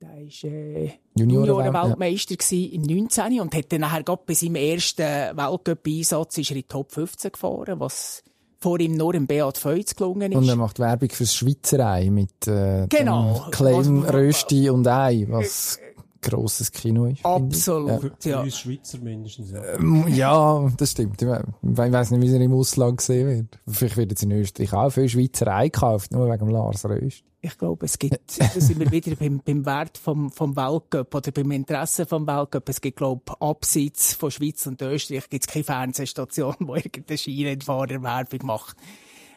Der 0.00 0.10
war 0.10 0.50
äh, 0.50 0.90
Juniorenweltmeister 1.16 2.36
ja. 2.54 2.68
im 2.72 2.82
19. 2.82 3.40
und 3.40 3.52
hat 3.52 3.72
dann 3.72 3.80
nachher 3.80 4.04
gerade 4.04 4.22
bei 4.24 4.34
seinem 4.34 4.54
ersten 4.54 5.02
Weltcup-Einsatz 5.02 6.38
ist 6.38 6.50
er 6.50 6.56
in 6.56 6.62
die 6.62 6.68
Top 6.68 6.92
15 6.92 7.32
gefahren, 7.32 7.80
was 7.80 8.22
vor 8.60 8.78
ihm 8.78 8.96
nur 8.96 9.14
im 9.14 9.26
Beat 9.26 9.58
Feuz 9.58 9.96
gelungen 9.96 10.30
ist. 10.30 10.38
Und 10.38 10.48
er 10.48 10.54
macht 10.54 10.78
Werbung 10.78 11.10
fürs 11.10 11.34
Schweizer 11.34 11.84
Ei 11.84 12.10
mit 12.10 12.46
äh, 12.46 12.86
genau. 12.88 13.48
Claim 13.50 14.04
Rösti 14.04 14.70
und 14.70 14.86
Ei, 14.86 15.26
was 15.28 15.80
grosses 16.20 16.72
Kino 16.72 17.06
ist. 17.06 17.24
Absolut, 17.24 18.24
ja. 18.24 18.38
Für 18.38 18.44
uns 18.44 18.58
Schweizer 18.58 18.98
mindestens, 18.98 19.50
ja. 19.52 19.62
Ähm, 19.74 20.06
ja, 20.08 20.70
das 20.76 20.92
stimmt. 20.92 21.20
Ich 21.22 21.28
weiss 21.28 22.10
nicht, 22.10 22.22
wie 22.22 22.28
sie 22.28 22.42
im 22.42 22.52
Ausland 22.52 22.98
gesehen 22.98 23.28
wird. 23.28 23.58
Vielleicht 23.66 23.96
wird 23.96 24.12
es 24.12 24.22
in 24.22 24.32
Österreich 24.32 24.72
auch 24.72 24.90
viel 24.90 25.08
Schweizer 25.08 25.54
eingekauft, 25.54 26.12
nur 26.12 26.30
wegen 26.30 26.50
Lars 26.50 26.84
Röst. 26.84 27.24
Ich 27.40 27.56
glaube, 27.56 27.86
es 27.86 27.98
gibt, 27.98 28.40
da 28.40 28.48
sind 28.48 28.80
wir 28.80 28.90
wieder 28.90 29.14
beim, 29.14 29.40
beim 29.44 29.64
Wert 29.64 29.96
vom, 29.96 30.30
vom 30.30 30.56
Weltcup 30.56 31.14
oder 31.14 31.30
beim 31.30 31.50
Interesse 31.52 32.04
vom 32.04 32.26
Weltcup. 32.26 32.68
Es 32.68 32.80
gibt, 32.80 32.96
glaube 32.96 33.22
ich, 33.28 33.34
abseits 33.40 34.14
von 34.14 34.30
Schweiz 34.30 34.66
und 34.66 34.82
Österreich 34.82 35.28
gibt 35.30 35.44
es 35.46 35.52
keine 35.52 35.64
Fernsehstation, 35.64 36.56
wo 36.60 36.74
irgendein 36.74 37.16
Skirennfahrer 37.16 38.02
Werbung 38.02 38.40
macht. 38.46 38.76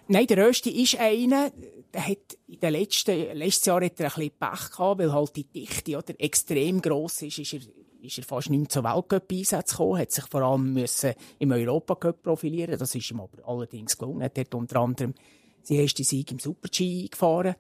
Nein, 0.08 0.28
der 0.28 0.46
Rösti 0.46 0.72
ist 0.82 1.00
einer, 1.00 1.52
der 1.94 2.08
hat 2.08 2.38
in 2.48 2.60
den 2.60 2.74
letzten, 2.74 3.38
letztes 3.38 3.66
Jahr 3.66 3.84
hat 3.84 4.00
er 4.00 4.08
ein 4.08 4.14
bisschen 4.14 4.40
Pech 4.40 4.72
gehabt, 4.72 5.00
weil 5.00 5.14
halt 5.14 5.36
die 5.36 5.44
Dichte, 5.44 5.98
oder, 5.98 6.14
extrem 6.20 6.82
gross 6.82 7.22
ist, 7.22 7.40
ist 7.40 7.54
er, 7.54 7.60
ist 8.02 8.18
er 8.18 8.24
fast 8.24 8.50
nicht 8.50 8.60
mehr 8.60 8.70
zu 8.70 8.84
Weltcup-Einsätzen 8.84 9.78
gekommen, 9.78 10.00
hat 10.00 10.12
sich 10.12 10.26
vor 10.26 10.42
allem 10.42 10.74
müssen 10.74 11.14
im 11.40 11.52
Europacup 11.52 12.24
profilieren, 12.24 12.80
das 12.80 12.96
ist 12.96 13.12
ihm 13.12 13.20
aber 13.20 13.48
allerdings 13.48 13.98
gelungen, 13.98 14.30
er 14.34 14.54
unter 14.54 14.80
anderem 14.80 15.14
seinen 15.64 15.82
ersten 15.82 16.04
Sieg 16.04 16.32
im 16.32 16.40
Super-G 16.40 17.08
gefahren. 17.08 17.56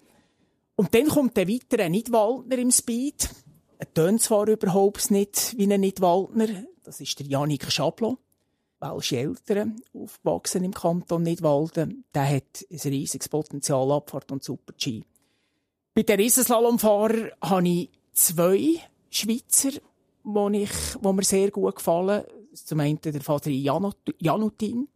Und 0.76 0.96
dann 0.96 1.08
kommt 1.08 1.38
der 1.38 1.48
weitere 1.48 1.89
Nidwaldner 1.89 2.58
im 2.58 2.72
Speed. 2.72 3.30
Er 3.78 3.94
tönt 3.94 4.22
zwar 4.22 4.48
überhaupt 4.48 5.12
nicht 5.12 5.56
wie 5.58 5.72
ein 5.72 5.82
Nidwaldner, 5.82 6.48
das 6.84 7.02
ist 7.02 7.20
der 7.20 7.28
Janik 7.28 7.72
Schablo 7.72 8.17
welsche 8.82 9.17
Eltern, 9.17 9.82
aufgewachsen 9.94 10.63
im 10.63 10.74
Kanton 10.74 11.24
Nidwalden, 11.24 12.04
der 12.13 12.30
hat 12.30 12.65
ein 12.70 12.80
riesiges 12.89 13.30
Potenzial 13.30 13.91
Abfahrt 13.91 14.32
und 14.32 14.44
Super-G. 14.44 15.04
Bei 15.94 16.04
den 16.04 16.20
Riesenslalomfahrern 16.20 17.32
habe 17.41 17.67
ich 17.67 17.89
zwei 18.13 18.80
Schweizer, 19.10 19.72
die, 19.72 20.58
ich, 20.58 20.72
die 21.04 21.13
mir 21.13 21.24
sehr 21.24 21.52
gut 21.52 21.76
gefallen. 21.76 22.24
Zum 22.54 22.80
einen 22.80 23.00
der 23.02 23.22
Vater 23.22 23.50
Janutin. 23.50 24.88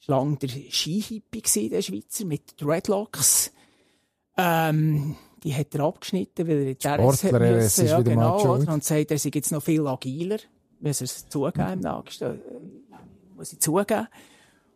Das 0.00 0.08
war 0.08 0.18
lange 0.18 0.36
der 0.36 0.48
Skihippie, 0.48 1.68
der 1.68 1.82
Schweizer, 1.82 2.24
mit 2.24 2.60
Dreadlocks. 2.60 3.52
Ähm, 4.36 5.16
die 5.42 5.54
hat 5.54 5.74
er 5.74 5.84
abgeschnitten, 5.84 6.46
weil 6.46 6.76
er 6.80 6.96
Sportler, 6.96 7.38
der 7.38 7.56
müssen, 7.56 7.86
ja, 7.86 8.00
genau, 8.00 8.54
und 8.54 8.84
sagt, 8.84 9.10
er 9.10 9.18
sei 9.18 9.30
jetzt 9.32 9.52
noch 9.52 9.62
viel 9.62 9.86
agiler. 9.86 10.38
Müssen 10.80 11.04
es 11.04 11.28
zugeben 11.28 11.84
im 11.84 12.87
muss 13.38 13.52
ich 13.52 13.60
zugeben. 13.60 14.06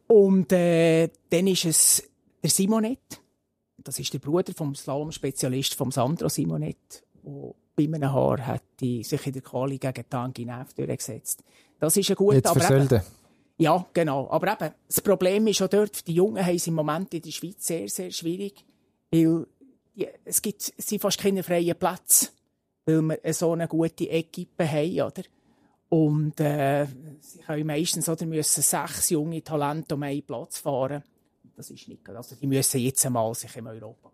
Und 0.06 0.52
äh, 0.52 1.08
dann 1.28 1.46
ist 1.46 1.64
es 1.64 2.10
der 2.42 2.50
Simonet. 2.50 3.20
Das 3.78 3.98
ist 3.98 4.12
der 4.12 4.18
Bruder 4.18 4.52
vom 4.54 4.74
Slalom-Spezialist 4.74 5.74
vom 5.74 5.90
Sandro 5.90 6.28
Simonet, 6.28 7.02
der 7.24 7.54
bei 7.74 7.84
einem 7.84 8.12
Haar 8.12 8.46
hat 8.46 8.62
sich 8.78 9.26
in 9.26 9.32
der 9.32 9.42
Quali 9.42 9.78
gegen 9.78 10.08
Tanguy 10.08 10.44
Neff 10.44 10.72
durchgesetzt. 10.74 11.42
Das 11.78 11.96
ist 11.96 12.08
ein 12.10 12.16
guter, 12.16 12.36
Jetzt 12.36 12.46
aber 12.48 12.70
eben, 12.70 13.02
Ja, 13.56 13.86
genau. 13.92 14.28
Aber 14.30 14.52
eben, 14.52 14.74
das 14.86 15.00
Problem 15.00 15.46
ist 15.46 15.62
auch 15.62 15.68
dort, 15.68 16.06
die 16.06 16.14
Jungen 16.14 16.44
haben 16.44 16.56
es 16.56 16.66
im 16.66 16.74
Moment 16.74 17.12
in 17.14 17.22
der 17.22 17.30
Schweiz 17.30 17.66
sehr, 17.66 17.88
sehr 17.88 18.10
schwierig, 18.10 18.64
weil 19.10 19.46
ja, 19.94 20.08
es 20.24 20.40
gibt 20.40 20.72
es 20.76 20.86
sind 20.86 21.02
fast 21.02 21.18
keine 21.18 21.42
freien 21.42 21.76
Plätze, 21.76 22.28
weil 22.86 23.02
wir 23.02 23.34
so 23.34 23.52
eine 23.52 23.68
gute 23.68 24.08
Equipe 24.08 24.68
haben, 24.68 25.00
oder? 25.00 25.22
Und 25.92 26.40
äh, 26.40 26.86
sie 27.20 27.40
können 27.40 27.66
meistens 27.66 28.08
oder 28.08 28.24
müssen 28.24 28.62
sechs 28.62 29.10
junge 29.10 29.42
Talente 29.42 29.94
um 29.94 30.02
einen 30.02 30.22
Platz 30.22 30.58
fahren. 30.58 31.02
Das 31.54 31.68
ist 31.68 31.86
nicht 31.86 32.08
Also 32.08 32.34
die 32.34 32.46
müssen 32.46 32.80
jetzt 32.80 33.04
einmal 33.04 33.34
sich 33.34 33.54
im 33.56 33.66
Europa 33.66 34.10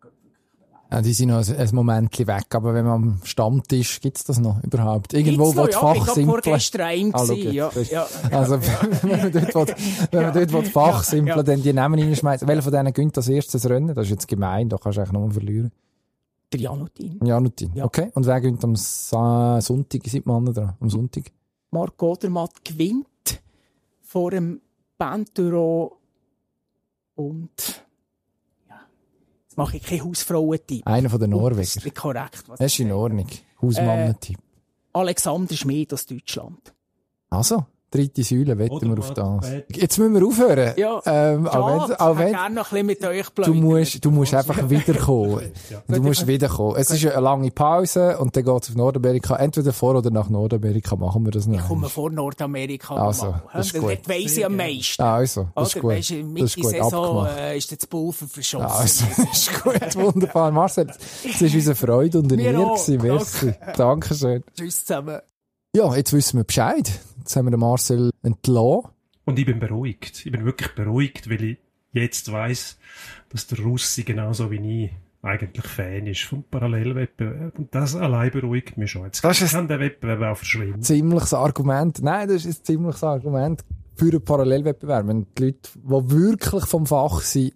ja, 0.91 1.03
die 1.03 1.12
sind 1.12 1.29
noch 1.29 1.47
ein, 1.47 1.57
ein 1.57 1.75
Moment 1.75 2.19
weg, 2.19 2.47
aber 2.55 2.73
wenn 2.73 2.87
man 2.87 2.95
am 2.95 3.21
Stammtisch, 3.23 4.01
gibt's 4.01 4.25
das 4.25 4.38
noch 4.38 4.64
überhaupt? 4.64 5.12
Irgendwo, 5.12 5.55
wo 5.55 5.67
die 5.67 5.73
ja, 5.73 5.81
Fachsimpeln... 5.81 7.12
Ah, 7.12 7.25
ja, 7.35 7.71
ja. 7.91 8.07
Also, 8.31 8.59
wenn 9.03 9.11
man 9.11 9.31
dort, 9.31 9.55
will, 9.55 9.75
wenn 10.12 10.23
man 10.23 10.33
dort 10.33 10.53
will 10.55 10.64
Fachsimpeln, 10.64 11.37
ja, 11.37 11.43
dann 11.43 11.62
die 11.62 11.75
Namen 11.75 12.01
reinschmeißen. 12.01 12.49
Welcher 12.49 12.62
von 12.62 12.73
denen 12.73 12.93
gönnt 12.95 13.19
das 13.19 13.29
erste 13.29 13.62
Rennen? 13.69 13.95
Das 13.95 14.07
ist 14.07 14.12
jetzt 14.12 14.29
gemein, 14.29 14.71
da 14.71 14.79
kannst 14.79 14.97
du 14.97 15.03
eigentlich 15.03 15.12
nur 15.12 15.31
verlieren. 15.31 15.73
Der 16.55 16.61
Janutin. 16.61 17.21
Janutin, 17.23 17.71
ja. 17.75 17.85
okay. 17.85 18.11
Und 18.14 18.25
wer 18.25 18.41
gönnt 18.41 18.64
am 18.64 18.75
Sonntag, 18.75 20.01
sieht 20.07 20.25
man 20.25 20.47
dran? 20.47 20.75
Am 20.81 20.88
Sonntag? 20.88 21.25
Marc 21.71 22.03
Odermatt 22.03 22.65
gewinnt 22.65 23.07
vor 24.01 24.31
dem 24.31 24.61
Bandüro 24.97 25.99
und 27.15 27.87
ja, 28.69 28.81
jetzt 29.43 29.57
mache 29.57 29.77
ich 29.77 29.83
keinen 29.83 30.05
Hausfrauentipp. 30.05 30.87
Einer 30.87 31.11
von 31.11 31.21
den 31.21 31.31
Norwegern. 31.31 31.59
Das 31.59 31.77
ist 31.77 31.85
nicht 31.85 31.97
korrekt. 31.97 32.45
Was 32.49 32.59
das 32.59 32.73
ist 32.73 32.81
in 32.81 32.93
Ordnung. 32.93 33.27
Hausmannentipp. 33.61 34.39
Äh, 34.39 34.43
Alexander 34.93 35.55
Schmid 35.55 35.93
aus 35.93 36.07
Deutschland. 36.07 36.75
Also? 37.31 37.67
Dritte 37.90 38.22
Säule, 38.22 38.59
wetten 38.59 38.94
wir 38.94 38.98
auf 38.98 39.14
das. 39.14 39.46
Jetzt 39.70 39.98
müssen 39.98 40.14
wir 40.14 40.27
aufhören. 40.27 40.74
Ja, 40.77 41.01
ähm, 41.07 41.46
auch 41.46 41.88
wenn, 41.88 41.96
auch 41.96 42.18
wenn, 42.18 42.33
gerne 42.33 42.55
noch 42.55 42.72
ein 42.72 42.87
bisschen 42.87 42.87
mit 42.87 43.05
euch 43.05 43.29
Du 43.31 43.55
musst, 43.55 44.05
du 44.05 44.11
musst 44.11 44.35
einfach 44.35 44.68
wiederkommen. 44.68 45.40
Du 45.88 46.03
musst 46.03 46.27
wiederkommen. 46.27 46.77
Es 46.77 46.90
ist 46.90 47.05
eine 47.07 47.20
lange 47.20 47.51
Pause 47.51 48.18
und 48.18 48.37
dann 48.37 48.44
geht's 48.44 48.68
auf 48.68 48.77
Nordamerika. 48.77 49.37
Entweder 49.37 49.72
vor 49.72 49.96
oder 49.96 50.11
nach 50.11 50.29
Nordamerika 50.29 50.96
machen 50.96 51.24
wir 51.24 51.33
das 51.33 51.46
noch. 51.46 51.59
Ich 51.59 51.66
komme 51.66 51.88
vor 51.88 52.11
Nordamerika. 52.11 52.94
Also, 52.94 53.35
das 53.53 53.66
ist 53.66 53.81
gut. 53.81 53.98
Das 54.05 54.09
weiss 54.09 54.37
ich 54.37 54.44
am 54.44 54.57
meisten. 54.57 55.03
Also, 55.03 55.48
das 55.55 55.74
ist 55.74 55.81
gut. 55.81 55.90
Weißt, 55.90 56.11
mit 56.11 56.42
das 56.42 56.57
ist 56.57 56.62
gut 56.62 56.70
Saison 56.70 57.27
äh, 57.27 57.57
ist 57.57 57.72
das 57.72 57.87
Pulver 57.87 58.27
verschossen. 58.27 58.66
Also, 58.66 59.05
das 59.16 59.48
ist 59.48 59.62
gut. 59.62 59.96
Wunderbar. 59.96 60.51
Marcel, 60.51 60.88
es 60.88 61.40
war 61.42 61.55
unsere 61.55 61.77
Freude 61.77 62.18
und 62.18 62.33
Ehre. 62.33 62.77
Merci. 62.98 63.55
Dankeschön. 63.77 64.44
Tschüss 64.57 64.85
zusammen. 64.85 65.20
Ja, 65.74 65.94
jetzt 65.94 66.12
wissen 66.12 66.38
wir 66.38 66.44
Bescheid. 66.44 67.01
Jetzt 67.29 67.37
haben 67.37 67.51
wir 67.51 67.59
Marcel 67.59 68.11
entlassen. 68.23 68.88
Und 69.27 69.38
ich 69.38 69.45
bin 69.45 69.59
beruhigt. 69.59 70.25
Ich 70.25 70.33
bin 70.33 70.47
wirklich 70.47 70.75
beruhigt, 70.75 71.29
weil 71.29 71.45
ich 71.45 71.59
jetzt 71.93 72.33
weiss, 72.33 72.79
dass 73.29 73.47
der 73.47 73.59
Russi 73.59 74.05
genauso 74.05 74.51
wie 74.51 74.85
ich 74.85 74.91
eigentlich 75.21 75.67
Fan 75.67 76.07
ist 76.07 76.23
vom 76.23 76.43
Parallelwettbewerb. 76.45 77.59
Und 77.59 77.75
das 77.75 77.95
allein 77.95 78.31
beruhigt 78.31 78.79
mich 78.79 78.93
schon. 78.93 79.05
Jetzt 79.05 79.23
das 79.23 79.53
kann 79.53 79.69
der 79.69 79.79
Wettbewerb 79.79 80.23
auch 80.23 80.38
verschwinden. 80.38 80.81
Ziemliches 80.81 81.35
Argument. 81.35 82.01
Nein, 82.03 82.29
das 82.29 82.47
ist 82.47 82.62
ein 82.62 82.64
ziemliches 82.64 83.05
Argument 83.05 83.62
für 83.95 84.09
einen 84.09 84.25
Parallelwettbewerb. 84.25 85.07
Wenn 85.07 85.27
die 85.37 85.45
Leute, 85.45 85.69
die 85.75 86.11
wirklich 86.11 86.64
vom 86.64 86.87
Fach 86.87 87.21
sind, 87.21 87.53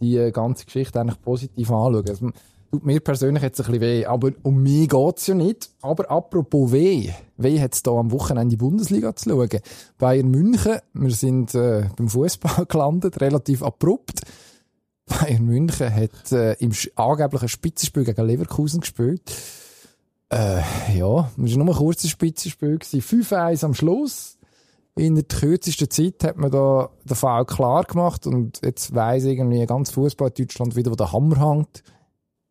die 0.00 0.30
ganze 0.32 0.64
Geschichte 0.64 1.00
eigentlich 1.00 1.20
positiv 1.22 1.70
anschauen. 1.70 2.08
Also, 2.08 2.30
tut 2.70 2.84
mir 2.84 3.00
persönlich 3.00 3.42
jetzt 3.42 3.60
ein 3.60 3.66
bisschen 3.66 3.80
weh. 3.80 4.06
Aber 4.06 4.30
um 4.42 4.62
mich 4.62 4.88
geht's 4.88 5.26
ja 5.26 5.34
nicht. 5.34 5.70
Aber 5.82 6.10
apropos 6.10 6.72
weh. 6.72 7.10
Weh 7.36 7.60
hat's 7.60 7.82
da 7.82 7.92
am 7.92 8.12
Wochenende 8.12 8.50
die 8.50 8.56
Bundesliga 8.56 9.14
zu 9.14 9.30
schauen. 9.30 9.48
Bayern 9.98 10.30
München, 10.30 10.78
wir 10.92 11.10
sind 11.10 11.54
äh, 11.54 11.88
beim 11.96 12.08
Fußball 12.08 12.66
gelandet, 12.68 13.20
relativ 13.20 13.62
abrupt. 13.62 14.20
Bayern 15.06 15.44
München 15.44 15.94
hat 15.94 16.32
äh, 16.32 16.54
im 16.54 16.72
angeblichen 16.94 17.48
Spitzenspiel 17.48 18.04
gegen 18.04 18.26
Leverkusen 18.26 18.80
gespielt. 18.80 19.22
Äh, 20.32 20.60
ja, 20.96 21.30
es 21.44 21.56
war 21.56 21.64
nur 21.64 21.74
ein 21.74 21.78
kurzes 21.78 22.10
Spitzenspiel. 22.10 22.78
5-1 22.78 23.64
am 23.64 23.74
Schluss. 23.74 24.36
In 24.96 25.14
der 25.14 25.24
kürzesten 25.24 25.90
Zeit 25.90 26.24
hat 26.24 26.36
man 26.36 26.50
da 26.50 26.90
den 27.04 27.16
Fall 27.16 27.44
klar 27.46 27.84
gemacht 27.84 28.26
und 28.26 28.60
jetzt 28.62 28.94
weiss 28.94 29.24
irgendwie 29.24 29.64
ganz 29.66 29.90
Fußball 29.90 30.30
Deutschland 30.30 30.76
wieder, 30.76 30.90
wo 30.90 30.96
der 30.96 31.12
Hammer 31.12 31.38
hängt 31.38 31.82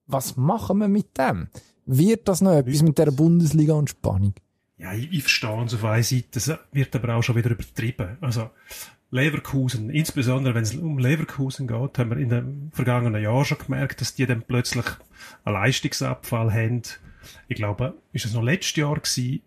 was 0.09 0.35
machen 0.35 0.79
wir 0.79 0.87
mit 0.87 1.17
dem? 1.17 1.47
Wird 1.85 2.27
das 2.27 2.41
noch 2.41 2.53
etwas 2.53 2.81
mit 2.81 2.97
der 2.97 3.11
Bundesliga 3.11 3.73
und 3.73 3.89
Spannung? 3.89 4.33
Ja, 4.77 4.93
ich, 4.93 5.11
ich 5.11 5.21
verstehe 5.21 5.63
es 5.65 5.73
auf 5.73 5.85
einer 5.85 6.03
Seite. 6.03 6.27
Das 6.31 6.51
wird 6.71 6.95
aber 6.95 7.15
auch 7.15 7.21
schon 7.21 7.35
wieder 7.35 7.51
übertrieben. 7.51 8.17
Also, 8.21 8.49
Leverkusen, 9.11 9.89
insbesondere 9.89 10.55
wenn 10.55 10.63
es 10.63 10.75
um 10.75 10.99
Leverkusen 10.99 11.67
geht, 11.67 11.97
haben 11.97 12.09
wir 12.09 12.17
in 12.17 12.29
den 12.29 12.71
vergangenen 12.73 13.21
Jahren 13.21 13.45
schon 13.45 13.57
gemerkt, 13.57 14.01
dass 14.01 14.15
die 14.15 14.25
dann 14.25 14.43
plötzlich 14.43 14.85
einen 15.43 15.55
Leistungsabfall 15.55 16.53
haben. 16.53 16.83
Ich 17.47 17.55
glaube, 17.55 17.95
ist 18.13 18.25
es 18.25 18.33
noch 18.33 18.43
letztes 18.43 18.75
Jahr 18.75 18.95
gewesen, 18.95 19.41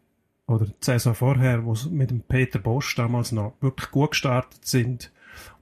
oder 0.53 0.66
die 0.66 0.74
Saison 0.80 1.14
vorher, 1.14 1.64
wo 1.64 1.74
sie 1.74 1.90
mit 1.90 2.11
dem 2.11 2.20
Peter 2.20 2.59
Bosch 2.59 2.94
damals 2.94 3.32
noch 3.32 3.55
wirklich 3.61 3.90
gut 3.90 4.11
gestartet 4.11 4.64
sind. 4.64 5.12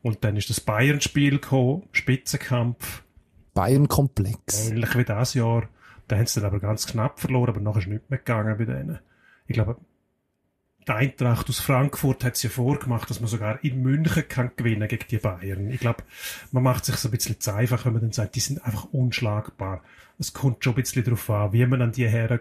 Und 0.03 0.25
dann 0.25 0.37
ist 0.37 0.51
das 0.51 0.61
Bayern-Spiel 0.61 1.39
gekommen, 1.39 1.85
Spitzenkampf. 1.93 3.03
Bayern-Komplex. 3.55 4.71
Ähnlich 4.71 4.97
wie 4.97 5.05
das 5.05 5.35
Jahr. 5.35 5.69
Da 6.09 6.17
haben 6.17 6.27
sie 6.27 6.41
dann 6.41 6.51
aber 6.51 6.61
ganz 6.61 6.87
knapp 6.87 7.21
verloren, 7.21 7.51
aber 7.51 7.61
nachher 7.61 7.81
ist 7.81 7.89
nichts 7.89 8.11
mehr 8.11 8.19
gegangen 8.19 8.57
bei 8.59 8.65
denen. 8.65 8.99
Ich 9.47 9.55
glaube, 9.55 9.77
die 10.87 10.93
Eintracht 10.93 11.49
aus 11.49 11.61
Frankfurt 11.61 12.25
hat 12.25 12.37
es 12.37 12.43
ja 12.43 12.51
vorgemacht, 12.51 13.11
dass 13.11 13.21
man 13.21 13.29
sogar 13.29 13.63
in 13.63 13.83
München 13.83 14.27
kann 14.29 14.51
gewinnen 14.57 14.89
gegen 14.89 15.07
die 15.09 15.19
Bayern. 15.19 15.71
Ich 15.71 15.81
glaube, 15.81 16.03
man 16.53 16.63
macht 16.63 16.85
sich 16.85 16.97
so 16.97 17.09
ein 17.09 17.13
bisschen 17.13 17.39
zu 17.39 17.55
einfach, 17.55 17.85
wenn 17.85 17.93
man 17.93 18.03
dann 18.03 18.13
sagt, 18.13 18.35
die 18.35 18.41
sind 18.41 18.65
einfach 18.65 18.87
unschlagbar. 18.93 19.83
Es 20.21 20.35
kommt 20.35 20.63
schon 20.63 20.75
ein 20.75 20.83
bisschen 20.83 21.03
darauf 21.03 21.31
an, 21.31 21.53
wie 21.55 21.65
man 21.65 21.81
an 21.81 21.93
die 21.93 22.07
hergeht. 22.07 22.41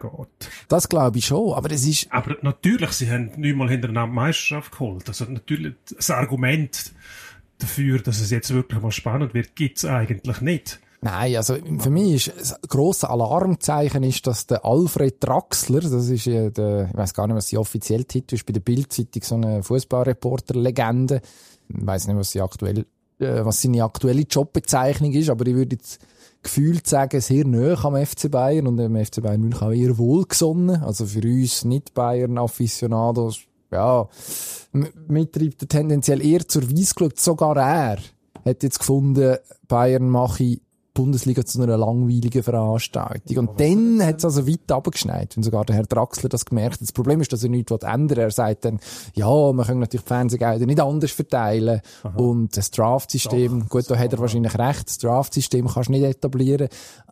Das 0.68 0.90
glaube 0.90 1.18
ich 1.18 1.26
schon, 1.26 1.54
aber 1.54 1.72
es 1.72 1.88
ist... 1.88 2.08
Aber 2.12 2.36
natürlich, 2.42 2.92
sie 2.92 3.10
haben 3.10 3.32
nicht 3.38 3.56
mal 3.56 3.70
hintereinander 3.70 4.14
Meisterschaft 4.14 4.74
geholt. 4.74 5.08
Also 5.08 5.26
natürlich, 5.26 5.76
das 5.96 6.12
Argument 6.12 6.92
dafür, 7.58 8.00
dass 8.00 8.20
es 8.20 8.32
jetzt 8.32 8.54
wirklich 8.54 8.82
mal 8.82 8.92
spannend 8.92 9.34
wird, 9.34 9.56
gibt's 9.56 9.86
eigentlich 9.86 10.42
nicht. 10.42 10.82
Nein, 11.02 11.38
also 11.38 11.56
für 11.78 11.90
mich 11.90 12.28
ist 12.28 12.54
ein 12.54 12.60
grosses 12.68 13.06
Alarmzeichen 13.06 14.04
ist, 14.04 14.28
dass 14.28 14.48
der 14.48 14.66
Alfred 14.66 15.16
Draxler, 15.24 15.80
das 15.80 16.10
ist 16.10 16.26
ja 16.26 16.50
der, 16.50 16.90
ich 16.90 16.98
weiß 16.98 17.14
gar 17.14 17.28
nicht, 17.28 17.38
was 17.38 17.48
die 17.48 17.58
offizielle 17.58 18.04
Titel 18.04 18.36
ist, 18.36 18.46
bei 18.46 18.52
der 18.52 18.60
Bildzeitung 18.60 19.22
so 19.24 19.36
eine 19.36 19.64
Fußballreporter-Legende. 19.64 21.22
Ich 21.70 21.88
weiß 21.88 22.08
nicht, 22.08 22.18
was, 22.18 22.32
sie 22.32 22.42
aktuell, 22.42 22.80
äh, 23.20 23.46
was 23.46 23.62
seine 23.62 23.86
aktuelle 23.86 24.24
Jobbezeichnung 24.24 25.14
ist, 25.14 25.30
aber 25.30 25.48
ich 25.48 25.56
würde 25.56 25.78
jetzt 25.78 26.02
gefühlt 26.42 26.88
sagen, 26.88 27.22
sehr 27.22 27.46
nah 27.46 27.84
am 27.84 27.96
FC 27.96 28.32
Bayern 28.32 28.68
und 28.68 28.78
dem 28.78 28.96
FC 28.96 29.22
Bayern 29.22 29.42
München 29.42 29.68
auch 29.68 29.72
eher 29.72 29.98
wohlgesonnen. 29.98 30.82
Also 30.84 31.06
für 31.06 31.22
uns 31.22 31.66
nicht 31.66 31.94
Bayern-Afficionados, 31.94 33.42
ja, 33.72 34.08
mittreibt 35.08 35.62
er 35.64 35.68
tendenziell 35.68 36.26
eher 36.26 36.48
zur 36.48 36.70
Weiss 36.72 36.96
geschaut. 36.96 37.20
Sogar 37.20 37.58
er 37.58 38.00
hat 38.46 38.64
jetzt 38.64 38.80
gefunden, 38.80 39.38
Bayern 39.68 40.10
mache 40.10 40.60
Bundesliga 41.00 41.46
zu 41.46 41.62
einer 41.62 41.78
langweiligen 41.78 42.44
Veranstaltung. 42.44 43.38
Und 43.38 43.60
dann 43.62 44.06
hat 44.06 44.18
es 44.18 44.26
also 44.26 44.46
weit 44.46 44.70
abgeschneit, 44.70 45.38
wenn 45.38 45.44
sogar 45.44 45.64
der 45.64 45.78
Herr 45.78 45.86
Draxler 45.86 46.28
das 46.28 46.44
gemerkt 46.44 46.74
hat. 46.74 46.82
Das 46.82 46.92
Problem 46.92 47.22
ist, 47.22 47.32
dass 47.32 47.42
er 47.42 47.50
nichts 47.50 47.72
ändern 47.72 48.10
will. 48.10 48.18
Er 48.18 48.32
sagt 48.32 48.66
dann, 48.66 48.82
ja, 49.14 49.54
wir 49.54 49.64
können 49.64 49.80
natürlich 49.80 50.04
die 50.04 50.08
Fernsehgelder 50.10 50.66
nicht 50.66 50.82
anders 50.82 51.12
verteilen. 51.12 51.80
Aha. 52.04 52.18
Und 52.18 52.58
das 52.58 52.72
Draft-System, 52.72 53.70
gut, 53.70 53.90
da 53.90 53.98
hat 53.98 54.12
er 54.12 54.20
wahrscheinlich 54.20 54.60
recht, 54.60 54.88
das 54.88 54.98
Draft-System 54.98 55.68
kannst 55.68 55.88
du 55.88 55.94
nicht 55.94 56.04
etablieren. 56.04 56.68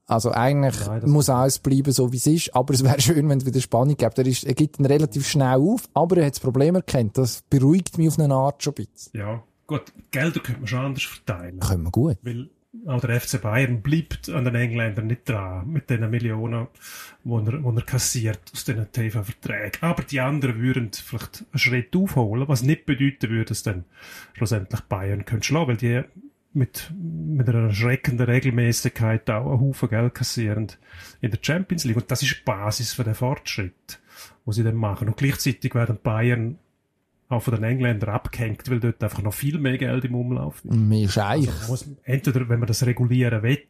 Also 0.05 0.31
eigentlich 0.31 0.85
Nein, 0.85 1.09
muss 1.09 1.29
alles 1.29 1.59
bleiben, 1.59 1.93
so 1.93 2.11
wie 2.11 2.17
es 2.17 2.27
ist. 2.27 2.55
Aber 2.55 2.73
es 2.73 2.83
wäre 2.83 2.99
schön, 3.01 3.29
wenn 3.29 3.38
es 3.38 3.45
wieder 3.45 3.61
Spannung 3.61 3.95
gibt. 3.95 4.17
Er, 4.17 4.25
ist, 4.25 4.43
er 4.43 4.53
gibt 4.53 4.79
ihn 4.79 4.85
relativ 4.85 5.25
schnell 5.25 5.59
auf, 5.59 5.88
aber 5.93 6.17
er 6.17 6.25
hat 6.25 6.33
das 6.33 6.41
Problem 6.41 6.75
erkannt. 6.75 7.17
Das 7.17 7.41
beruhigt 7.49 7.97
mich 7.97 8.09
auf 8.09 8.19
eine 8.19 8.33
Art 8.33 8.61
schon 8.61 8.73
ein 8.77 8.85
bisschen. 8.85 9.17
Ja, 9.17 9.43
gut, 9.65 9.93
Gelder 10.11 10.41
könnte 10.41 10.59
man 10.59 10.67
schon 10.67 10.79
anders 10.79 11.03
verteilen. 11.03 11.59
Können 11.61 11.83
wir 11.83 11.91
gut. 11.91 12.17
Weil 12.23 12.49
auch 12.86 13.01
der 13.01 13.19
FC 13.19 13.41
Bayern 13.41 13.82
bleibt 13.82 14.30
an 14.30 14.45
den 14.45 14.55
Engländern 14.55 15.07
nicht 15.07 15.28
dran, 15.28 15.69
mit 15.69 15.89
den 15.89 16.09
Millionen, 16.09 16.67
die 17.23 17.30
er, 17.30 17.75
er 17.75 17.82
kassiert 17.82 18.39
aus 18.53 18.65
diesen 18.65 18.91
TV-Verträgen. 18.91 19.82
Aber 19.82 20.03
die 20.03 20.19
anderen 20.19 20.61
würden 20.61 20.91
vielleicht 20.93 21.45
einen 21.51 21.59
Schritt 21.59 21.95
aufholen, 21.95 22.47
was 22.47 22.63
nicht 22.63 22.86
bedeuten 22.86 23.30
würde, 23.30 23.45
dass 23.45 23.63
dann 23.63 23.86
schlussendlich 24.34 24.82
Bayern 24.82 25.25
können 25.25 25.43
schlagen, 25.43 25.69
weil 25.69 25.78
die 25.78 26.03
mit, 26.53 26.91
mit 26.95 27.47
einer 27.47 27.67
erschreckenden 27.67 28.25
Regelmäßigkeit 28.25 29.30
auch 29.30 29.51
einen 29.51 29.61
Haufen 29.61 29.89
Geld 29.89 30.15
kassieren 30.15 30.67
in 31.21 31.32
der 31.32 31.39
Champions 31.41 31.86
League. 31.86 31.97
Und 31.97 32.11
das 32.11 32.23
ist 32.23 32.38
die 32.38 32.43
Basis 32.43 32.93
für 32.93 33.03
den 33.03 33.15
Fortschritt, 33.15 33.99
was 34.45 34.55
sie 34.55 34.63
dann 34.63 34.75
machen. 34.75 35.07
Und 35.07 35.17
gleichzeitig 35.17 35.75
werden 35.75 35.99
Bayern 36.01 36.57
auch 37.30 37.41
von 37.41 37.55
den 37.55 37.63
Engländern 37.63 38.09
abgehängt, 38.09 38.69
weil 38.69 38.80
dort 38.80 39.03
einfach 39.03 39.21
noch 39.21 39.34
viel 39.34 39.59
mehr 39.59 39.78
Geld 39.78 40.05
im 40.05 40.15
Umlauf 40.15 40.63
ist. 40.63 40.73
Mehr 40.73 41.09
Scheich. 41.09 41.49
Also 41.69 41.86
entweder, 42.03 42.47
wenn 42.47 42.59
man 42.59 42.67
das 42.67 42.86
regulieren 42.86 43.43
will, 43.43 43.63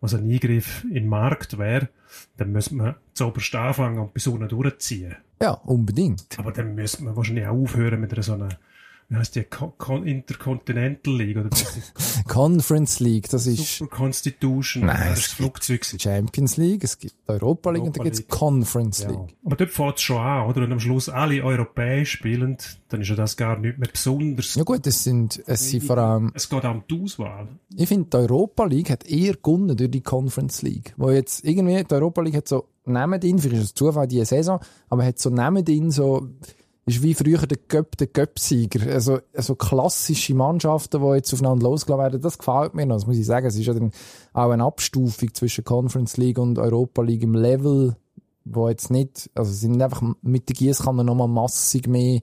was 0.00 0.14
ein 0.14 0.30
Eingriff 0.30 0.84
in 0.84 0.94
den 0.94 1.06
Markt 1.08 1.58
wäre, 1.58 1.88
dann 2.36 2.52
müsste 2.52 2.74
man 2.74 2.94
zuoberst 3.14 3.54
anfangen 3.54 3.98
und 3.98 4.14
bis 4.14 4.26
unten 4.26 4.48
durchziehen. 4.48 5.16
Ja, 5.40 5.52
unbedingt. 5.52 6.38
Aber 6.38 6.52
dann 6.52 6.74
müsste 6.74 7.02
man 7.02 7.16
wahrscheinlich 7.16 7.46
auch 7.46 7.56
aufhören 7.56 8.00
mit 8.00 8.12
einer 8.12 8.22
so 8.22 8.34
einer 8.34 8.50
wie 9.12 9.16
heißt 9.16 9.36
die 9.36 9.44
Con 9.44 10.06
Intercontinental 10.06 11.14
League 11.14 11.36
oder 11.36 11.50
Conference 12.28 12.98
League, 13.00 13.28
das 13.28 13.46
ist 13.46 13.76
Super 13.76 13.96
Constitution, 13.96 14.86
Nein, 14.86 15.10
das 15.10 15.26
Flugzeug. 15.26 15.84
Champions 15.84 16.56
League, 16.56 16.82
es 16.82 16.98
gibt 16.98 17.14
Europa 17.26 17.70
League 17.70 17.82
Europa 17.82 17.86
und 17.86 17.96
dann 17.98 18.04
gibt 18.04 18.16
es 18.16 18.28
Conference 18.28 19.00
ja. 19.00 19.10
League. 19.10 19.36
Aber 19.44 19.56
dort 19.56 19.70
fängt 19.70 19.96
es 19.96 20.02
schon 20.02 20.16
an, 20.16 20.48
oder? 20.48 20.62
Und 20.62 20.72
am 20.72 20.80
Schluss 20.80 21.10
alle 21.10 21.44
europäisch 21.44 22.12
spielen, 22.12 22.56
dann 22.88 23.02
ist 23.02 23.08
ja 23.08 23.14
das 23.14 23.36
gar 23.36 23.58
nicht 23.58 23.78
mehr 23.78 23.88
besonders. 23.90 24.54
Ja 24.54 24.62
gut, 24.62 24.86
es 24.86 25.04
sind, 25.04 25.42
es 25.46 25.68
sind 25.68 25.84
vor 25.84 25.98
allem... 25.98 26.32
Es 26.34 26.48
geht 26.48 26.64
auch 26.64 26.74
um 26.74 26.82
die 26.90 27.02
Auswahl. 27.02 27.48
Ich 27.76 27.88
finde, 27.88 28.08
die 28.10 28.16
Europa 28.16 28.64
League 28.64 28.88
hat 28.88 29.04
eher 29.04 29.34
gewonnen 29.34 29.76
durch 29.76 29.90
die 29.90 30.00
Conference 30.00 30.62
League. 30.62 30.94
Wo 30.96 31.10
jetzt 31.10 31.44
irgendwie, 31.44 31.84
die 31.84 31.94
Europa 31.94 32.22
League 32.22 32.36
hat 32.36 32.48
so 32.48 32.68
neben 32.86 33.20
ihn, 33.20 33.38
vielleicht 33.38 33.62
ist 33.62 33.68
es 33.68 33.74
Zufall 33.74 34.08
diese 34.08 34.24
Saison, 34.24 34.58
aber 34.88 35.04
hat 35.04 35.18
so 35.18 35.28
neben 35.28 35.66
ihn 35.66 35.90
so 35.90 36.28
ist 36.84 37.02
wie 37.02 37.14
früher 37.14 37.46
der 37.46 37.58
Göpp, 37.68 37.96
der 37.96 38.08
Göpp-Sieger. 38.08 38.92
Also, 38.92 39.20
also 39.34 39.54
klassische 39.54 40.34
Mannschaften, 40.34 41.00
die 41.00 41.14
jetzt 41.14 41.32
aufeinander 41.32 41.64
losgelassen 41.64 42.02
werden, 42.02 42.22
das 42.22 42.38
gefällt 42.38 42.74
mir 42.74 42.86
noch. 42.86 42.96
Das 42.96 43.06
muss 43.06 43.16
ich 43.16 43.26
sagen. 43.26 43.46
Es 43.46 43.56
ist 43.56 43.66
ja 43.66 43.74
dann 43.74 43.92
auch 44.32 44.50
eine 44.50 44.64
Abstufung 44.64 45.32
zwischen 45.32 45.64
Conference 45.64 46.16
League 46.16 46.38
und 46.38 46.58
Europa 46.58 47.02
League 47.02 47.22
im 47.22 47.34
Level, 47.34 47.96
wo 48.44 48.68
jetzt 48.68 48.90
nicht, 48.90 49.30
also 49.34 49.52
sind 49.52 49.80
einfach 49.80 50.02
mit 50.22 50.48
der 50.48 50.56
Gießkanne 50.56 51.04
nochmal 51.04 51.28
massig 51.28 51.86
mehr 51.86 52.20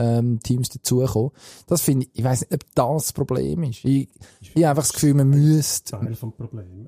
ähm, 0.00 0.40
Teams 0.42 0.68
dazukommen. 0.68 1.30
Das 1.66 1.82
finde 1.82 2.06
ich, 2.06 2.18
ich 2.18 2.24
weiß 2.24 2.40
nicht, 2.42 2.52
ob 2.52 2.60
das 2.74 3.04
das 3.04 3.12
Problem 3.12 3.62
ist. 3.64 3.84
Ich, 3.84 4.08
ich, 4.40 4.50
ich 4.54 4.56
habe 4.56 4.70
einfach 4.70 4.82
das 4.82 4.92
Gefühl, 4.92 5.14
man 5.14 5.30
müsste, 5.30 5.98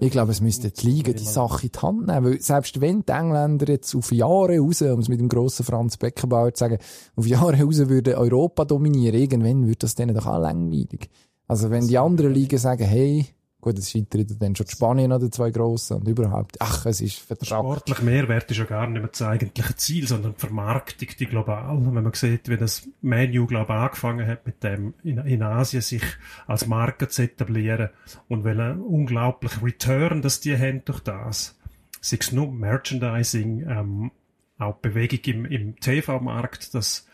ich 0.01 0.11
glaube, 0.11 0.33
es 0.33 0.41
müsste 0.41 0.71
die 0.71 0.87
Liga 0.87 1.13
die 1.13 1.25
Sache 1.25 1.67
in 1.67 1.73
die 1.73 1.79
Hand 1.79 2.07
nehmen, 2.07 2.25
weil 2.25 2.41
selbst 2.41 2.81
wenn 2.81 3.05
die 3.05 3.13
Engländer 3.13 3.69
jetzt 3.69 3.95
auf 3.95 4.13
Jahre 4.13 4.59
raus, 4.59 4.83
um 4.83 5.01
es 5.01 5.09
mit 5.09 5.21
dem 5.21 5.29
grossen 5.29 5.65
Franz 5.65 5.97
Beckenbauer 5.97 6.55
zu 6.55 6.61
sagen, 6.61 6.79
auf 7.17 7.27
Jahre 7.27 7.63
raus 7.63 7.79
würden 7.89 8.15
Europa 8.15 8.65
dominieren, 8.65 9.21
irgendwann 9.21 9.67
würde 9.67 9.79
das 9.79 9.95
denen 9.95 10.15
doch 10.15 10.27
auch 10.27 10.41
langweilig. 10.41 11.11
Also 11.47 11.71
wenn 11.71 11.87
die 11.87 11.99
anderen 11.99 12.33
Ligen 12.33 12.59
sagen, 12.59 12.85
hey, 12.85 13.27
Gut, 13.63 13.79
es 13.79 13.93
scheitert 13.93 14.43
dann 14.43 14.57
schon 14.57 14.67
Spanien 14.67 15.13
oder 15.13 15.31
zwei 15.31 15.53
grossen 15.53 15.99
und 15.99 16.09
überhaupt. 16.09 16.57
Ach, 16.59 16.85
es 16.85 17.01
ist 17.01 17.21
vertragt. 17.21 17.47
Sportlich 17.47 18.03
Mehrwert 18.03 18.51
ist 18.51 18.57
ja 18.57 18.65
gar 18.65 18.89
nicht 18.89 19.01
mehr 19.01 19.09
das 19.09 19.23
eigentliche 19.23 19.77
Ziel, 19.77 20.09
sondern 20.09 20.35
die 20.35 20.41
Vermarktung, 20.41 21.09
die 21.17 21.27
global. 21.27 21.79
Wenn 21.81 21.95
man 21.95 22.13
sieht, 22.13 22.49
wie 22.49 22.57
das 22.57 22.89
Menu, 23.03 23.47
glaube 23.47 23.73
angefangen 23.73 24.27
hat, 24.27 24.45
mit 24.47 24.65
dem 24.65 24.95
in, 25.05 25.19
in 25.19 25.45
Asien 25.45 25.81
sich 25.81 26.03
als 26.49 26.67
Marke 26.67 27.07
zu 27.07 27.23
etablieren 27.23 27.91
und 28.27 28.43
welchen 28.43 28.81
unglaublichen 28.81 29.63
Return, 29.63 30.23
dass 30.23 30.41
die 30.41 30.59
haben 30.59 30.85
durch 30.85 30.99
das. 30.99 31.57
Sei 32.01 32.17
es 32.19 32.33
nur 32.33 32.51
Merchandising, 32.51 33.65
ähm, 33.69 34.11
auch 34.59 34.75
Bewegung 34.79 35.21
im, 35.21 35.45
im 35.45 35.79
TV-Markt, 35.79 36.75
dass 36.75 37.07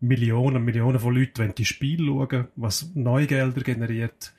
Millionen, 0.00 0.64
Millionen 0.64 0.98
von 0.98 1.14
Leuten 1.14 1.54
die 1.54 1.66
Spiele 1.66 2.06
schauen, 2.06 2.48
was 2.56 2.92
Neugelder 2.94 3.60
generiert 3.60 4.32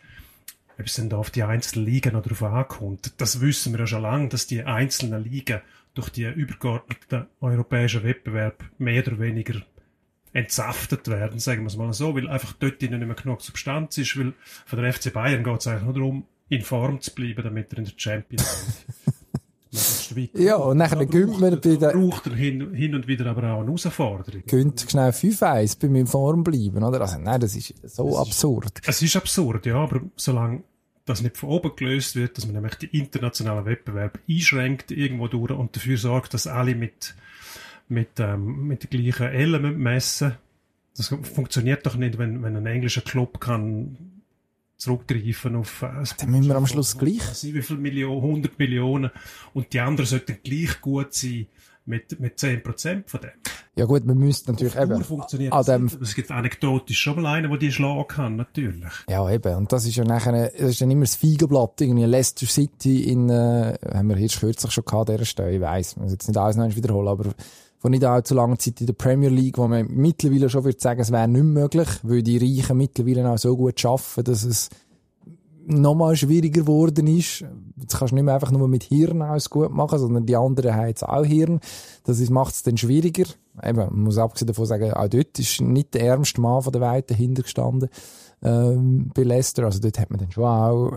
ob 0.80 0.86
es 0.86 0.96
denn 0.96 1.10
da 1.10 1.18
auf 1.18 1.30
die 1.30 1.44
einzelnen 1.44 1.86
Ligen 1.86 2.14
noch 2.14 2.24
drauf 2.24 2.44
ankommt. 2.44 3.14
Das 3.18 3.42
wissen 3.42 3.74
wir 3.74 3.82
ja 3.82 3.88
schon 3.88 4.02
lange, 4.02 4.30
dass 4.30 4.48
die 4.48 4.64
einzelnen 4.64 5.24
Ligen 5.24 5.62
durch 5.94 6.10
die 6.10 6.26
übergeordneten 6.26 7.28
europäischen 7.40 8.04
Wettbewerb 8.04 8.64
mehr 8.78 9.06
oder 9.06 9.20
weniger 9.20 9.62
entsaftet 10.34 11.08
werden, 11.08 11.40
sagen 11.40 11.62
wir 11.62 11.68
es 11.68 11.78
mal 11.78 11.94
so, 11.94 12.16
weil 12.16 12.28
einfach 12.28 12.54
dort 12.54 12.82
nicht 12.82 12.92
mehr 12.92 13.16
genug 13.16 13.42
Substanz 13.42 13.98
ist, 14.00 14.18
weil 14.18 14.34
von 14.66 14.82
der 14.82 14.92
FC 14.92 15.14
Bayern 15.14 15.44
geht 15.44 15.60
es 15.60 15.68
eigentlich 15.68 15.84
nur 15.84 15.94
darum, 15.94 16.26
in 16.50 16.62
Form 16.62 17.02
zu 17.02 17.14
bleiben, 17.14 17.44
damit 17.44 17.72
er 17.72 17.80
in 17.80 17.86
der 17.86 17.94
Champions 17.96 18.86
League 18.88 19.03
Ja, 20.34 20.56
und 20.58 20.78
nachher 20.78 21.06
gönnt 21.06 21.40
man 21.40 21.60
bei 21.60 21.76
der... 21.76 21.92
braucht 21.92 22.28
er 22.28 22.36
hin, 22.36 22.74
hin, 22.74 22.96
und 22.96 23.08
wieder 23.08 23.26
aber 23.28 23.54
auch 23.54 23.60
eine 23.60 23.68
Herausforderung. 23.68 24.44
Gönnt 24.48 24.86
schnell 24.90 25.12
5-1 25.12 25.80
bei 25.80 25.88
mir 25.88 26.02
in 26.02 26.08
Form 26.08 26.44
bleiben, 26.44 26.84
oder? 26.84 27.02
Also, 27.02 27.18
nein, 27.20 27.40
das 27.40 27.56
ist 27.56 27.74
so 27.84 28.10
das 28.10 28.20
absurd. 28.20 28.80
Ist, 28.80 28.90
es 28.90 29.02
ist 29.02 29.16
absurd, 29.16 29.66
ja, 29.66 29.76
aber 29.76 30.02
solange 30.16 30.64
das 31.06 31.22
nicht 31.22 31.38
von 31.38 31.50
oben 31.50 31.76
gelöst 31.76 32.16
wird, 32.16 32.38
dass 32.38 32.46
man 32.46 32.56
nämlich 32.56 32.76
die 32.76 32.98
internationalen 32.98 33.66
Wettbewerb 33.66 34.20
einschränkt 34.30 34.92
irgendwo 34.92 35.28
durch 35.28 35.52
und 35.52 35.76
dafür 35.76 35.98
sorgt, 35.98 36.34
dass 36.34 36.48
alle 36.48 36.76
mit, 36.76 37.16
mit, 37.90 38.20
ähm, 38.20 38.68
mit 38.68 38.84
den 38.84 39.02
gleichen 39.02 39.28
Elementen 39.28 39.82
messen. 39.82 40.36
Das 40.96 41.08
funktioniert 41.08 41.86
doch 41.86 41.96
nicht, 41.96 42.18
wenn, 42.18 42.44
wenn 42.44 42.56
ein 42.56 42.66
englischer 42.66 43.02
Club 43.02 43.40
kann 43.40 44.13
zurückgreifen 44.78 45.56
auf 45.56 45.82
äh, 45.82 46.04
Dann 46.20 46.32
müssen 46.32 46.48
wir 46.48 46.56
am 46.56 46.68
Schluss 46.68 46.98
gleich. 46.98 47.22
Wie 47.44 47.62
viele 47.62 47.80
Millionen, 47.80 48.22
100 48.22 48.60
Millionen 48.60 49.12
und 49.54 49.74
die 49.74 49.80
anderen 49.80 50.08
sollten 50.08 50.38
gleich 50.44 50.82
gut 50.82 51.14
sein 51.14 51.48
mit, 51.86 52.20
mit 52.20 52.38
10% 52.38 53.04
von 53.08 53.22
dem. 53.22 53.32
Ja 53.76 53.86
gut, 53.86 54.06
man 54.06 54.18
müsste 54.18 54.52
natürlich 54.52 54.76
eben... 54.76 55.04
funktioniert 55.04 55.52
an 55.52 55.66
dem, 55.66 55.92
Es 56.02 56.16
gibt 56.16 56.32
anekdotisch 56.32 57.00
schon 57.00 57.22
mal 57.22 57.36
einen, 57.36 57.50
der 57.50 57.60
die 57.60 57.72
schlagen 57.72 58.08
kann, 58.08 58.36
natürlich. 58.36 58.92
Ja 59.10 59.30
eben, 59.30 59.56
und 59.56 59.72
das 59.72 59.86
ist 59.86 59.96
ja 59.96 60.04
nachher, 60.04 60.52
das 60.52 60.70
ist 60.70 60.82
dann 60.82 60.92
immer 60.92 61.02
das 61.06 61.16
Feigenblatt, 61.16 61.82
irgendwie 61.82 62.06
Leicester 62.06 62.46
City 62.46 63.10
in, 63.12 63.30
äh, 63.30 63.78
haben 63.94 64.10
wir 64.10 64.18
jetzt 64.18 64.40
kürzlich 64.40 64.72
schon 64.72 64.86
gehabt, 64.86 65.10
dieser 65.10 65.26
Stelle, 65.26 65.56
ich 65.56 65.62
weiss, 65.62 65.96
man 65.96 66.06
muss 66.06 66.14
jetzt 66.14 66.28
nicht 66.28 66.38
alles 66.38 66.56
noch 66.56 66.76
wiederholen, 66.76 67.08
aber 67.08 67.34
vor 67.84 67.90
nicht 67.90 68.06
allzu 68.06 68.34
langer 68.34 68.58
Zeit 68.58 68.80
in 68.80 68.88
der 68.88 68.94
Premier 68.94 69.28
League, 69.28 69.58
wo 69.58 69.68
man 69.68 69.86
mittlerweile 69.90 70.50
schon 70.50 70.64
würde 70.64 70.80
sagen, 70.80 71.02
es 71.02 71.12
wäre 71.12 71.28
nicht 71.28 71.44
möglich, 71.44 71.90
weil 72.04 72.24
die 72.24 72.38
Reichen 72.38 72.78
mittlerweile 72.78 73.30
auch 73.30 73.38
so 73.38 73.58
gut 73.58 73.78
schaffen, 73.78 74.24
dass 74.24 74.46
es 74.46 74.70
nochmal 75.66 76.16
schwieriger 76.16 76.62
geworden 76.62 77.08
ist. 77.08 77.44
Jetzt 77.76 77.98
kannst 77.98 78.14
du 78.14 78.16
nicht 78.16 78.24
mehr 78.24 78.36
einfach 78.36 78.52
nur 78.52 78.70
mit 78.70 78.84
Hirn 78.84 79.22
alles 79.22 79.50
gut 79.50 79.72
machen, 79.72 80.00
sondern 80.00 80.26
die 80.26 80.38
anderen 80.38 80.74
haben 80.74 80.88
jetzt 80.88 81.04
auch 81.04 81.26
Hirn. 81.26 81.60
Das 82.06 82.22
macht 82.30 82.54
es 82.54 82.64
dann 82.64 82.78
schwieriger. 82.78 83.26
Eben, 83.62 83.78
man 83.78 84.00
muss 84.00 84.18
abgesehen 84.18 84.48
davon 84.48 84.66
sagen, 84.66 84.94
auch 84.94 85.10
dort 85.10 85.38
ist 85.38 85.60
nicht 85.60 85.94
der 85.94 86.04
ärmste 86.04 86.40
Mann 86.40 86.62
von 86.62 86.72
der 86.72 86.82
Weite 86.82 87.16
dahinter 87.16 87.44
gestanden, 87.44 87.90
ähm, 88.44 89.12
bei 89.14 89.24
Leicester. 89.24 89.66
Also 89.66 89.80
dort 89.80 90.00
hat 90.00 90.10
man 90.10 90.22
dann 90.22 90.32
schon 90.32 90.46
auch, 90.46 90.94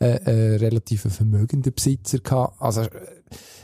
äh, 0.00 0.16
äh, 0.16 0.56
relativ 0.56 1.10
vermögenden 1.10 1.72
Besitzer 1.72 2.18
gehabt. 2.18 2.60
Also, 2.60 2.82
äh, 2.82 2.90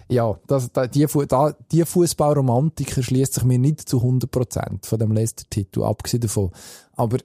ja, 0.09 0.39
das, 0.47 0.73
da, 0.73 0.87
die, 0.87 1.07
da, 1.29 1.55
die 1.71 1.85
Fußballromantik 1.85 2.97
erschließt 2.97 3.35
sich 3.35 3.45
mir 3.45 3.59
nicht 3.59 3.89
zu 3.89 3.99
100% 3.99 4.87
von 4.87 4.99
dem 4.99 5.13
Leicester-Titel, 5.13 5.83
abgesehen 5.83 6.21
davon. 6.21 6.51
Aber 6.95 7.19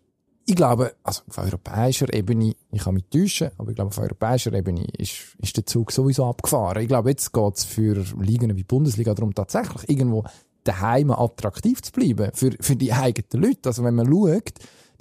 ich 0.45 0.55
glaube, 0.55 0.93
also 1.03 1.23
auf 1.27 1.37
europäischer 1.39 2.13
Ebene, 2.13 2.55
ich 2.71 2.81
kann 2.81 2.93
mich 2.93 3.03
täuschen, 3.09 3.51
aber 3.57 3.69
ich 3.71 3.75
glaube, 3.75 3.89
auf 3.89 3.97
europäischer 3.97 4.53
Ebene 4.53 4.85
ist, 4.97 5.35
ist 5.39 5.57
der 5.57 5.65
Zug 5.65 5.91
sowieso 5.91 6.25
abgefahren. 6.25 6.81
Ich 6.81 6.87
glaube, 6.87 7.09
jetzt 7.09 7.33
geht's 7.33 7.65
für 7.65 8.03
Ligen 8.21 8.51
wie 8.51 8.55
die 8.55 8.63
Bundesliga 8.63 9.13
darum, 9.13 9.35
tatsächlich 9.35 9.89
irgendwo 9.89 10.23
daheim 10.63 11.11
attraktiv 11.11 11.81
zu 11.81 11.91
bleiben 11.91 12.31
für, 12.33 12.51
für 12.59 12.75
die 12.75 12.93
eigenen 12.93 13.43
Leute. 13.43 13.67
Also 13.69 13.83
wenn 13.83 13.95
man 13.95 14.07
schaut, 14.07 14.53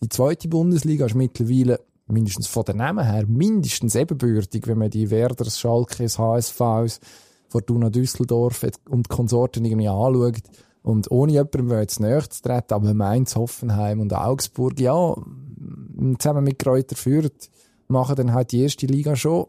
die 0.02 0.08
zweite 0.08 0.48
Bundesliga 0.48 1.06
ist 1.06 1.14
mittlerweile 1.14 1.80
mindestens 2.08 2.46
von 2.46 2.64
den 2.64 2.78
Namen 2.78 3.04
her 3.04 3.24
mindestens 3.26 3.94
ebenbürtig, 3.94 4.66
wenn 4.66 4.78
man 4.78 4.90
die 4.90 5.10
Werders, 5.10 5.58
Schalkes, 5.58 6.18
HSVs, 6.18 7.00
Fortuna 7.48 7.90
Düsseldorf 7.90 8.66
und 8.88 9.08
Konsorten 9.08 9.64
irgendwie 9.64 9.88
anschaut. 9.88 10.42
Und 10.82 11.10
ohne 11.10 11.32
jemandem 11.32 11.70
jetzt 11.72 11.98
näher 11.98 12.28
zu 12.30 12.42
treten, 12.42 12.74
aber 12.74 12.94
Mainz, 12.94 13.34
Hoffenheim 13.34 14.00
und 14.00 14.14
Augsburg, 14.14 14.78
ja, 14.78 15.16
zusammen 16.18 16.44
mit 16.44 16.60
Kräuter 16.60 16.94
Fürth, 16.94 17.50
machen 17.88 18.16
dann 18.16 18.32
halt 18.32 18.52
die 18.52 18.62
erste 18.62 18.86
Liga 18.86 19.16
schon 19.16 19.46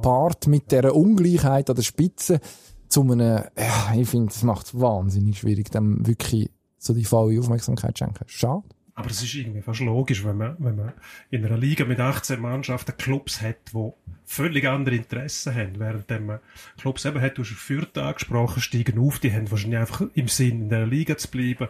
Part 0.00 0.46
mit 0.46 0.70
dieser 0.70 0.94
Ungleichheit 0.94 1.68
an 1.68 1.76
der 1.76 1.82
Spitze 1.82 2.40
zu 2.88 3.02
einem, 3.02 3.20
ja, 3.56 3.94
ich 3.94 4.08
finde, 4.08 4.32
das 4.32 4.42
macht 4.42 4.66
es 4.66 4.80
wahnsinnig 4.80 5.38
schwierig, 5.38 5.70
dem 5.70 6.06
wirklich 6.06 6.50
so 6.78 6.92
die 6.94 7.04
volle 7.04 7.38
Aufmerksamkeit 7.40 7.96
zu 7.96 8.04
schenken. 8.04 8.24
Schade. 8.26 8.64
Aber 8.94 9.08
es 9.08 9.22
ist 9.22 9.34
irgendwie 9.34 9.62
fast 9.62 9.80
logisch, 9.80 10.22
wenn 10.24 10.36
man, 10.36 10.56
wenn 10.58 10.76
man 10.76 10.92
in 11.30 11.44
einer 11.46 11.56
Liga 11.56 11.86
mit 11.86 11.98
18 11.98 12.38
Mannschaften 12.38 12.94
Clubs 12.98 13.40
hat, 13.40 13.56
die 13.72 13.90
völlig 14.26 14.66
andere 14.66 14.96
Interessen 14.96 15.54
haben, 15.54 15.78
während 15.78 16.10
man 16.26 16.40
Clubs 16.78 17.04
eben 17.06 17.20
hat, 17.20 17.38
du 17.38 17.42
hast 17.42 17.52
Fürth 17.52 17.96
angesprochen, 17.96 18.60
steigen 18.60 18.98
auf, 18.98 19.18
die 19.18 19.32
haben 19.32 19.50
wahrscheinlich 19.50 19.78
einfach 19.78 20.02
im 20.14 20.28
Sinn, 20.28 20.62
in 20.62 20.68
der 20.68 20.86
Liga 20.86 21.16
zu 21.16 21.30
bleiben, 21.30 21.68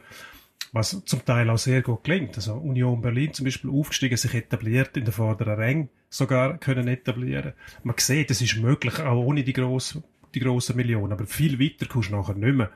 was 0.72 1.00
zum 1.04 1.24
Teil 1.24 1.48
auch 1.50 1.58
sehr 1.58 1.82
gut 1.82 2.02
gelingt. 2.02 2.34
Also 2.36 2.54
Union 2.54 3.00
Berlin 3.00 3.32
zum 3.32 3.44
Beispiel 3.44 3.70
aufgestiegen, 3.70 4.16
sich 4.16 4.34
etabliert, 4.34 4.96
in 4.96 5.04
der 5.04 5.12
vorderen 5.12 5.54
Ränge 5.54 5.88
sogar 6.08 6.58
können 6.58 6.88
etablieren. 6.88 7.52
Man 7.84 7.96
sieht, 7.98 8.30
es 8.32 8.42
ist 8.42 8.56
möglich, 8.56 8.98
auch 8.98 9.24
ohne 9.24 9.44
die 9.44 9.52
grossen, 9.52 10.02
die 10.34 10.40
grossen 10.40 10.76
Millionen, 10.76 11.12
aber 11.12 11.26
viel 11.26 11.60
weiter 11.60 11.86
kommst 11.86 12.10
du 12.10 12.16
nachher 12.16 12.34
nicht 12.34 12.56
mehr. 12.56 12.70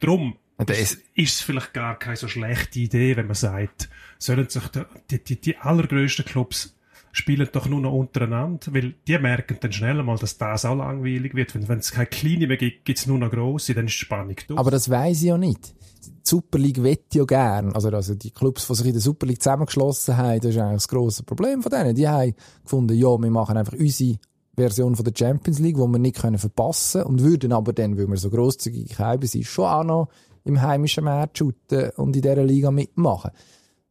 Das- 0.00 0.18
ist, 0.58 0.98
ist 1.14 1.34
es 1.34 1.40
vielleicht 1.40 1.72
gar 1.72 1.98
keine 1.98 2.16
so 2.16 2.28
schlechte 2.28 2.80
Idee, 2.80 3.16
wenn 3.16 3.26
man 3.26 3.34
sagt, 3.34 3.88
sollen 4.18 4.48
sich 4.48 4.62
die, 5.10 5.22
die, 5.22 5.40
die 5.40 5.56
allergrößten 5.56 6.24
Clubs 6.24 6.76
spielen 7.12 7.48
doch 7.52 7.68
nur 7.68 7.80
noch 7.80 7.92
untereinander, 7.92 8.72
weil 8.72 8.94
die 9.06 9.18
merken 9.18 9.58
dann 9.60 9.72
schnell 9.72 10.02
mal, 10.02 10.16
dass 10.16 10.38
das 10.38 10.64
auch 10.64 10.74
langweilig 10.74 11.34
wird. 11.34 11.68
Wenn 11.68 11.78
es 11.78 11.92
keine 11.92 12.06
kleine 12.06 12.46
mehr 12.46 12.56
gibt, 12.56 12.84
gibt 12.86 12.98
es 12.98 13.06
nur 13.06 13.18
noch 13.18 13.30
grosse, 13.30 13.74
dann 13.74 13.86
ist 13.86 13.94
die 13.94 14.04
Spannung 14.04 14.36
durch. 14.46 14.58
Aber 14.58 14.70
das 14.70 14.88
weiss 14.88 15.18
ich 15.18 15.28
ja 15.28 15.36
nicht. 15.36 15.74
Die 16.04 16.10
Super 16.22 16.58
League 16.58 16.82
wette 16.82 17.18
ja 17.18 17.24
gern. 17.24 17.74
Also, 17.74 17.90
also 17.90 18.14
die 18.14 18.30
Clubs, 18.30 18.66
die 18.66 18.74
sich 18.74 18.86
in 18.86 18.92
der 18.92 19.02
Super 19.02 19.26
League 19.26 19.42
zusammengeschlossen 19.42 20.16
haben, 20.16 20.40
das 20.40 20.54
ist 20.54 20.58
eigentlich 20.58 20.74
das 20.74 20.88
grosse 20.88 21.22
Problem 21.22 21.62
von 21.62 21.70
denen. 21.70 21.94
Die 21.94 22.08
haben 22.08 22.34
gefunden, 22.62 22.94
ja, 22.94 23.08
wir 23.08 23.30
machen 23.30 23.56
einfach 23.56 23.74
unsere 23.74 24.18
Version 24.56 24.96
von 24.96 25.04
der 25.04 25.14
Champions 25.16 25.58
League, 25.58 25.76
die 25.76 25.80
wir 25.80 25.98
nicht 25.98 26.16
können 26.16 26.38
verpassen 26.38 27.02
und 27.04 27.22
würden 27.22 27.52
aber 27.52 27.72
dann, 27.72 27.96
weil 27.96 28.08
wir 28.08 28.16
so 28.16 28.30
grosszügig 28.30 28.98
haben, 28.98 29.26
sind 29.26 29.44
schon 29.44 29.64
auch 29.66 29.84
noch 29.84 30.08
im 30.44 30.60
heimischen 30.60 31.04
Match 31.04 31.38
shooten 31.38 31.90
und 31.96 32.16
in 32.16 32.22
dieser 32.22 32.44
Liga 32.44 32.70
mitmachen. 32.70 33.30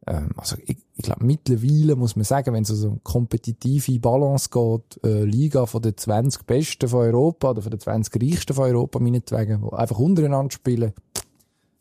Ähm, 0.06 0.30
also 0.36 0.56
ich, 0.64 0.78
ich 0.94 1.02
glaube, 1.02 1.24
mittlerweile 1.24 1.96
muss 1.96 2.16
man 2.16 2.24
sagen, 2.24 2.54
wenn 2.54 2.64
es 2.64 2.70
um 2.70 2.76
so 2.76 2.88
eine 2.88 3.00
kompetitive 3.02 3.98
Balance 4.00 4.50
geht, 4.50 5.04
äh, 5.04 5.24
Liga 5.24 5.66
von 5.66 5.82
den 5.82 5.96
20 5.96 6.44
Besten 6.44 6.88
von 6.88 7.00
Europa 7.00 7.50
oder 7.50 7.62
von 7.62 7.70
den 7.70 7.80
20 7.80 8.22
Reichsten 8.22 8.54
von 8.54 8.64
Europa, 8.64 8.98
meinetwegen, 8.98 9.62
die 9.62 9.76
einfach 9.76 9.98
untereinander 9.98 10.52
spielen, 10.52 10.92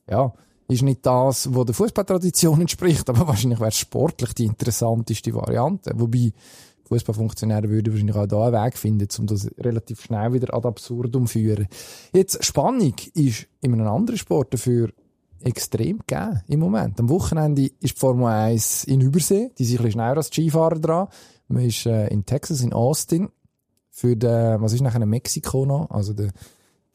ja, 0.10 0.34
ist 0.68 0.84
nicht 0.84 1.06
das, 1.06 1.54
was 1.54 1.66
der 1.66 1.76
Fußballtradition 1.76 2.62
entspricht, 2.62 3.10
aber 3.10 3.28
wahrscheinlich 3.28 3.60
wäre 3.60 3.70
es 3.70 3.78
sportlich 3.78 4.34
die 4.34 4.46
interessanteste 4.46 5.34
Variante. 5.34 5.92
Wobei 5.96 6.32
Fußballfunktionäre 6.92 7.70
würden 7.70 7.94
wahrscheinlich 7.94 8.16
auch 8.16 8.28
da 8.28 8.48
einen 8.48 8.66
Weg 8.66 8.78
finden, 8.78 9.08
um 9.20 9.28
das 9.28 9.50
relativ 9.58 10.02
schnell 10.02 10.34
wieder 10.34 10.54
ad 10.54 10.68
absurdum 10.68 11.26
zu 11.26 11.34
führen. 11.34 11.68
Jetzt, 12.14 12.44
Spannung 12.44 12.94
ist 13.14 13.48
in 13.62 13.74
einem 13.74 13.88
anderen 13.88 14.18
Sport 14.18 14.54
dafür 14.54 14.90
extrem 15.42 16.00
gegeben 16.06 16.42
im 16.48 16.60
Moment. 16.60 17.00
Am 17.00 17.10
Wochenende 17.10 17.64
ist 17.64 17.96
die 17.96 18.00
Formel 18.00 18.26
1 18.26 18.84
in 18.84 19.00
Übersee. 19.00 19.52
Die 19.58 19.64
sind 19.64 19.80
ein 19.80 19.86
bisschen 19.86 19.92
schneller 19.94 20.18
als 20.18 20.30
die 20.30 20.42
Skifahrer 20.42 20.80
dran. 20.80 21.08
Man 21.48 21.64
ist 21.64 21.86
äh, 21.86 22.08
in 22.08 22.26
Texas, 22.26 22.62
in 22.62 22.74
Austin. 22.74 23.30
Für 23.90 24.16
den, 24.16 24.62
was 24.62 24.74
ist 24.74 24.82
nachher 24.82 25.06
Mexiko 25.06 25.66
noch? 25.66 25.90
Also 25.92 26.14
der, 26.14 26.32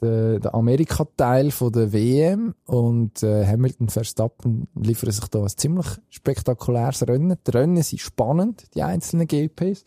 der, 0.00 0.40
der 0.40 0.54
Amerika-Teil 0.54 1.50
von 1.50 1.72
der 1.72 1.92
WM. 1.92 2.54
Und 2.66 3.22
äh, 3.22 3.46
Hamilton 3.46 3.88
Verstappen 3.88 4.68
liefern 4.74 5.10
sich 5.10 5.28
da 5.28 5.42
ein 5.42 5.48
ziemlich 5.48 5.86
spektakuläres 6.10 7.06
Rennen. 7.06 7.36
Die 7.46 7.50
Rennen 7.50 7.82
sind 7.82 8.00
spannend, 8.00 8.64
die 8.74 8.82
einzelnen 8.82 9.26
GPs. 9.26 9.84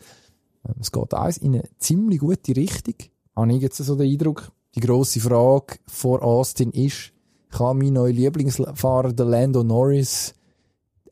Ähm, 0.66 0.74
Es 0.80 0.92
geht 0.92 1.14
alles 1.14 1.38
in 1.38 1.54
eine 1.54 1.68
ziemlich 1.78 2.20
gute 2.20 2.56
Richtung. 2.56 2.94
Habe 3.36 3.52
ich 3.52 3.62
jetzt 3.62 3.76
so 3.76 3.94
den 3.94 4.10
Eindruck. 4.10 4.50
Die 4.74 4.80
grosse 4.80 5.20
Frage 5.20 5.78
vor 5.86 6.22
Austin 6.22 6.70
ist, 6.70 7.12
kann 7.50 7.78
mein 7.78 7.94
neuer 7.94 8.12
Lieblingsfahrer, 8.12 9.12
der 9.12 9.26
Lando 9.26 9.64
Norris, 9.64 10.34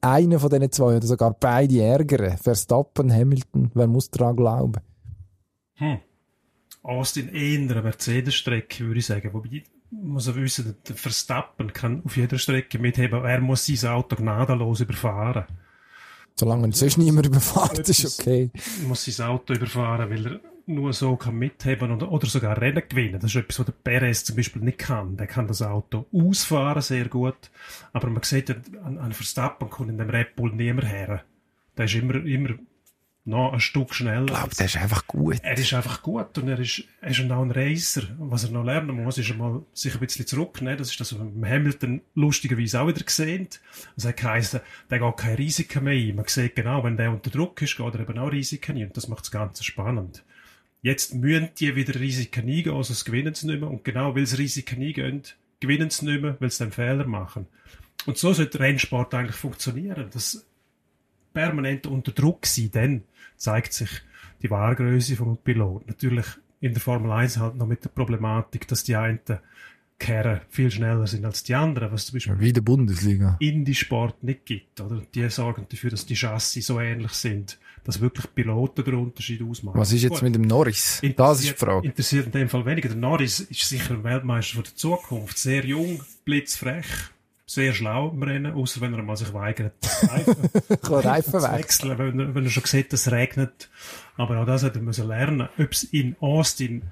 einen 0.00 0.38
von 0.38 0.50
diesen 0.50 0.70
zwei 0.70 0.96
oder 0.96 1.06
sogar 1.06 1.34
beide 1.34 1.82
ärgern? 1.82 2.36
Verstappen, 2.38 3.12
Hamilton, 3.12 3.70
wer 3.74 3.88
muss 3.88 4.10
daran 4.10 4.36
glauben? 4.36 4.80
Hm. 5.74 5.98
Austin 6.82 7.28
eher 7.28 7.60
eine 7.60 7.82
Mercedes-Strecke, 7.82 8.86
würde 8.86 9.00
ich 9.00 9.06
sagen. 9.06 9.32
Wobei, 9.32 9.64
man 9.90 10.08
muss 10.08 10.28
auch 10.28 10.36
wissen, 10.36 10.76
der 10.86 10.96
Verstappen 10.96 11.72
kann 11.72 12.02
auf 12.04 12.16
jeder 12.16 12.38
Strecke 12.38 12.78
mitheben. 12.78 13.24
Er 13.24 13.40
muss 13.40 13.66
sein 13.66 13.90
Auto 13.90 14.16
gnadenlos 14.16 14.80
überfahren. 14.80 15.44
Solange 16.36 16.72
sonst 16.72 16.98
niemand 16.98 17.26
überfährt, 17.26 17.88
ist 17.88 18.20
okay. 18.20 18.50
Er 18.54 18.88
muss 18.88 19.04
sein 19.04 19.26
Auto 19.26 19.54
überfahren, 19.54 20.10
weil 20.10 20.26
er 20.26 20.40
nur 20.68 20.92
so 20.92 21.16
kann 21.16 21.36
mitheben 21.36 21.90
oder, 21.90 22.12
oder 22.12 22.26
sogar 22.26 22.60
Rennen 22.60 22.82
gewinnen. 22.88 23.18
Das 23.20 23.30
ist 23.30 23.36
etwas, 23.36 23.58
was 23.58 23.66
der 23.66 23.72
Perez 23.72 24.24
zum 24.24 24.36
Beispiel 24.36 24.62
nicht 24.62 24.78
kann. 24.78 25.16
Der 25.16 25.26
kann 25.26 25.48
das 25.48 25.62
Auto 25.62 26.06
ausfahren, 26.12 26.82
sehr 26.82 27.08
gut. 27.08 27.50
Aber 27.92 28.08
man 28.10 28.22
sieht, 28.22 28.50
an, 28.50 28.98
an 28.98 29.12
Verstappen 29.12 29.70
kommt 29.70 29.90
in 29.90 29.98
dem 29.98 30.10
Red 30.10 30.36
Bull 30.36 30.52
niemand 30.52 30.86
her. 30.86 31.24
Der 31.76 31.86
ist 31.86 31.94
immer, 31.94 32.16
immer 32.24 32.50
noch 33.24 33.52
ein 33.52 33.60
Stück 33.60 33.94
schneller. 33.94 34.24
Ich 34.24 34.32
glaube, 34.32 34.54
der 34.54 34.66
ist 34.66 34.76
einfach 34.76 35.06
gut. 35.06 35.38
Er 35.42 35.58
ist 35.58 35.74
einfach 35.74 36.02
gut 36.02 36.38
und 36.38 36.48
er 36.48 36.58
ist, 36.58 36.84
er 37.00 37.10
ist 37.10 37.20
auch 37.30 37.42
ein 37.42 37.50
Racer. 37.50 38.02
Was 38.18 38.44
er 38.44 38.50
noch 38.50 38.64
lernen 38.64 39.02
muss, 39.02 39.18
ist 39.18 39.30
einmal 39.30 39.62
sich 39.74 39.94
ein 39.94 40.00
bisschen 40.00 40.26
zurücknehmen. 40.26 40.78
Das 40.78 40.90
ist 40.90 41.00
das, 41.00 41.12
was 41.12 41.20
wir 41.20 41.48
Hamilton 41.48 42.00
lustigerweise 42.14 42.80
auch 42.80 42.88
wieder 42.88 43.04
gesehen. 43.04 43.48
Es 43.96 44.06
hat 44.06 44.16
geheißen, 44.16 44.60
der 44.90 44.98
geht 44.98 45.16
keine 45.18 45.38
Risiken 45.38 45.84
mehr 45.84 45.94
ein. 45.94 46.16
Man 46.16 46.24
sieht 46.26 46.56
genau, 46.56 46.82
wenn 46.84 46.96
der 46.96 47.10
unter 47.10 47.30
Druck 47.30 47.60
ist, 47.60 47.76
geht 47.76 47.94
er 47.94 48.00
eben 48.00 48.18
auch 48.18 48.32
Risiken 48.32 48.76
ein. 48.76 48.86
Und 48.86 48.96
das 48.96 49.08
macht 49.08 49.24
das 49.24 49.30
Ganze 49.30 49.62
spannend. 49.62 50.24
Jetzt 50.80 51.14
müssen 51.14 51.50
die 51.58 51.74
wieder 51.74 51.98
Risiken 51.98 52.48
eingehen, 52.48 52.74
also 52.74 52.92
es 52.92 53.04
gewinnen 53.04 53.34
sie 53.34 53.48
nicht 53.48 53.60
mehr. 53.60 53.70
Und 53.70 53.84
genau 53.84 54.14
weil 54.14 54.26
sie 54.26 54.36
Risiken 54.36 54.80
eingehen, 54.80 55.22
gewinnen 55.60 55.90
sie 55.90 56.06
nicht 56.06 56.22
mehr, 56.22 56.36
weil 56.40 56.50
sie 56.50 56.64
dann 56.64 56.72
Fehler 56.72 57.06
machen. 57.06 57.46
Und 58.06 58.16
so 58.16 58.32
sollte 58.32 58.60
Rennsport 58.60 59.12
eigentlich 59.12 59.36
funktionieren. 59.36 60.08
Das 60.12 60.46
permanent 61.32 61.86
unter 61.86 62.12
Druck 62.12 62.46
sein, 62.46 62.70
dann 62.72 63.02
zeigt 63.36 63.72
sich 63.72 63.90
die 64.42 64.50
Wahrgröße 64.50 65.16
vom 65.16 65.36
Pilot. 65.38 65.86
Natürlich 65.86 66.26
in 66.60 66.72
der 66.72 66.80
Formel 66.82 67.10
1 67.12 67.38
halt 67.38 67.56
noch 67.56 67.66
mit 67.66 67.84
der 67.84 67.90
Problematik, 67.90 68.66
dass 68.68 68.84
die 68.84 68.96
einen 68.96 69.20
Kerren 69.98 70.40
viel 70.48 70.70
schneller 70.70 71.08
sind 71.08 71.24
als 71.24 71.42
die 71.42 71.56
anderen, 71.56 71.90
was 71.90 72.06
zum 72.06 72.14
Beispiel 72.14 72.38
Wie 72.38 72.52
der 72.52 72.60
Bundesliga. 72.60 73.36
Indie-Sport 73.40 74.22
nicht 74.22 74.46
gibt. 74.46 74.80
Oder? 74.80 75.02
Die 75.12 75.28
sorgen 75.28 75.66
dafür, 75.68 75.90
dass 75.90 76.06
die 76.06 76.14
Chassis 76.14 76.66
so 76.66 76.78
ähnlich 76.78 77.10
sind, 77.12 77.58
dass 77.82 78.00
wirklich 78.00 78.32
Piloten 78.32 78.84
den 78.84 78.94
Unterschied 78.94 79.42
ausmachen. 79.42 79.76
Was 79.78 79.92
ist 79.92 80.02
jetzt 80.02 80.12
Gut. 80.14 80.22
mit 80.22 80.36
dem 80.36 80.42
Norris? 80.42 80.84
Das 80.84 80.92
ist 80.94 81.02
die 81.02 81.06
Interessiert- 81.08 81.58
Frage. 81.58 81.86
Interessiert 81.88 82.26
in 82.26 82.32
dem 82.32 82.48
Fall 82.48 82.64
weniger. 82.64 82.88
Der 82.90 82.98
Norris 82.98 83.40
ist 83.40 83.68
sicher 83.68 83.94
ein 83.94 84.04
Weltmeister 84.04 84.54
von 84.54 84.64
der 84.64 84.76
Zukunft. 84.76 85.36
Sehr 85.36 85.64
jung, 85.64 86.00
blitzfrech, 86.24 86.86
sehr 87.50 87.72
schlau 87.72 88.10
im 88.10 88.22
Rennen, 88.22 88.52
außer 88.52 88.80
wenn 88.82 88.92
er 88.92 89.02
mal 89.02 89.16
sich 89.16 89.32
weigert, 89.32 89.72
Reifen, 90.02 90.34
Reifen 90.82 91.32
zu 91.40 91.42
wechseln, 91.42 91.98
wenn 91.98 92.20
er, 92.20 92.34
wenn 92.34 92.44
er 92.44 92.50
schon 92.50 92.64
sieht, 92.64 92.92
dass 92.92 93.06
es 93.06 93.12
regnet. 93.12 93.70
Aber 94.16 94.38
auch 94.38 94.44
das 94.44 94.62
hat 94.64 94.76
er 94.76 94.82
müssen 94.82 95.08
lernen. 95.08 95.48
Ob 95.58 95.72
es 95.72 95.82
in 95.84 96.14
Austin 96.20 96.82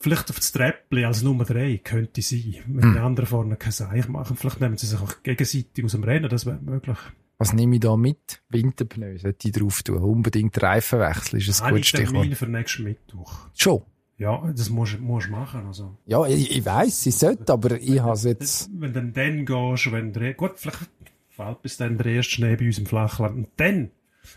vielleicht 0.00 0.28
auf 0.30 0.36
das 0.36 0.50
Treppli 0.50 1.04
als 1.04 1.22
Nummer 1.22 1.44
drei 1.44 1.78
könnte 1.78 2.20
sein, 2.20 2.56
wenn 2.66 2.82
Hm. 2.84 2.92
die 2.94 2.98
anderen 2.98 3.26
vorne 3.26 3.56
kein 3.56 3.70
Seich 3.72 4.08
machen. 4.08 4.36
Vielleicht 4.36 4.60
nehmen 4.60 4.76
sie 4.76 4.86
sich 4.86 4.98
auch 5.00 5.22
gegenseitig 5.22 5.84
aus 5.84 5.92
dem 5.92 6.02
Rennen, 6.04 6.28
das 6.28 6.46
wäre 6.46 6.58
möglich. 6.60 6.98
Was 7.38 7.52
nehme 7.52 7.76
ich 7.76 7.80
da 7.80 7.96
mit? 7.96 8.42
Winterpneu 8.50 9.16
sollte 9.18 9.48
ich 9.48 9.54
drauf 9.54 9.82
tun. 9.82 9.98
Unbedingt 9.98 10.60
Reifenwechsel 10.60 11.38
ist 11.38 11.60
ein 11.60 11.66
Habe 11.66 11.76
gutes 11.76 11.86
ich 11.86 11.92
Termin 11.92 12.22
Stichwort. 12.24 12.38
für 12.38 12.46
nächsten 12.48 12.82
Mittwoch. 12.84 13.32
Schon. 13.54 13.82
Ja, 14.20 14.52
das 14.54 14.68
musst 14.68 14.98
du 14.98 15.30
machen. 15.30 15.66
Also. 15.66 15.96
Ja, 16.04 16.26
ich, 16.26 16.54
ich 16.54 16.66
weiss, 16.66 17.06
ich 17.06 17.16
sollte, 17.16 17.50
aber 17.50 17.80
ich 17.80 18.00
habe 18.00 18.12
es 18.12 18.24
jetzt... 18.24 18.70
Wenn 18.78 18.92
du 18.92 19.02
dann 19.02 19.46
gehst, 19.46 19.90
wenn 19.90 20.12
der, 20.12 20.34
gut, 20.34 20.52
vielleicht 20.56 20.90
fällt 21.30 21.62
bis 21.62 21.78
dann 21.78 21.96
der 21.96 22.04
erste 22.04 22.34
Schnee 22.34 22.54
bei 22.54 22.66
uns 22.66 22.76
im 22.76 22.84
Flachland. 22.84 23.34
Und 23.34 23.48
dann 23.56 23.90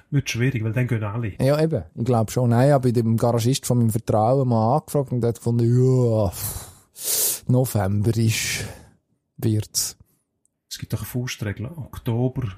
wird 0.09 0.25
es 0.25 0.31
schwierig, 0.31 0.63
weil 0.63 0.71
dann 0.71 0.87
gehen 0.87 1.03
alle. 1.03 1.33
Ja, 1.37 1.61
eben. 1.61 1.83
Ich 1.95 2.05
glaube 2.05 2.31
schon. 2.31 2.51
Nein, 2.51 2.69
ich 2.69 2.73
habe 2.73 2.93
dem 2.93 3.17
Garagist 3.17 3.65
von 3.65 3.79
meinem 3.79 3.89
Vertrauen 3.89 4.47
mal 4.47 4.77
angefragt 4.77 5.11
und 5.11 5.19
der 5.19 5.29
hat 5.29 5.37
gefunden, 5.39 5.65
ja, 5.65 6.31
November 7.47 8.15
ist, 8.15 8.65
wird's. 9.35 9.97
Es 10.69 10.79
gibt 10.79 10.93
doch 10.93 10.99
eine 10.99 11.07
Faustregel. 11.07 11.65
Oktober, 11.65 12.53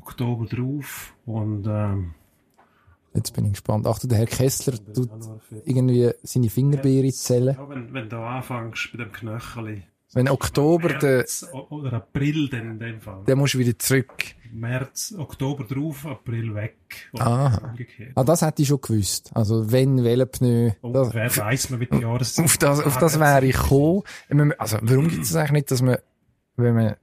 Oktober 0.00 0.46
drauf 0.46 1.14
und 1.26 1.64
ähm, 1.68 2.14
Jetzt 3.14 3.34
bin 3.34 3.46
ich 3.46 3.52
gespannt. 3.52 3.86
Achtung, 3.86 4.10
der 4.10 4.18
Herr 4.18 4.26
Kessler 4.26 4.74
tut 4.92 5.10
irgendwie 5.64 6.10
seine 6.22 6.50
Fingerbeere 6.50 7.10
zählen. 7.12 7.56
Ja, 7.56 7.68
wenn, 7.68 7.92
wenn 7.92 8.08
du 8.08 8.16
anfängst 8.18 8.90
bei 8.92 9.04
dem 9.04 9.12
Knöcheli. 9.12 9.82
Wenn 10.14 10.28
Oktober, 10.28 10.88
der, 10.94 11.16
März 11.18 11.46
o- 11.52 11.66
oder 11.68 11.92
April 11.94 12.48
dann 12.48 12.70
in 12.72 12.78
dem 12.78 13.00
Fall. 13.00 13.24
der 13.26 13.36
musst 13.36 13.54
du 13.54 13.58
wieder 13.58 13.78
zurück. 13.78 14.14
März, 14.52 15.14
Oktober 15.18 15.64
drauf, 15.64 16.06
April 16.06 16.54
weg. 16.54 16.76
Umgekehrt. 17.12 18.12
Ah, 18.14 18.24
das 18.24 18.40
hätte 18.40 18.62
ich 18.62 18.68
schon 18.68 18.80
gewusst. 18.80 19.30
Also, 19.34 19.70
wenn, 19.70 20.02
welcher 20.04 20.24
Pneu. 20.24 20.70
Das, 20.70 20.76
Ungefähr 20.80 21.36
weiss 21.36 21.68
man, 21.68 21.80
wie 21.80 21.86
die 21.86 21.98
Jahreszeit 21.98 22.44
auf 22.46 22.56
das, 22.56 22.80
auf 22.80 22.96
das 22.96 23.20
wäre 23.20 23.44
ich 23.44 23.56
gekommen. 23.56 24.02
Also, 24.56 24.78
warum 24.80 25.08
gibt 25.08 25.24
es 25.24 25.36
eigentlich 25.36 25.52
nicht, 25.52 25.70
dass 25.70 25.82
man, 25.82 25.98
wenn 26.56 26.74
man 26.74 26.96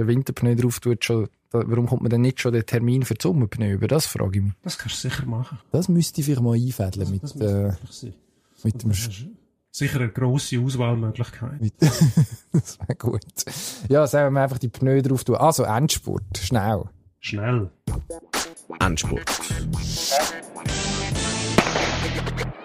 den 0.00 0.06
Winterpneu 0.08 0.56
drauf 0.56 0.80
tut, 0.80 1.04
schon, 1.04 1.28
warum 1.50 1.86
kommt 1.86 2.02
man 2.02 2.10
denn 2.10 2.20
nicht 2.20 2.40
schon 2.40 2.52
den 2.52 2.66
Termin 2.66 3.04
für 3.04 3.14
die 3.14 3.22
Sommerpneu 3.22 3.72
über? 3.72 3.88
Das 3.88 4.06
frage 4.06 4.38
ich 4.38 4.44
mich. 4.44 4.52
Das 4.62 4.78
kannst 4.78 5.04
du 5.04 5.08
sicher 5.08 5.26
machen. 5.26 5.58
Das 5.72 5.88
müsste 5.88 6.20
ich 6.20 6.26
vielleicht 6.26 6.42
mal 6.42 6.54
einfädeln 6.54 7.10
mit, 7.10 7.22
das 7.22 7.36
äh, 7.36 7.72
mit 8.64 8.82
dem 8.82 8.90
Das 8.90 8.98
ist 8.98 9.26
sicher 9.70 10.00
eine 10.00 10.10
grosse 10.10 10.58
Auswahlmöglichkeit. 10.60 11.60
Das 12.52 12.78
wäre 12.80 12.96
gut. 12.96 13.22
Ja, 13.88 14.06
sagen 14.06 14.34
wir 14.34 14.42
einfach 14.42 14.58
die 14.58 14.68
Pneu 14.68 15.00
drauf 15.02 15.22
tun. 15.24 15.36
Also, 15.36 15.64
Endspurt. 15.64 16.38
Schnell. 16.38 16.84
Schnell. 17.20 17.70
Endspurt. 18.80 19.22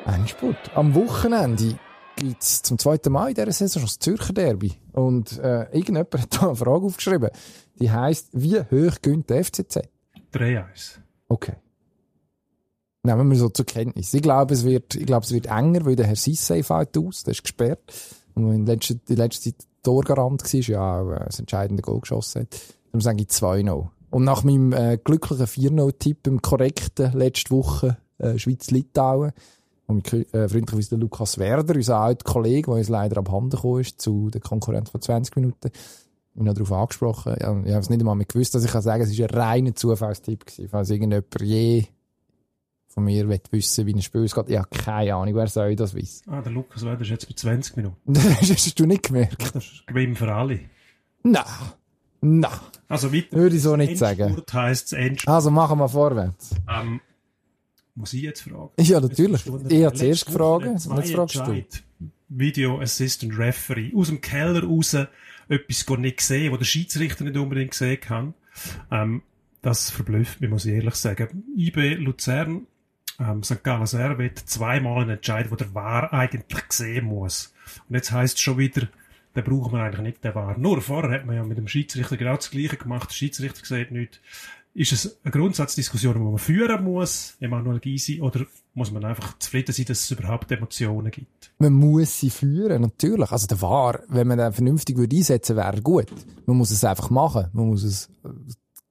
Endspurt. 0.06 0.58
Am 0.76 0.96
Wochenende 0.96 1.78
gibt 2.24 2.42
es 2.42 2.62
zum 2.62 2.78
zweiten 2.78 3.12
Mal 3.12 3.30
in 3.30 3.36
dieser 3.36 3.52
Saison 3.52 3.82
schon 3.82 3.88
das 3.88 4.00
Zürcher 4.00 4.34
Derby. 4.34 4.74
Und 4.94 5.38
äh, 5.40 5.64
irgendjemand 5.72 6.14
hat 6.14 6.36
da 6.36 6.48
eine 6.48 6.56
Frage 6.56 6.86
aufgeschrieben. 6.86 7.30
Die 7.80 7.92
heisst, 7.92 8.30
wie 8.34 8.60
hoch 8.60 8.96
gönnt 9.02 9.30
der 9.30 9.44
FCZ? 9.44 9.80
3-1. 10.34 11.00
Okay. 11.28 11.56
Nehmen 13.04 13.30
wir 13.30 13.38
so 13.38 13.50
zur 13.50 13.66
Kenntnis. 13.66 14.14
Ich 14.14 14.22
glaube, 14.22 14.54
es 14.54 14.64
wird, 14.64 14.96
ich 14.96 15.06
glaube, 15.06 15.26
es 15.26 15.34
wird 15.34 15.48
enger, 15.48 15.86
weil 15.86 15.96
der 15.96 16.08
Herr 16.08 16.16
Sissay 16.16 16.64
fällt 16.64 16.98
aus. 16.98 17.24
Der 17.24 17.34
ist 17.34 17.44
gesperrt. 17.44 17.94
Und 18.34 18.52
in 18.52 18.66
letzter, 18.66 18.96
in 19.10 19.18
letzter 19.18 19.52
Zeit 19.52 19.68
Torgarant 19.84 20.42
war, 20.42 20.60
ja 20.62 21.02
auch 21.02 21.12
äh, 21.12 21.26
das 21.26 21.40
entscheidende 21.40 21.84
Goal 21.84 22.00
geschossen 22.00 22.44
hat. 22.44 22.60
Dann 22.92 23.02
sage 23.02 23.22
ich 23.22 23.28
2-0. 23.28 23.90
Und 24.10 24.24
nach 24.24 24.44
meinem 24.44 24.72
äh, 24.74 24.98
glücklichen 25.04 25.46
4-0-Tipp 25.46 26.28
im 26.28 26.42
korrekten 26.42 27.12
letzte 27.14 27.52
Woche 27.52 27.98
äh, 28.20 28.38
Schweiz-Litauen, 28.38 29.34
mich 29.88 30.14
äh, 30.34 30.48
freundlicherweise 30.48 30.90
der 30.92 31.00
Lukas 31.00 31.38
Werder, 31.38 31.76
unser 31.76 31.98
alter 31.98 32.24
Kollege, 32.24 32.68
der 32.68 32.76
uns 32.76 32.90
leider 32.90 33.18
abhanden 33.18 33.52
gekommen 33.52 33.82
ist, 33.82 34.02
zu 34.02 34.30
der 34.30 34.42
Konkurrenz 34.42 34.90
von 34.90 35.02
20 35.02 35.36
Minuten, 35.36 35.72
mich 36.36 36.46
noch 36.46 36.54
darauf 36.54 36.72
angesprochen. 36.72 37.36
Ja, 37.40 37.62
ich 37.64 37.72
habe 37.72 37.80
es 37.80 37.90
nicht 37.90 38.00
einmal 38.00 38.16
mehr 38.16 38.26
gewusst, 38.26 38.56
dass 38.56 38.64
ich 38.64 38.72
kann 38.72 38.82
sagen, 38.82 39.04
es 39.04 39.18
war 39.18 39.30
ein 39.30 39.36
reiner 39.36 39.76
Zufallstipp 39.76 40.46
gewesen. 40.46 40.70
Falls 40.70 40.90
irgendjemand 40.90 41.42
je 41.42 41.86
von 42.88 43.04
mir 43.04 43.28
will 43.28 43.42
wissen, 43.52 43.86
wie 43.88 43.94
ein 43.94 44.02
Spiel 44.02 44.28
geht, 44.28 44.50
ich 44.50 44.58
habe 44.58 44.68
keine 44.70 45.16
Ahnung, 45.16 45.36
wer 45.36 45.48
soll 45.48 45.76
das 45.76 45.96
wissen? 45.96 46.30
Ah, 46.30 46.42
der 46.42 46.52
Lukas 46.52 46.84
Weder 46.84 47.02
ist 47.02 47.10
jetzt 47.10 47.28
bei 47.28 47.34
20 47.36 47.78
Minuten. 47.78 47.98
Das 48.14 48.50
hast 48.50 48.80
du 48.80 48.86
nicht 48.86 49.04
gemerkt? 49.04 49.56
Das 49.56 49.66
ist 49.66 49.88
Gewinn 49.88 50.16
für 50.16 50.34
alle. 50.34 50.60
Nein. 51.24 51.44
Nein. 52.22 52.52
Also 52.88 53.12
weiter. 53.14 53.36
Würde 53.36 53.56
ich 53.56 53.62
so 53.62 53.76
nicht 53.76 53.98
sagen. 53.98 54.22
Endspurt 54.22 54.54
heisst 54.54 54.94
Endspurt. 54.94 55.34
Also 55.34 55.52
machen 55.52 55.80
wir 55.80 55.90
vorwärts. 55.90 56.52
Ähm, 56.70 57.02
muss 57.96 58.14
ich 58.14 58.22
jetzt 58.22 58.42
fragen? 58.42 58.72
Ja, 58.80 59.00
natürlich. 59.00 59.46
Ich 59.46 59.84
habe 59.84 59.96
zuerst 59.96 60.26
gefragt, 60.26 60.66
jetzt 60.66 60.88
fragst 61.12 61.36
du. 61.36 61.64
Video 62.30 62.80
Assistant 62.80 63.38
Referee. 63.38 63.92
Aus 63.96 64.08
dem 64.08 64.22
Keller 64.22 64.64
raus 64.64 64.96
etwas 65.50 65.86
gar 65.86 65.98
nicht 65.98 66.18
gesehen, 66.18 66.52
wo 66.52 66.58
der 66.58 66.66
Schiedsrichter 66.66 67.24
nicht 67.24 67.38
unbedingt 67.38 67.72
gesehen 67.72 68.00
kann. 68.00 68.34
Ähm, 68.92 69.22
das 69.62 69.90
verblüfft 69.90 70.42
mich, 70.42 70.50
muss 70.50 70.66
ich 70.66 70.74
ehrlich 70.74 70.96
sagen. 70.96 71.44
IB 71.56 71.96
Luzern, 71.96 72.68
ähm, 73.20 73.44
St. 73.44 73.64
Gallen 73.64 73.86
Servet, 73.86 74.40
zweimal 74.40 75.02
einen 75.02 75.12
Entscheid, 75.12 75.52
wo 75.52 75.56
der 75.56 75.74
War 75.74 76.12
eigentlich 76.14 76.44
sehen 76.70 77.06
muss. 77.06 77.54
Und 77.88 77.96
jetzt 77.96 78.12
heisst 78.12 78.36
es 78.36 78.42
schon 78.42 78.58
wieder, 78.58 78.88
den 79.36 79.44
braucht 79.44 79.72
man 79.72 79.82
eigentlich 79.82 80.02
nicht, 80.02 80.24
der 80.24 80.36
War. 80.36 80.58
Nur 80.58 80.82
vorher 80.82 81.12
hat 81.12 81.26
man 81.26 81.36
ja 81.36 81.44
mit 81.44 81.58
dem 81.58 81.68
Schiedsrichter 81.68 82.18
genau 82.18 82.36
das 82.36 82.52
Gleiche 82.52 82.78
gemacht. 82.78 83.10
Der 83.10 83.16
Schiedsrichter 83.16 83.66
sieht 83.66 83.92
nichts. 83.92 84.20
Ist 84.76 84.92
es 84.92 85.20
eine 85.24 85.32
Grundsatzdiskussion, 85.32 86.16
die 86.16 86.20
man 86.20 86.38
führen 86.40 86.84
muss, 86.84 87.36
Emanuel 87.40 87.80
Gysi, 87.80 88.20
oder 88.22 88.46
muss 88.74 88.92
man 88.92 89.06
einfach 89.06 89.38
zufrieden 89.38 89.72
sein, 89.72 89.86
dass 89.86 90.00
es 90.00 90.12
überhaupt 90.12 90.52
Emotionen 90.52 91.12
gibt? 91.12 91.54
Man 91.60 91.74
muss 91.74 92.20
sie 92.20 92.32
führen, 92.32 92.82
natürlich. 92.82 93.32
Also 93.32 93.46
der 93.46 93.62
War, 93.62 94.00
wenn 94.08 94.28
man 94.28 94.40
den 94.40 94.52
vernünftig 94.52 94.98
würde 94.98 95.16
einsetzen 95.16 95.56
würde, 95.56 95.68
wäre 95.68 95.82
gut. 95.82 96.08
Man 96.48 96.58
muss 96.58 96.72
es 96.72 96.84
einfach 96.84 97.12
machen. 97.12 97.50
Man 97.54 97.68
muss 97.68 97.84
es, 97.84 98.10
äh, 98.24 98.30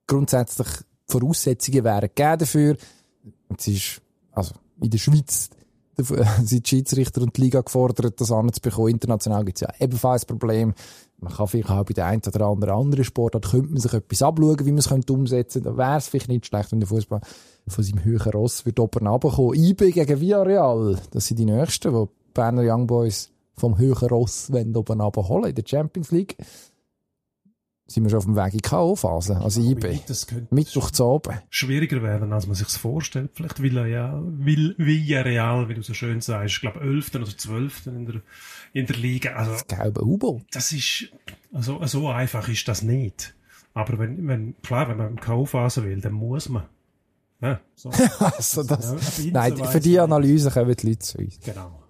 grundsätzlich 0.06 0.68
Voraussetzungen 1.08 1.82
wären 1.82 2.08
gegeben 2.14 2.38
dafür. 2.38 2.76
Jetzt 3.50 3.66
ist, 3.66 4.02
also, 4.30 4.54
in 4.80 4.90
der 4.90 4.98
Schweiz, 4.98 5.50
sind 5.96 6.64
die 6.64 6.68
Schiedsrichter 6.68 7.22
und 7.22 7.36
die 7.36 7.42
Liga 7.42 7.60
gefordert, 7.60 8.20
das 8.20 8.30
anzubekommen. 8.30 8.90
International 8.90 9.44
gibt 9.44 9.58
es 9.58 9.62
ja 9.62 9.72
ebenfalls 9.80 10.24
Problem. 10.24 10.74
Man 11.22 11.32
kann 11.32 11.46
vielleicht 11.46 11.70
auch 11.70 11.84
bei 11.84 11.94
der 11.94 12.06
einen 12.06 12.22
oder 12.26 12.46
anderen 12.46 12.74
anderen 12.74 13.04
Sportart, 13.04 13.48
könnte 13.50 13.70
man 13.70 13.80
sich 13.80 13.92
etwas 13.92 14.22
abschauen, 14.22 14.58
wie 14.60 14.72
man 14.72 14.78
es 14.78 14.88
könnte 14.88 15.12
umsetzen 15.12 15.62
könnte. 15.62 15.76
Da 15.76 15.76
wäre 15.76 15.98
es 15.98 16.08
vielleicht 16.08 16.28
nicht 16.28 16.46
schlecht, 16.46 16.72
wenn 16.72 16.80
der 16.80 16.88
Fußball 16.88 17.20
von 17.68 17.84
seinem 17.84 18.04
höheren 18.04 18.32
Ross 18.32 18.66
wird 18.66 18.80
oben 18.80 19.06
runterkommen. 19.06 19.54
IB 19.54 19.92
gegen 19.92 20.20
Villarreal, 20.20 20.98
das 21.12 21.26
sind 21.26 21.38
die 21.38 21.44
Nächsten, 21.44 21.92
die 21.92 22.08
Berner 22.34 22.62
Young 22.64 22.88
Boys 22.88 23.30
vom 23.54 23.78
höheren 23.78 24.08
Ross 24.08 24.52
wollen 24.52 24.76
oben 24.76 25.00
runterholen 25.00 25.50
in 25.50 25.54
der 25.54 25.64
Champions 25.64 26.10
League. 26.10 26.36
Sind 27.86 28.04
wir 28.04 28.10
schon 28.10 28.18
auf 28.18 28.24
dem 28.24 28.36
Weg 28.36 28.52
in 28.52 28.58
die 28.58 28.62
K.O.-Phase, 28.62 29.42
also 29.42 29.60
IB. 29.60 30.00
Das 30.06 30.26
könnte 30.26 30.54
Mittwoch 30.54 30.90
zu 30.92 31.04
oben. 31.04 31.38
schwieriger 31.50 32.02
werden, 32.02 32.32
als 32.32 32.46
man 32.46 32.54
sich 32.54 32.68
vorstellt. 32.68 33.32
Vielleicht 33.34 33.60
Villarreal, 33.60 34.22
Vill- 34.38 34.74
Villarreal, 34.78 35.68
wie 35.68 35.74
du 35.74 35.82
so 35.82 35.92
schön 35.92 36.20
sagst, 36.20 36.54
ich 36.54 36.60
glaube 36.60 36.80
11. 36.80 37.14
oder 37.16 37.26
12. 37.26 37.86
in 37.88 38.06
der, 38.06 38.22
in 38.72 38.86
der 38.86 38.96
Liga. 38.96 39.32
Also, 39.34 39.52
Das 39.52 39.66
gelbe 39.66 40.04
U-Boot. 40.04 40.42
das 40.52 40.72
ist, 40.72 41.08
also, 41.52 41.84
so 41.86 42.08
einfach 42.08 42.48
ist 42.48 42.66
das 42.68 42.82
nicht. 42.82 43.34
Aber 43.74 43.98
wenn, 43.98 44.26
wenn, 44.28 44.54
klar, 44.62 44.88
wenn 44.88 44.96
man 44.98 45.16
K.O.-Phase 45.16 45.82
will, 45.82 46.00
dann 46.00 46.12
muss 46.12 46.48
man. 46.48 46.62
Ja, 47.40 47.60
so. 47.74 47.90
Also 48.20 48.62
das, 48.62 49.18
Ja, 49.18 49.40
ein 49.42 49.54
nein, 49.54 49.64
für 49.66 49.80
die 49.80 49.98
Analyse 49.98 50.50
kommen 50.50 50.74
die 50.76 50.86
Leute 50.86 50.98
zu 51.00 51.18
uns. 51.18 51.40
Genau. 51.44 51.81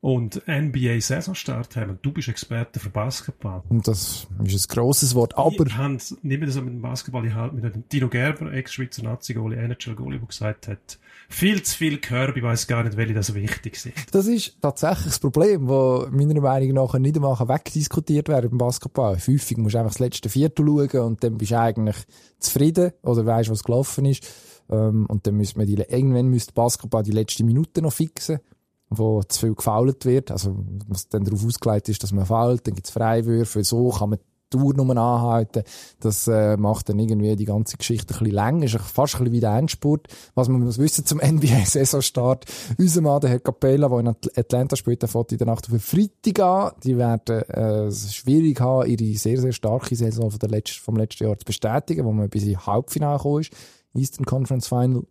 Und 0.00 0.42
NBA-Saisonstart 0.46 1.74
haben. 1.74 1.98
Du 2.02 2.12
bist 2.12 2.28
Experte 2.28 2.78
für 2.78 2.90
Basketball. 2.90 3.62
Und 3.68 3.88
das 3.88 4.26
ist 4.44 4.70
ein 4.70 4.74
grosses 4.74 5.14
Wort. 5.14 5.36
Aber, 5.36 5.66
Wir 5.66 5.76
haben, 5.76 5.98
nehmen 6.22 6.42
wir 6.42 6.46
das 6.46 6.56
mit 6.56 6.66
dem 6.66 6.82
Basketball, 6.82 7.26
ich 7.26 7.34
halt 7.34 7.54
mit 7.54 7.64
dem 7.64 7.88
Tino 7.88 8.08
Gerber, 8.08 8.52
Ex-Schweizer 8.52 9.02
Nazi-Goalie, 9.02 9.58
NHL-Goalie, 9.58 10.18
der 10.18 10.28
gesagt 10.28 10.68
hat, 10.68 10.98
viel 11.28 11.62
zu 11.62 11.76
viel 11.76 11.98
Körbe, 11.98 12.38
ich 12.38 12.44
weiss 12.44 12.66
gar 12.66 12.84
nicht, 12.84 12.96
welche 12.96 13.14
das 13.14 13.34
wichtig 13.34 13.76
sind. 13.76 13.94
das 14.12 14.26
ist 14.26 14.60
tatsächlich 14.60 15.06
das 15.06 15.18
Problem, 15.18 15.66
das 15.66 16.10
meiner 16.10 16.40
Meinung 16.40 16.74
nach 16.74 16.94
nicht 16.98 17.16
einmal 17.16 17.36
wegdiskutiert 17.36 18.28
werden 18.28 18.50
beim 18.50 18.58
Basketball. 18.58 19.14
Häufig 19.14 19.56
musst 19.56 19.74
du 19.74 19.78
einfach 19.78 19.92
das 19.92 19.98
letzte 19.98 20.28
Viertel 20.28 20.66
schauen 20.66 21.00
und 21.00 21.24
dann 21.24 21.38
bist 21.38 21.50
du 21.50 21.58
eigentlich 21.58 21.96
zufrieden 22.38 22.92
oder 23.02 23.26
weißt, 23.26 23.50
was 23.50 23.64
gelaufen 23.64 24.04
ist. 24.04 24.26
Ähm, 24.70 25.06
und 25.06 25.26
dann 25.26 25.36
müsste 25.36 25.58
man 25.58 25.66
die, 25.66 25.74
irgendwann 25.74 26.28
müsste 26.28 26.52
Basketball 26.52 27.02
die 27.02 27.12
letzte 27.12 27.44
Minute 27.44 27.82
noch 27.82 27.92
fixen, 27.92 28.40
wo 28.88 29.22
zu 29.22 29.40
viel 29.40 29.54
gefoult 29.54 30.04
wird. 30.04 30.30
Also, 30.30 30.56
was 30.88 31.08
dann 31.08 31.24
darauf 31.24 31.44
ausgelegt 31.44 31.88
ist, 31.88 32.02
dass 32.02 32.12
man 32.12 32.26
fault, 32.26 32.66
dann 32.66 32.74
gibt 32.74 32.86
es 32.86 32.92
Freiwürfe, 32.92 33.64
so 33.64 33.90
kann 33.90 34.10
man 34.10 34.18
die 34.18 34.24
Tour 34.50 34.74
nur 34.74 34.96
anhalten. 34.96 35.64
Das 36.00 36.28
äh, 36.28 36.56
macht 36.56 36.88
dann 36.88 36.98
irgendwie 37.00 37.34
die 37.34 37.46
ganze 37.46 37.76
Geschichte 37.76 38.14
ein 38.14 38.18
bisschen 38.18 38.34
länger. 38.34 38.64
Ist 38.64 38.76
fast 38.78 39.14
ein 39.14 39.18
bisschen 39.18 39.32
wie 39.32 39.40
der 39.40 39.56
Endspurt. 39.56 40.06
Was 40.34 40.48
man 40.48 40.62
muss 40.62 40.78
wissen 40.78 41.04
zum 41.04 41.18
NBA-Saisonstart. 41.22 42.44
Unser 42.78 43.00
Mann, 43.00 43.20
der 43.20 43.30
Herr 43.30 43.40
Capella, 43.40 43.88
der 43.88 43.98
in 43.98 44.08
Atl- 44.08 44.38
Atlanta 44.38 44.76
spielt, 44.76 45.02
der 45.02 45.08
fährt 45.08 45.32
in 45.32 45.38
der 45.38 45.48
Nacht 45.48 45.64
auf 45.64 45.70
den 45.70 45.80
Freitag 45.80 46.40
an. 46.40 46.72
Die 46.84 46.96
werden 46.96 47.42
äh, 47.48 47.86
es 47.86 48.14
schwierig 48.14 48.60
haben, 48.60 48.88
ihre 48.88 49.18
sehr, 49.18 49.40
sehr 49.40 49.52
starke 49.52 49.96
Saison 49.96 50.30
von 50.30 50.38
der 50.38 50.50
letzten, 50.50 50.80
vom 50.80 50.96
letzten 50.96 51.24
Jahr 51.24 51.36
zu 51.38 51.44
bestätigen, 51.44 52.04
wo 52.04 52.12
man 52.12 52.28
bis 52.28 52.44
in 52.44 52.64
Halbfinale 52.66 53.16
gekommen 53.16 53.40
ist. 53.40 53.52
Eastern 53.94 54.26
Conference 54.26 54.68
Final. 54.68 55.02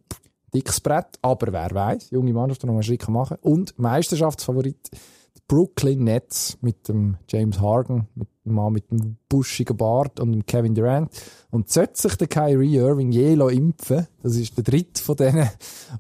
Dickes 0.56 0.80
Brett. 0.80 1.20
Aber 1.22 1.52
wer 1.52 1.72
weiß, 1.72 2.10
junge 2.12 2.34
Mannschaft, 2.34 2.64
noch 2.64 2.74
einen 2.74 2.84
Schritt 2.84 3.08
machen. 3.10 3.38
Und 3.42 3.78
Meisterschaftsfavorit, 3.78 4.90
Brooklyn 5.48 6.04
Nets 6.04 6.58
mit 6.62 6.88
dem 6.88 7.18
James 7.30 7.60
Harden, 7.60 8.08
mit 8.16 8.28
dem 8.46 8.54
Mann 8.54 8.74
mit 8.74 8.90
dem 8.90 9.18
buschigen 9.30 9.78
Bart 9.78 10.20
und 10.20 10.32
dem 10.32 10.46
Kevin 10.46 10.74
Durant. 10.74 11.12
Und 11.52 11.70
sollte 11.70 12.02
sich 12.02 12.16
der 12.16 12.28
Kyrie 12.28 12.78
Irving 12.78 13.12
je 13.12 13.34
impfen, 13.34 14.08
das 14.24 14.36
ist 14.36 14.58
der 14.58 14.64
dritte 14.64 15.04
von 15.04 15.16
diesen 15.16 15.48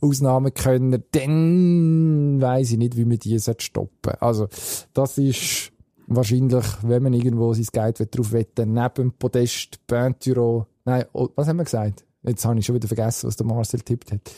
Ausnahmekönner, 0.01 0.99
dann 1.11 2.41
weiss 2.41 2.71
ich 2.71 2.77
nicht, 2.77 2.97
wie 2.97 3.05
man 3.05 3.19
die 3.19 3.39
stoppen 3.39 4.13
Also, 4.19 4.47
das 4.93 5.17
ist 5.17 5.71
wahrscheinlich, 6.07 6.65
wenn 6.81 7.03
man 7.03 7.13
irgendwo 7.13 7.53
sein 7.53 7.67
Geld 7.71 8.15
drauf 8.15 8.31
wetten, 8.31 8.73
neben 8.73 8.93
dem 8.95 9.11
Podest, 9.13 9.85
Peintureau, 9.85 10.65
nein, 10.85 11.05
oh, 11.13 11.29
was 11.35 11.47
haben 11.47 11.57
wir 11.57 11.65
gesagt? 11.65 12.04
Jetzt 12.27 12.45
habe 12.45 12.59
ich 12.59 12.65
schon 12.65 12.75
wieder 12.75 12.87
vergessen, 12.87 13.27
was 13.27 13.35
der 13.35 13.45
Marcel 13.45 13.81
tippt 13.81 14.11
hat. 14.11 14.31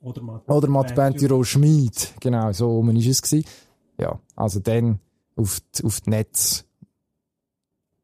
Oder 0.00 0.22
Matt, 0.22 0.48
Oder 0.48 0.68
Matt 0.68 0.94
Peintureau 0.94 1.44
Schmid, 1.44 2.14
genau, 2.20 2.52
so 2.52 2.76
rum 2.76 2.94
ist 2.96 3.06
es 3.06 3.22
gewesen. 3.22 3.46
Ja, 3.98 4.18
also 4.36 4.60
dann 4.60 5.00
auf 5.36 5.60
die, 5.74 5.84
auf 5.84 6.00
die 6.02 6.10
Netz. 6.10 6.64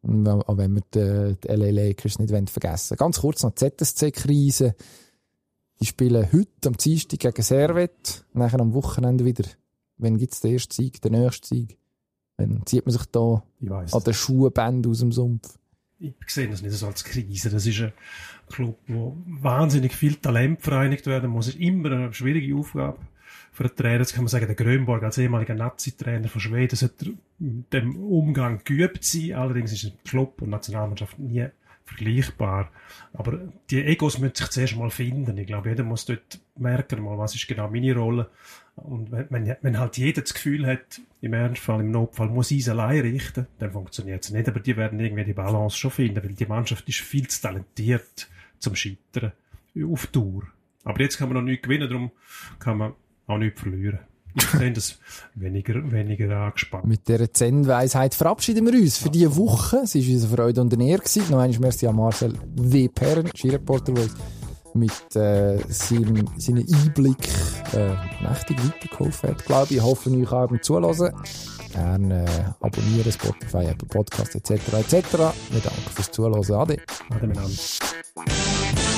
Auch 0.02 0.56
wenn 0.56 0.74
wir 0.74 0.82
die, 0.94 1.36
die 1.42 1.48
LA 1.48 1.70
Lakers 1.70 2.18
nicht 2.18 2.50
vergessen 2.50 2.90
wollen. 2.90 2.98
Ganz 2.98 3.20
kurz 3.20 3.42
noch 3.42 3.50
die 3.50 3.70
ZSC-Krise. 3.76 4.74
Die 5.80 5.86
spielen 5.86 6.26
heute 6.32 6.68
am 6.68 6.76
Dienstag 6.76 7.20
gegen 7.20 7.42
Servet, 7.42 8.24
nachher 8.32 8.60
am 8.60 8.72
Wochenende 8.72 9.24
wieder. 9.24 9.44
Wenn 9.98 10.16
gibt's 10.16 10.40
den 10.40 10.54
ersten 10.54 10.72
Sieg, 10.72 11.02
den 11.02 11.12
nächsten 11.12 11.46
Sieg? 11.46 11.78
Dann 12.38 12.62
zieht 12.64 12.86
man 12.86 12.92
sich 12.92 13.04
da 13.06 13.42
an 13.68 14.04
den 14.04 14.14
Schuhbänden 14.14 14.90
aus 14.90 15.00
dem 15.00 15.12
Sumpf. 15.12 15.58
Ich 15.98 16.14
sehe 16.28 16.48
das 16.48 16.62
nicht 16.62 16.72
so 16.72 16.86
als 16.86 17.04
Krise. 17.04 17.50
Das 17.50 17.66
ist 17.66 17.80
ein 17.80 17.92
Club, 18.50 18.78
wo 18.86 19.16
wahnsinnig 19.26 19.94
viel 19.94 20.16
Talent 20.16 20.62
vereinigt 20.62 21.06
werden 21.06 21.30
muss. 21.30 21.48
Ist 21.48 21.58
immer 21.58 21.92
eine 21.92 22.12
schwierige 22.12 22.54
Aufgabe 22.56 22.98
für 23.52 23.64
einen 23.64 23.76
Trainer. 23.76 23.98
Jetzt 24.00 24.14
kann 24.14 24.24
man 24.24 24.28
sagen, 24.28 24.46
der 24.46 24.54
Grönborg 24.54 25.02
als 25.02 25.18
ehemaliger 25.18 25.54
Nazi-Trainer 25.54 26.28
von 26.28 26.40
Schweden 26.40 26.76
sollte 26.76 27.14
mit 27.38 27.72
dem 27.72 27.96
Umgang 27.96 28.60
geübt 28.64 29.04
sein. 29.04 29.34
Allerdings 29.34 29.72
ist 29.72 29.84
ein 29.84 29.92
Club 30.04 30.42
und 30.42 30.50
Nationalmannschaft 30.50 31.18
nie 31.18 31.46
vergleichbar. 31.84 32.70
Aber 33.12 33.40
die 33.70 33.84
Egos 33.84 34.18
müssen 34.18 34.36
sich 34.36 34.50
zuerst 34.50 34.76
mal 34.76 34.90
finden. 34.90 35.36
Ich 35.38 35.46
glaube, 35.46 35.70
jeder 35.70 35.82
muss 35.82 36.04
dort 36.04 36.40
merken, 36.56 37.02
mal, 37.02 37.18
was 37.18 37.34
ist 37.34 37.48
genau 37.48 37.68
meine 37.68 37.94
Rolle. 37.94 38.30
Und 38.76 39.10
wenn, 39.10 39.26
wenn, 39.30 39.56
wenn 39.60 39.78
halt 39.78 39.98
jeder 39.98 40.22
das 40.22 40.34
Gefühl 40.34 40.66
hat, 40.66 41.00
im 41.20 41.32
Ernstfall, 41.32 41.80
im 41.80 41.90
Notfall 41.90 42.28
muss 42.28 42.50
ich 42.50 42.60
es 42.60 42.68
allein 42.68 43.00
richten, 43.00 43.46
dann 43.58 43.72
funktioniert 43.72 44.24
es 44.24 44.30
nicht. 44.30 44.48
Aber 44.48 44.60
die 44.60 44.76
werden 44.76 45.00
irgendwie 45.00 45.24
die 45.24 45.32
Balance 45.32 45.76
schon 45.76 45.90
finden, 45.90 46.22
weil 46.22 46.32
die 46.32 46.46
Mannschaft 46.46 46.88
ist 46.88 47.00
viel 47.00 47.26
zu 47.26 47.42
talentiert 47.42 48.28
zum 48.60 48.76
Scheitern 48.76 49.32
auf 49.84 50.06
Tour. 50.06 50.44
Aber 50.84 51.00
jetzt 51.00 51.18
kann 51.18 51.28
man 51.28 51.38
noch 51.38 51.44
nichts 51.44 51.64
gewinnen, 51.64 51.88
darum 51.88 52.10
kann 52.58 52.78
man 52.78 52.92
auch 53.26 53.38
nichts 53.38 53.60
verlieren. 53.60 53.98
Ich 54.34 54.44
sehe 54.46 54.72
das 54.72 54.98
weniger, 55.34 55.90
weniger 55.90 56.36
angespannt. 56.36 56.86
Mit 56.86 57.08
dieser 57.08 57.32
Zen-Weisheit 57.32 58.14
verabschieden 58.14 58.64
wir 58.66 58.80
uns 58.80 58.98
für 58.98 59.10
diese 59.10 59.36
Woche. 59.36 59.78
Es 59.78 59.94
war 59.94 60.02
unsere 60.02 60.36
Freude 60.36 60.60
und 60.60 60.72
eine 60.72 60.88
Ehre. 60.88 61.02
Noch 61.02 61.40
einmal 61.40 61.58
merci 61.58 61.86
an 61.86 61.96
Marcel 61.96 62.34
W. 62.56 62.88
Perren, 62.88 63.28
Skireporter, 63.34 63.92
der 63.92 64.04
uns 64.04 64.14
mit 64.74 65.16
äh, 65.16 65.58
seinem, 65.68 66.28
seinem 66.36 66.64
Einblick 66.72 67.28
äh, 67.72 67.94
mächtig 68.22 68.56
weitergeholfen 68.64 69.30
hat, 69.30 69.44
glaube 69.44 69.66
ich. 69.70 69.76
Ich 69.78 69.82
hoffe, 69.82 70.10
euch 70.10 70.30
auch 70.30 70.48
beim 70.48 70.62
Zuhören. 70.62 71.12
Gerne 71.72 72.24
äh, 72.24 72.64
abonnieren, 72.64 73.12
Spotify, 73.12 73.66
Apple 73.66 73.88
Podcast 73.88 74.34
etc. 74.34 74.50
etc. 74.50 74.94
Wir 75.50 75.60
danken 75.60 75.90
fürs 75.94 76.10
Zuhören. 76.10 76.34
Ade. 76.34 76.78
Ade 77.10 77.26
miteinander. 77.26 78.89